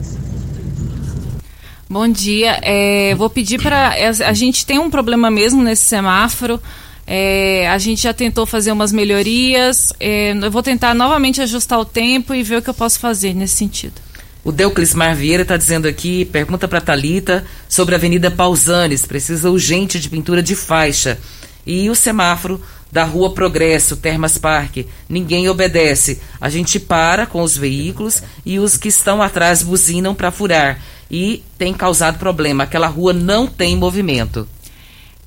Bom 1.88 2.06
dia. 2.06 2.60
É, 2.62 3.14
vou 3.16 3.28
pedir 3.28 3.60
para. 3.60 3.92
A 4.24 4.32
gente 4.32 4.64
tem 4.64 4.78
um 4.78 4.88
problema 4.90 5.28
mesmo 5.30 5.62
nesse 5.62 5.82
semáforo. 5.82 6.62
É, 7.04 7.68
a 7.68 7.78
gente 7.78 8.02
já 8.02 8.14
tentou 8.14 8.46
fazer 8.46 8.70
umas 8.70 8.92
melhorias. 8.92 9.92
É, 9.98 10.32
eu 10.32 10.50
vou 10.52 10.62
tentar 10.62 10.94
novamente 10.94 11.42
ajustar 11.42 11.80
o 11.80 11.84
tempo 11.84 12.32
e 12.32 12.44
ver 12.44 12.58
o 12.58 12.62
que 12.62 12.70
eu 12.70 12.74
posso 12.74 13.00
fazer 13.00 13.34
nesse 13.34 13.54
sentido. 13.54 13.94
O 14.44 14.52
Deuclismar 14.52 15.16
Vieira 15.16 15.42
está 15.42 15.56
dizendo 15.56 15.88
aqui, 15.88 16.24
pergunta 16.24 16.68
para 16.68 16.80
Talita 16.80 17.44
sobre 17.68 17.94
a 17.94 17.98
Avenida 17.98 18.30
Pausanes, 18.30 19.04
precisa 19.04 19.50
urgente 19.50 19.98
de 19.98 20.08
pintura 20.08 20.42
de 20.42 20.54
faixa. 20.54 21.18
E 21.66 21.90
o 21.90 21.94
semáforo 21.94 22.60
da 22.90 23.04
Rua 23.04 23.30
Progresso, 23.30 23.96
Termas 23.96 24.36
Parque, 24.36 24.86
ninguém 25.08 25.48
obedece. 25.48 26.20
A 26.40 26.48
gente 26.48 26.80
para 26.80 27.26
com 27.26 27.42
os 27.42 27.56
veículos 27.56 28.22
e 28.44 28.58
os 28.58 28.76
que 28.76 28.88
estão 28.88 29.22
atrás 29.22 29.62
buzinam 29.62 30.14
para 30.14 30.30
furar. 30.30 30.80
E 31.10 31.42
tem 31.58 31.72
causado 31.72 32.18
problema. 32.18 32.64
Aquela 32.64 32.86
rua 32.86 33.12
não 33.12 33.46
tem 33.46 33.76
movimento. 33.76 34.46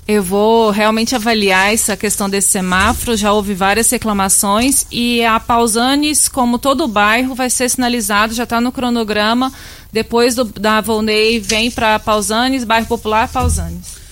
Eu 0.05 0.21
vou 0.21 0.69
realmente 0.69 1.15
avaliar 1.15 1.73
essa 1.73 1.95
questão 1.95 2.29
desse 2.29 2.49
semáforo. 2.49 3.15
Já 3.15 3.31
houve 3.31 3.53
várias 3.53 3.89
reclamações 3.89 4.85
e 4.91 5.23
a 5.23 5.39
Pausanes, 5.39 6.27
como 6.27 6.59
todo 6.59 6.83
o 6.83 6.89
bairro, 6.89 7.33
vai 7.33 7.49
ser 7.49 7.69
sinalizado, 7.69 8.33
já 8.33 8.43
está 8.43 8.59
no 8.59 8.71
cronograma. 8.71 9.51
Depois 9.93 10.35
do, 10.35 10.43
da 10.43 10.81
Volney, 10.81 11.39
vem 11.39 11.71
para 11.71 11.99
Pausanes, 11.99 12.65
bairro 12.65 12.87
Popular, 12.87 13.29
Pausanes. 13.29 14.02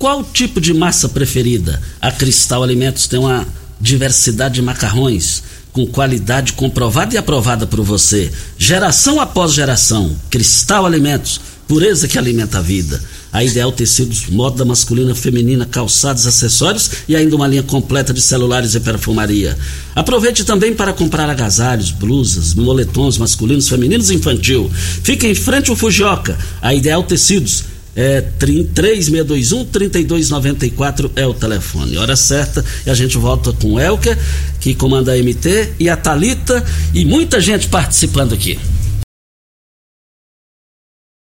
Qual 0.00 0.24
tipo 0.24 0.62
de 0.62 0.72
massa 0.72 1.10
preferida? 1.10 1.78
A 2.00 2.10
Cristal 2.10 2.62
Alimentos 2.62 3.06
tem 3.06 3.20
uma 3.20 3.46
diversidade 3.78 4.54
de 4.54 4.62
macarrões 4.62 5.42
com 5.74 5.86
qualidade 5.86 6.54
comprovada 6.54 7.14
e 7.14 7.18
aprovada 7.18 7.66
por 7.66 7.82
você. 7.82 8.32
Geração 8.56 9.20
após 9.20 9.52
geração. 9.52 10.16
Cristal 10.30 10.86
Alimentos, 10.86 11.38
pureza 11.68 12.08
que 12.08 12.16
alimenta 12.16 12.56
a 12.56 12.62
vida. 12.62 12.98
A 13.30 13.44
Ideal 13.44 13.70
Tecidos, 13.70 14.24
moda 14.30 14.64
masculina, 14.64 15.14
feminina, 15.14 15.66
calçados, 15.66 16.26
acessórios 16.26 16.90
e 17.06 17.14
ainda 17.14 17.36
uma 17.36 17.46
linha 17.46 17.62
completa 17.62 18.14
de 18.14 18.22
celulares 18.22 18.74
e 18.74 18.80
perfumaria. 18.80 19.54
Aproveite 19.94 20.44
também 20.44 20.74
para 20.74 20.94
comprar 20.94 21.28
agasalhos, 21.28 21.90
blusas, 21.90 22.54
moletons 22.54 23.18
masculinos, 23.18 23.68
femininos 23.68 24.08
e 24.08 24.14
infantil. 24.14 24.70
Fica 25.04 25.26
em 25.26 25.34
frente 25.34 25.68
ao 25.68 25.76
Fujioka. 25.76 26.38
A 26.62 26.72
Ideal 26.72 27.02
Tecidos. 27.02 27.64
É 27.94 28.22
3621-3294 28.38 31.10
é 31.16 31.26
o 31.26 31.34
telefone. 31.34 31.98
Hora 31.98 32.16
certa 32.16 32.64
e 32.86 32.90
a 32.90 32.94
gente 32.94 33.18
volta 33.18 33.52
com 33.52 33.74
o 33.74 33.80
Elker, 33.80 34.18
que 34.60 34.74
comanda 34.74 35.12
a 35.12 35.16
MT, 35.16 35.74
e 35.78 35.88
a 35.88 35.96
Talita 35.96 36.64
e 36.94 37.04
muita 37.04 37.40
gente 37.40 37.68
participando 37.68 38.34
aqui. 38.34 38.58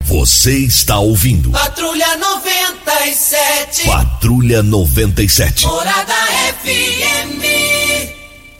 Você 0.05 0.57
está 0.59 0.99
ouvindo 0.99 1.51
Patrulha 1.51 2.17
97. 2.17 3.85
Patrulha 3.85 4.61
97. 4.61 5.65
Morada 5.65 6.13
FM. 6.61 7.41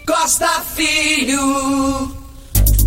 Costa 0.05 0.61
Filho. 0.75 1.41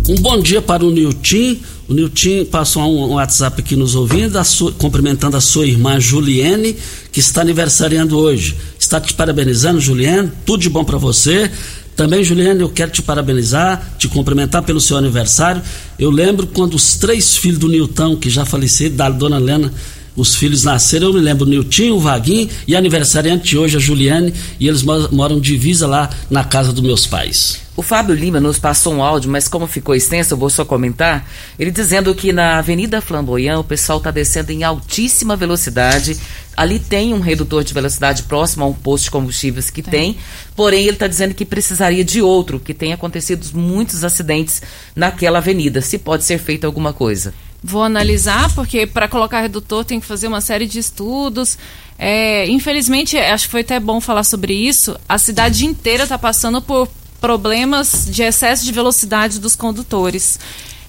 Um 0.09 0.15
bom 0.19 0.41
dia 0.41 0.61
para 0.61 0.85
o 0.85 0.91
Nilton. 0.91 1.57
O 1.87 1.93
Nilton 1.93 2.43
passou 2.51 2.83
um 2.83 3.13
WhatsApp 3.13 3.61
aqui 3.61 3.73
nos 3.73 3.95
ouvindo, 3.95 4.37
a 4.37 4.43
sua, 4.43 4.73
cumprimentando 4.73 5.37
a 5.37 5.41
sua 5.41 5.65
irmã 5.65 5.97
Juliene, 5.97 6.75
que 7.13 7.21
está 7.21 7.41
aniversariando 7.41 8.17
hoje. 8.17 8.57
Está 8.77 8.99
te 8.99 9.13
parabenizando, 9.13 9.79
Juliene. 9.79 10.29
Tudo 10.45 10.61
de 10.61 10.69
bom 10.69 10.83
para 10.83 10.97
você. 10.97 11.49
Também, 11.95 12.25
Juliane, 12.25 12.59
eu 12.59 12.69
quero 12.69 12.91
te 12.91 13.01
parabenizar, 13.01 13.95
te 13.97 14.09
cumprimentar 14.09 14.63
pelo 14.63 14.81
seu 14.81 14.97
aniversário. 14.97 15.61
Eu 15.97 16.11
lembro 16.11 16.45
quando 16.47 16.73
os 16.73 16.95
três 16.95 17.37
filhos 17.37 17.57
do 17.57 17.69
Nilton, 17.69 18.17
que 18.17 18.29
já 18.29 18.43
faleceram, 18.43 18.95
da 18.95 19.09
dona 19.09 19.37
Lena, 19.37 19.73
os 20.17 20.35
filhos 20.35 20.63
nasceram, 20.63 21.07
eu 21.07 21.13
me 21.13 21.19
lembro, 21.21 21.45
o 21.45 21.49
Nilton, 21.49 21.91
o 21.91 21.99
Vaguinho 21.99 22.49
e 22.67 22.75
aniversariante 22.75 23.55
hoje, 23.55 23.77
a 23.77 23.79
Juliane, 23.79 24.33
e 24.59 24.67
eles 24.67 24.81
moram 24.83 25.39
divisa 25.39 25.85
lá 25.85 26.09
na 26.27 26.43
casa 26.43 26.73
dos 26.73 26.83
meus 26.83 27.05
pais. 27.05 27.61
O 27.75 27.83
Fábio 27.83 28.15
Lima 28.15 28.39
nos 28.39 28.57
passou 28.57 28.95
um 28.95 29.03
áudio, 29.03 29.29
mas 29.29 29.47
como 29.47 29.67
ficou 29.67 29.93
extenso, 29.93 30.33
eu 30.33 30.37
vou 30.37 30.49
só 30.49 30.65
comentar. 30.65 31.29
Ele 31.59 31.69
dizendo 31.69 32.15
que 32.15 32.33
na 32.33 32.57
Avenida 32.57 32.99
Flamboyant 32.99 33.59
o 33.59 33.63
pessoal 33.63 33.99
está 33.99 34.09
descendo 34.09 34.51
em 34.51 34.63
altíssima 34.63 35.35
velocidade. 35.35 36.17
Ali 36.55 36.79
tem 36.79 37.13
um 37.13 37.19
redutor 37.19 37.63
de 37.63 37.75
velocidade 37.75 38.23
próximo 38.23 38.63
a 38.63 38.67
um 38.67 38.73
posto 38.73 39.03
de 39.03 39.11
combustíveis 39.11 39.69
que 39.69 39.83
tem. 39.83 40.13
tem 40.13 40.17
porém, 40.55 40.85
ele 40.85 40.93
está 40.93 41.05
dizendo 41.05 41.35
que 41.35 41.45
precisaria 41.45 42.03
de 42.03 42.19
outro, 42.19 42.59
que 42.59 42.73
tem 42.73 42.93
acontecido 42.93 43.45
muitos 43.53 44.03
acidentes 44.03 44.63
naquela 44.95 45.37
avenida. 45.37 45.79
Se 45.79 45.99
pode 45.99 46.23
ser 46.23 46.39
feita 46.39 46.65
alguma 46.65 46.93
coisa. 46.93 47.31
Vou 47.63 47.83
analisar, 47.83 48.53
porque 48.53 48.85
para 48.85 49.07
colocar 49.07 49.41
redutor 49.41 49.83
tem 49.83 49.99
que 49.99 50.05
fazer 50.05 50.27
uma 50.27 50.41
série 50.41 50.67
de 50.67 50.79
estudos. 50.79 51.57
É, 51.97 52.47
infelizmente, 52.47 53.17
acho 53.17 53.45
que 53.45 53.51
foi 53.51 53.61
até 53.61 53.79
bom 53.79 53.99
falar 53.99 54.23
sobre 54.23 54.53
isso. 54.53 54.95
A 55.09 55.17
cidade 55.17 55.65
inteira 55.65 56.03
está 56.03 56.17
passando 56.17 56.61
por 56.61 56.87
problemas 57.19 58.07
de 58.09 58.21
excesso 58.21 58.63
de 58.63 58.71
velocidade 58.71 59.39
dos 59.39 59.55
condutores. 59.55 60.39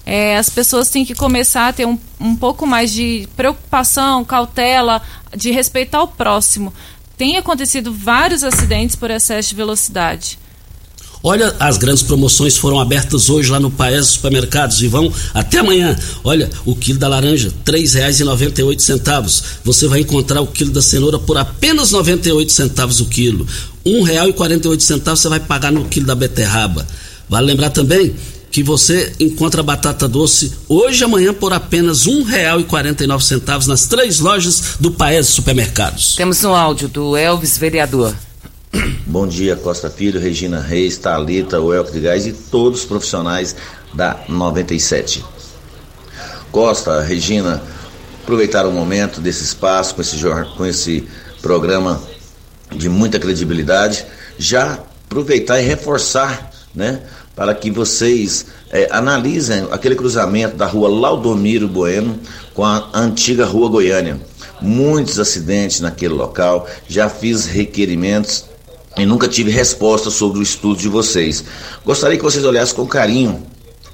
É, 0.05 0.37
as 0.37 0.49
pessoas 0.49 0.89
têm 0.89 1.05
que 1.05 1.15
começar 1.15 1.67
a 1.67 1.73
ter 1.73 1.85
um, 1.85 1.97
um 2.19 2.35
pouco 2.35 2.65
mais 2.65 2.91
de 2.91 3.27
preocupação, 3.35 4.23
cautela, 4.23 5.01
de 5.35 5.51
respeitar 5.51 6.01
o 6.01 6.07
próximo. 6.07 6.73
Tem 7.17 7.37
acontecido 7.37 7.93
vários 7.93 8.43
acidentes 8.43 8.95
por 8.95 9.11
excesso 9.11 9.49
de 9.49 9.55
velocidade. 9.55 10.39
Olha, 11.21 11.53
as 11.59 11.77
grandes 11.77 12.01
promoções 12.01 12.57
foram 12.57 12.79
abertas 12.79 13.29
hoje 13.29 13.51
lá 13.51 13.59
no 13.59 13.69
Paes 13.69 14.07
Supermercados 14.07 14.81
e 14.81 14.87
vão 14.87 15.11
até 15.33 15.59
amanhã. 15.59 15.97
Olha, 16.23 16.49
o 16.65 16.73
quilo 16.73 16.97
da 16.97 17.09
laranja, 17.09 17.49
R$ 17.49 17.73
3,98. 17.73 19.43
Você 19.65 19.87
vai 19.87 19.99
encontrar 19.99 20.39
o 20.41 20.47
quilo 20.47 20.71
da 20.71 20.81
cenoura 20.81 21.19
por 21.19 21.37
apenas 21.37 21.91
98 21.91 22.51
centavos 22.51 23.01
o 23.01 23.05
quilo. 23.05 23.45
oito 23.83 24.83
centavos 24.83 25.19
você 25.19 25.27
vai 25.27 25.41
pagar 25.41 25.71
no 25.73 25.85
quilo 25.85 26.05
da 26.05 26.15
beterraba. 26.15 26.87
Vale 27.27 27.47
lembrar 27.47 27.71
também 27.71 28.15
que 28.49 28.63
você 28.63 29.13
encontra 29.19 29.61
batata 29.61 30.07
doce 30.07 30.51
hoje 30.67 31.01
e 31.01 31.03
amanhã 31.03 31.33
por 31.33 31.53
apenas 31.53 32.05
nove 32.05 33.25
centavos 33.25 33.67
nas 33.67 33.87
três 33.87 34.19
lojas 34.19 34.75
do 34.79 34.89
Paes 34.91 35.27
Supermercados. 35.27 36.15
Temos 36.15 36.43
um 36.43 36.55
áudio 36.55 36.87
do 36.87 37.17
Elvis 37.17 37.57
Vereador. 37.57 38.15
Bom 39.05 39.27
dia, 39.27 39.55
Costa 39.55 39.89
Filho, 39.89 40.19
Regina 40.19 40.59
Reis, 40.59 40.97
Talita, 40.97 41.59
Welco 41.59 41.91
de 41.91 41.99
Gás 41.99 42.27
e 42.27 42.33
todos 42.33 42.81
os 42.81 42.85
profissionais 42.85 43.55
da 43.93 44.19
97. 44.29 45.25
Costa, 46.51 47.01
Regina, 47.01 47.61
aproveitar 48.21 48.67
o 48.67 48.71
momento 48.71 49.19
desse 49.19 49.43
espaço 49.43 49.95
com 49.95 50.01
esse, 50.01 50.17
com 50.55 50.65
esse 50.65 51.07
programa 51.41 51.99
de 52.75 52.87
muita 52.87 53.17
credibilidade, 53.17 54.05
já 54.37 54.79
aproveitar 55.05 55.59
e 55.59 55.65
reforçar, 55.65 56.51
né, 56.75 57.01
para 57.35 57.55
que 57.55 57.71
vocês 57.71 58.45
é, 58.69 58.87
analisem 58.91 59.67
aquele 59.71 59.95
cruzamento 59.95 60.55
da 60.55 60.67
rua 60.67 60.87
Laudomiro 60.87 61.67
Bueno 61.67 62.19
com 62.53 62.63
a 62.63 62.89
antiga 62.93 63.45
rua 63.45 63.69
Goiânia. 63.69 64.19
Muitos 64.61 65.17
acidentes 65.17 65.79
naquele 65.79 66.13
local, 66.13 66.67
já 66.87 67.09
fiz 67.09 67.45
requerimentos 67.45 68.48
e 68.97 69.05
nunca 69.05 69.27
tive 69.27 69.51
resposta 69.51 70.09
sobre 70.09 70.39
o 70.39 70.43
estudo 70.43 70.79
de 70.79 70.89
vocês. 70.89 71.43
Gostaria 71.85 72.17
que 72.17 72.23
vocês 72.23 72.43
olhassem 72.43 72.75
com 72.75 72.85
carinho 72.85 73.43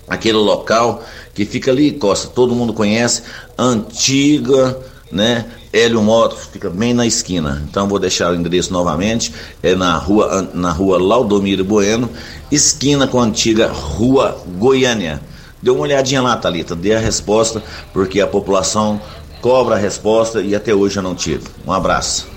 aquele 0.07 0.37
local 0.37 1.03
que 1.33 1.45
fica 1.45 1.71
ali, 1.71 1.91
Costa, 1.91 2.27
todo 2.27 2.55
mundo 2.55 2.73
conhece, 2.73 3.23
antiga, 3.57 4.77
né? 5.11 5.45
Hélio 5.73 6.01
Motos, 6.01 6.45
fica 6.51 6.69
bem 6.69 6.93
na 6.93 7.05
esquina. 7.05 7.61
Então 7.69 7.87
vou 7.87 7.99
deixar 7.99 8.31
o 8.31 8.35
endereço 8.35 8.71
novamente, 8.71 9.33
é 9.61 9.75
na 9.75 9.97
rua 9.97 10.49
na 10.53 10.71
rua 10.71 10.97
Laudomiro 10.97 11.65
Bueno, 11.65 12.09
esquina 12.49 13.07
com 13.07 13.19
a 13.19 13.23
antiga 13.23 13.67
Rua 13.67 14.41
Goiânia. 14.57 15.21
Dê 15.61 15.69
uma 15.71 15.81
olhadinha 15.81 16.21
lá, 16.21 16.37
Talita, 16.37 16.75
dê 16.75 16.95
a 16.95 16.99
resposta, 16.99 17.61
porque 17.91 18.21
a 18.21 18.27
população 18.27 19.01
cobra 19.41 19.75
a 19.75 19.77
resposta 19.77 20.41
e 20.41 20.55
até 20.55 20.73
hoje 20.73 20.97
eu 20.97 21.03
não 21.03 21.15
tive. 21.15 21.43
Um 21.67 21.71
abraço. 21.73 22.34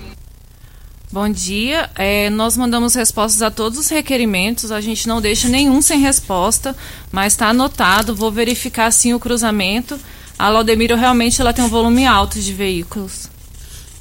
Bom 1.11 1.27
dia. 1.27 1.89
É, 1.95 2.29
nós 2.29 2.55
mandamos 2.55 2.93
respostas 2.93 3.41
a 3.41 3.49
todos 3.49 3.79
os 3.79 3.89
requerimentos. 3.89 4.71
A 4.71 4.79
gente 4.79 5.07
não 5.07 5.19
deixa 5.19 5.49
nenhum 5.49 5.81
sem 5.81 5.99
resposta, 5.99 6.75
mas 7.11 7.33
está 7.33 7.47
anotado. 7.49 8.15
Vou 8.15 8.31
verificar 8.31 8.91
sim 8.91 9.11
o 9.13 9.19
cruzamento. 9.19 9.99
A 10.37 10.49
Laudemiro 10.49 10.95
realmente 10.95 11.41
ela 11.41 11.51
tem 11.51 11.65
um 11.65 11.67
volume 11.67 12.05
alto 12.05 12.39
de 12.39 12.53
veículos. 12.53 13.27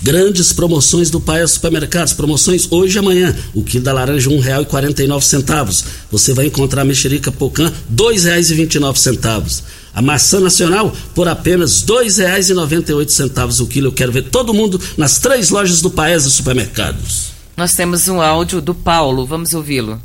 Grandes 0.02 0.52
promoções 0.52 1.08
do 1.10 1.18
Paia 1.18 1.46
Supermercados. 1.48 2.12
Promoções 2.12 2.70
hoje 2.70 2.96
e 2.96 2.98
amanhã. 2.98 3.34
O 3.54 3.64
quilo 3.64 3.84
da 3.84 3.92
laranja, 3.94 4.28
um 4.28 4.38
real 4.38 4.60
e 4.60 4.66
quarenta 4.66 5.02
e 5.02 5.06
nove 5.06 5.24
centavos. 5.24 5.84
Você 6.12 6.34
vai 6.34 6.44
encontrar 6.44 6.82
a 6.82 6.84
mexerica 6.84 7.32
Pocã, 7.32 7.72
dois 7.88 8.24
reais 8.24 8.50
e 8.50 8.54
vinte 8.54 8.74
e 8.74 8.78
nove 8.78 9.00
centavos. 9.00 9.62
A 9.98 10.00
maçã 10.00 10.38
nacional 10.38 10.94
por 11.12 11.26
apenas 11.26 11.82
dois 11.82 12.18
reais 12.18 12.48
e 12.48 12.54
noventa 12.54 12.92
e 12.92 12.94
oito 12.94 13.10
centavos 13.10 13.58
o 13.58 13.66
quilo. 13.66 13.88
Eu 13.88 13.92
quero 13.92 14.12
ver 14.12 14.30
todo 14.30 14.54
mundo 14.54 14.80
nas 14.96 15.18
três 15.18 15.50
lojas 15.50 15.80
do 15.80 15.90
Paesa 15.90 16.30
Supermercados. 16.30 17.32
Nós 17.56 17.74
temos 17.74 18.06
um 18.06 18.20
áudio 18.20 18.60
do 18.60 18.76
Paulo. 18.76 19.26
Vamos 19.26 19.54
ouvi-lo. 19.54 20.00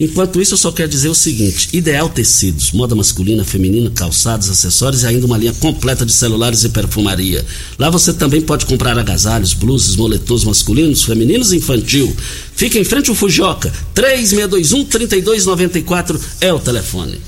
Enquanto 0.00 0.42
isso, 0.42 0.54
eu 0.54 0.58
só 0.58 0.72
quero 0.72 0.88
dizer 0.88 1.08
o 1.08 1.14
seguinte: 1.14 1.68
Ideal 1.72 2.08
Tecidos, 2.08 2.72
moda 2.72 2.96
masculina, 2.96 3.44
feminina, 3.44 3.88
calçados, 3.88 4.50
acessórios 4.50 5.04
e 5.04 5.06
ainda 5.06 5.26
uma 5.26 5.38
linha 5.38 5.52
completa 5.52 6.04
de 6.04 6.12
celulares 6.12 6.64
e 6.64 6.70
perfumaria. 6.70 7.46
Lá 7.78 7.88
você 7.88 8.12
também 8.12 8.40
pode 8.40 8.66
comprar 8.66 8.98
agasalhos, 8.98 9.54
blusas, 9.54 9.94
moletons 9.94 10.42
masculinos, 10.42 11.04
femininos 11.04 11.52
e 11.52 11.58
infantil. 11.58 12.12
Fica 12.56 12.80
em 12.80 12.84
frente 12.84 13.10
ao 13.10 13.14
Fujioka, 13.14 13.72
3621-3294 13.94 16.20
é 16.40 16.52
o 16.52 16.58
telefone. 16.58 17.20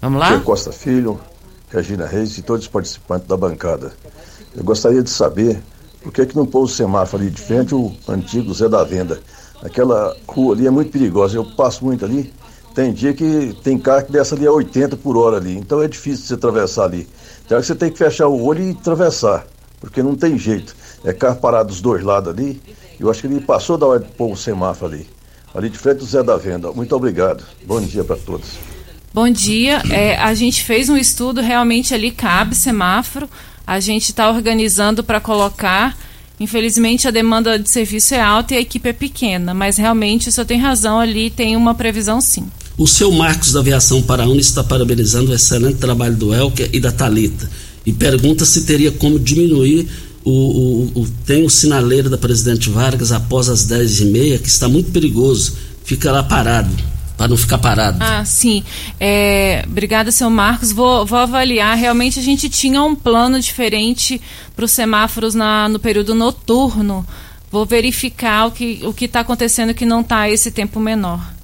Vamos 0.00 0.20
lá? 0.20 0.28
Tia 0.28 0.40
Costa 0.40 0.72
Filho, 0.72 1.20
Regina 1.68 2.06
Reis 2.06 2.36
e 2.38 2.42
todos 2.42 2.66
os 2.66 2.68
participantes 2.68 3.26
da 3.26 3.36
bancada. 3.36 3.92
Eu 4.54 4.64
gostaria 4.64 5.02
de 5.02 5.10
saber 5.10 5.62
por 6.02 6.12
que, 6.12 6.26
que 6.26 6.36
não 6.36 6.46
pôs 6.46 6.72
o 6.72 6.74
semáforo 6.74 7.22
ali 7.22 7.30
de 7.30 7.40
frente 7.40 7.74
o 7.74 7.94
antigo 8.08 8.54
Zé 8.54 8.68
da 8.68 8.84
Venda 8.84 9.20
Aquela 9.62 10.14
rua 10.28 10.54
ali 10.54 10.66
é 10.66 10.70
muito 10.70 10.90
perigosa. 10.90 11.36
Eu 11.36 11.44
passo 11.44 11.84
muito 11.84 12.04
ali. 12.04 12.32
Tem 12.74 12.92
dia 12.92 13.14
que 13.14 13.56
tem 13.62 13.78
carro 13.78 14.04
que 14.04 14.12
desce 14.12 14.34
ali 14.34 14.46
a 14.46 14.52
80 14.52 14.96
por 14.98 15.16
hora 15.16 15.38
ali. 15.38 15.56
Então 15.56 15.82
é 15.82 15.88
difícil 15.88 16.26
você 16.26 16.34
atravessar 16.34 16.84
ali. 16.84 17.08
Então 17.44 17.60
você 17.60 17.74
tem 17.74 17.90
que 17.90 17.98
fechar 17.98 18.28
o 18.28 18.44
olho 18.44 18.62
e 18.62 18.70
atravessar. 18.72 19.46
Porque 19.80 20.02
não 20.02 20.14
tem 20.14 20.38
jeito. 20.38 20.76
É 21.04 21.12
carro 21.12 21.36
parado 21.36 21.68
dos 21.68 21.80
dois 21.80 22.02
lados 22.02 22.32
ali. 22.32 22.60
Eu 23.00 23.10
acho 23.10 23.22
que 23.22 23.26
ele 23.26 23.40
passou 23.40 23.78
da 23.78 23.86
hora 23.86 24.00
de 24.00 24.10
pôr 24.12 24.32
o 24.32 24.36
semáforo 24.36 24.92
ali. 24.92 25.08
Ali 25.54 25.70
de 25.70 25.78
frente 25.78 25.98
do 25.98 26.06
Zé 26.06 26.22
da 26.22 26.36
Venda. 26.36 26.70
Muito 26.72 26.94
obrigado. 26.94 27.42
Bom 27.64 27.80
dia 27.80 28.04
para 28.04 28.16
todos. 28.16 28.75
Bom 29.16 29.30
dia. 29.30 29.82
É, 29.88 30.14
a 30.18 30.34
gente 30.34 30.62
fez 30.62 30.90
um 30.90 30.96
estudo, 30.98 31.40
realmente 31.40 31.94
ali 31.94 32.10
cabe 32.10 32.54
semáforo. 32.54 33.26
A 33.66 33.80
gente 33.80 34.10
está 34.10 34.30
organizando 34.30 35.02
para 35.02 35.18
colocar. 35.20 35.96
Infelizmente 36.38 37.08
a 37.08 37.10
demanda 37.10 37.58
de 37.58 37.70
serviço 37.70 38.14
é 38.14 38.20
alta 38.20 38.52
e 38.52 38.58
a 38.58 38.60
equipe 38.60 38.86
é 38.86 38.92
pequena, 38.92 39.54
mas 39.54 39.78
realmente 39.78 40.28
o 40.28 40.32
senhor 40.32 40.44
tem 40.44 40.60
razão 40.60 41.00
ali, 41.00 41.30
tem 41.30 41.56
uma 41.56 41.74
previsão 41.74 42.20
sim. 42.20 42.44
O 42.76 42.86
seu 42.86 43.10
Marcos 43.10 43.52
da 43.52 43.60
Aviação 43.60 44.02
Paraúna 44.02 44.38
está 44.38 44.62
parabenizando 44.62 45.30
o 45.30 45.34
excelente 45.34 45.78
trabalho 45.78 46.14
do 46.14 46.34
Elker 46.34 46.68
e 46.70 46.78
da 46.78 46.92
Talita 46.92 47.50
e 47.86 47.94
pergunta 47.94 48.44
se 48.44 48.66
teria 48.66 48.92
como 48.92 49.18
diminuir 49.18 49.88
o, 50.22 50.30
o, 50.30 51.00
o 51.00 51.08
tem 51.24 51.42
o 51.42 51.48
sinaleiro 51.48 52.10
da 52.10 52.18
Presidente 52.18 52.68
Vargas 52.68 53.12
após 53.12 53.48
as 53.48 53.64
10 53.64 54.00
e 54.00 54.04
meia 54.04 54.38
que 54.38 54.48
está 54.50 54.68
muito 54.68 54.90
perigoso, 54.90 55.56
fica 55.86 56.12
lá 56.12 56.22
parado 56.22 56.95
para 57.16 57.28
não 57.28 57.36
ficar 57.36 57.58
parado. 57.58 57.98
Ah, 58.00 58.24
sim. 58.24 58.62
É, 59.00 59.64
obrigada, 59.66 60.10
seu 60.10 60.28
Marcos. 60.28 60.72
Vou, 60.72 61.06
vou 61.06 61.18
avaliar. 61.18 61.76
Realmente 61.76 62.18
a 62.18 62.22
gente 62.22 62.48
tinha 62.48 62.82
um 62.82 62.94
plano 62.94 63.40
diferente 63.40 64.20
para 64.54 64.64
os 64.64 64.70
semáforos 64.70 65.34
na, 65.34 65.68
no 65.68 65.78
período 65.78 66.14
noturno. 66.14 67.06
Vou 67.50 67.64
verificar 67.64 68.46
o 68.46 68.50
que 68.50 68.80
o 68.82 68.94
está 69.04 69.20
acontecendo 69.20 69.72
que 69.72 69.86
não 69.86 70.00
está 70.00 70.28
esse 70.28 70.50
tempo 70.50 70.78
menor. 70.78 71.34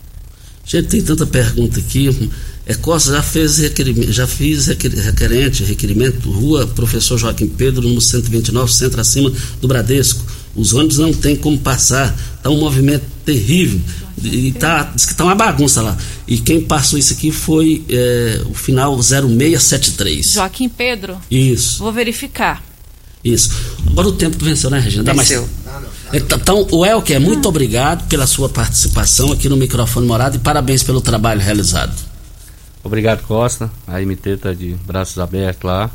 Gente, 0.64 0.88
tem 0.88 1.02
tanta 1.02 1.26
pergunta 1.26 1.80
aqui. 1.80 2.30
É, 2.64 2.74
Costa 2.74 3.12
já 3.12 3.22
fez 3.22 3.58
requerimento, 3.58 4.12
já 4.12 4.26
fiz 4.26 4.66
requerente, 4.68 5.64
requerimento, 5.64 6.30
rua 6.30 6.66
Professor 6.66 7.18
Joaquim 7.18 7.48
Pedro, 7.48 7.88
no 7.88 8.00
129, 8.00 8.72
centro 8.72 9.00
acima 9.00 9.32
do 9.60 9.66
Bradesco. 9.66 10.24
Os 10.54 10.72
ônibus 10.72 10.98
não 10.98 11.12
tem 11.12 11.34
como 11.34 11.58
passar, 11.58 12.16
está 12.36 12.50
um 12.50 12.60
movimento 12.60 13.04
terrível. 13.24 13.80
E 14.22 14.52
tá, 14.52 14.90
diz 14.94 15.06
que 15.06 15.14
tá 15.14 15.24
uma 15.24 15.34
bagunça 15.34 15.82
lá. 15.82 15.96
E 16.26 16.38
quem 16.38 16.60
passou 16.60 16.98
isso 16.98 17.12
aqui 17.12 17.30
foi 17.30 17.84
é, 17.88 18.42
o 18.46 18.54
final 18.54 18.98
0673. 19.00 20.32
Joaquim 20.32 20.68
Pedro? 20.68 21.18
Isso. 21.30 21.78
Vou 21.78 21.92
verificar. 21.92 22.62
Isso. 23.24 23.50
Agora 23.90 24.08
o 24.08 24.12
tempo 24.12 24.36
venceu, 24.44 24.68
né, 24.68 24.78
Regina? 24.78 25.04
Dá 25.04 25.12
venceu. 25.12 25.48
Mais... 25.64 25.84
Então, 26.12 26.66
o 26.70 26.84
Elker, 26.84 27.20
muito 27.20 27.48
obrigado 27.48 28.06
pela 28.08 28.26
sua 28.26 28.48
participação 28.48 29.32
aqui 29.32 29.48
no 29.48 29.56
microfone 29.56 30.06
morado 30.06 30.36
e 30.36 30.40
parabéns 30.40 30.82
pelo 30.82 31.00
trabalho 31.00 31.40
realizado. 31.40 31.94
Obrigado, 32.84 33.22
Costa. 33.22 33.70
A 33.86 34.00
MT 34.00 34.30
está 34.30 34.52
de 34.52 34.74
braços 34.84 35.18
abertos 35.18 35.62
lá. 35.62 35.90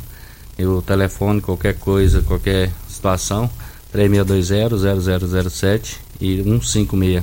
E 0.58 0.64
o 0.64 0.82
telefone, 0.82 1.40
qualquer 1.40 1.74
coisa, 1.74 2.22
qualquer 2.22 2.72
situação, 2.88 3.48
3620-0007 3.94 5.96
e 6.20 6.42
156. 6.42 7.22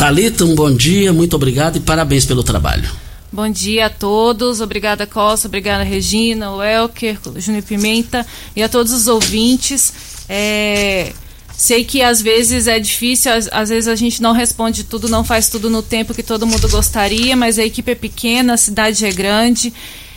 Talita, 0.00 0.46
um 0.46 0.54
bom 0.54 0.74
dia, 0.74 1.12
muito 1.12 1.36
obrigado 1.36 1.76
e 1.76 1.80
parabéns 1.80 2.24
pelo 2.24 2.42
trabalho. 2.42 2.90
Bom 3.30 3.50
dia 3.50 3.84
a 3.84 3.90
todos, 3.90 4.62
obrigada 4.62 5.06
Costa, 5.06 5.46
obrigada 5.46 5.84
Regina, 5.84 6.52
o 6.52 6.62
Elker, 6.62 7.18
Júnior 7.36 7.62
Pimenta 7.62 8.26
e 8.56 8.62
a 8.62 8.68
todos 8.70 8.94
os 8.94 9.08
ouvintes. 9.08 9.92
É, 10.26 11.12
sei 11.54 11.84
que 11.84 12.00
às 12.00 12.22
vezes 12.22 12.66
é 12.66 12.78
difícil, 12.78 13.30
às, 13.30 13.46
às, 13.52 13.68
vezes 13.68 13.88
a 13.88 13.94
gente 13.94 14.22
não 14.22 14.32
responde 14.32 14.84
tudo, 14.84 15.06
não 15.06 15.22
faz 15.22 15.50
tudo 15.50 15.68
no 15.68 15.82
tempo 15.82 16.14
que 16.14 16.22
todo 16.22 16.46
mundo 16.46 16.66
gostaria, 16.70 17.36
mas 17.36 17.58
a 17.58 17.62
equipe 17.62 17.92
é 17.92 17.94
pequena, 17.94 18.54
a 18.54 18.56
cidade 18.56 19.04
é 19.04 19.12
grande. 19.12 19.70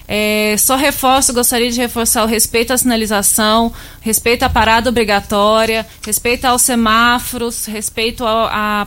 É, 0.08 0.56
só 0.58 0.76
reforço, 0.76 1.34
gostaria 1.34 1.72
de 1.72 1.80
reforçar 1.80 2.24
o 2.24 2.28
respeito 2.28 2.74
à 2.74 2.78
sinalização, 2.78 3.72
respeito 4.02 4.44
à 4.44 4.50
parada 4.50 4.90
obrigatória, 4.90 5.86
respeito 6.06 6.46
aos 6.46 6.62
semáforos, 6.62 7.66
respeito 7.66 8.24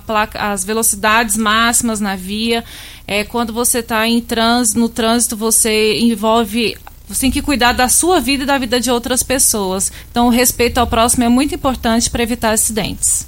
placa, 0.06 0.52
às 0.52 0.64
velocidades 0.64 1.36
máximas 1.36 2.00
na 2.00 2.16
via. 2.16 2.64
É, 3.06 3.24
quando 3.24 3.52
você 3.52 3.78
está 3.78 4.06
em 4.06 4.20
trânsito, 4.20 4.78
no 4.78 4.88
trânsito, 4.88 5.36
você 5.36 5.98
envolve 5.98 6.76
você 7.08 7.20
tem 7.20 7.30
que 7.30 7.40
cuidar 7.40 7.72
da 7.72 7.88
sua 7.88 8.18
vida 8.18 8.42
e 8.42 8.46
da 8.46 8.58
vida 8.58 8.80
de 8.80 8.90
outras 8.90 9.22
pessoas. 9.22 9.92
Então, 10.10 10.26
o 10.26 10.30
respeito 10.30 10.78
ao 10.78 10.88
próximo 10.88 11.22
é 11.22 11.28
muito 11.28 11.54
importante 11.54 12.10
para 12.10 12.22
evitar 12.22 12.50
acidentes. 12.50 13.24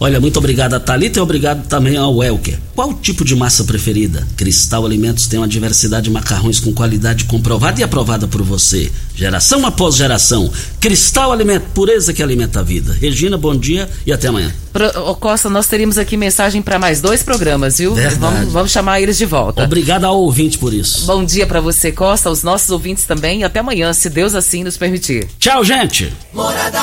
Olha, 0.00 0.20
muito 0.20 0.38
obrigado 0.38 0.74
a 0.74 0.80
Thalita 0.80 1.18
e 1.18 1.22
obrigado 1.22 1.66
também 1.66 1.96
ao 1.96 2.22
Elker. 2.22 2.56
Qual 2.72 2.90
o 2.90 2.94
tipo 2.94 3.24
de 3.24 3.34
massa 3.34 3.64
preferida? 3.64 4.24
Cristal 4.36 4.86
Alimentos 4.86 5.26
tem 5.26 5.40
uma 5.40 5.48
diversidade 5.48 6.04
de 6.04 6.10
macarrões 6.10 6.60
com 6.60 6.72
qualidade 6.72 7.24
comprovada 7.24 7.80
e 7.80 7.82
aprovada 7.82 8.28
por 8.28 8.40
você. 8.42 8.92
Geração 9.16 9.66
após 9.66 9.96
geração. 9.96 10.48
Cristal 10.80 11.32
Alimento, 11.32 11.64
pureza 11.74 12.12
que 12.12 12.22
alimenta 12.22 12.60
a 12.60 12.62
vida. 12.62 12.92
Regina, 12.92 13.36
bom 13.36 13.56
dia 13.56 13.88
e 14.06 14.12
até 14.12 14.28
amanhã. 14.28 14.54
Pro, 14.72 14.86
ô 15.10 15.16
Costa, 15.16 15.50
nós 15.50 15.66
teríamos 15.66 15.98
aqui 15.98 16.16
mensagem 16.16 16.62
para 16.62 16.78
mais 16.78 17.00
dois 17.00 17.24
programas, 17.24 17.78
viu? 17.78 17.96
Vamos, 18.20 18.52
vamos 18.52 18.70
chamar 18.70 19.00
eles 19.00 19.18
de 19.18 19.26
volta. 19.26 19.64
Obrigado 19.64 20.04
ao 20.04 20.20
ouvinte 20.20 20.58
por 20.58 20.72
isso. 20.72 21.06
Bom 21.06 21.24
dia 21.24 21.44
para 21.46 21.60
você, 21.60 21.90
Costa, 21.90 22.28
aos 22.28 22.44
nossos 22.44 22.70
ouvintes 22.70 23.04
também 23.04 23.40
e 23.40 23.44
até 23.44 23.58
amanhã, 23.58 23.92
se 23.92 24.08
Deus 24.08 24.36
assim 24.36 24.62
nos 24.62 24.76
permitir. 24.76 25.26
Tchau, 25.40 25.64
gente. 25.64 26.12
Morada 26.32 26.78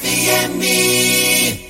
FM. 0.00 1.69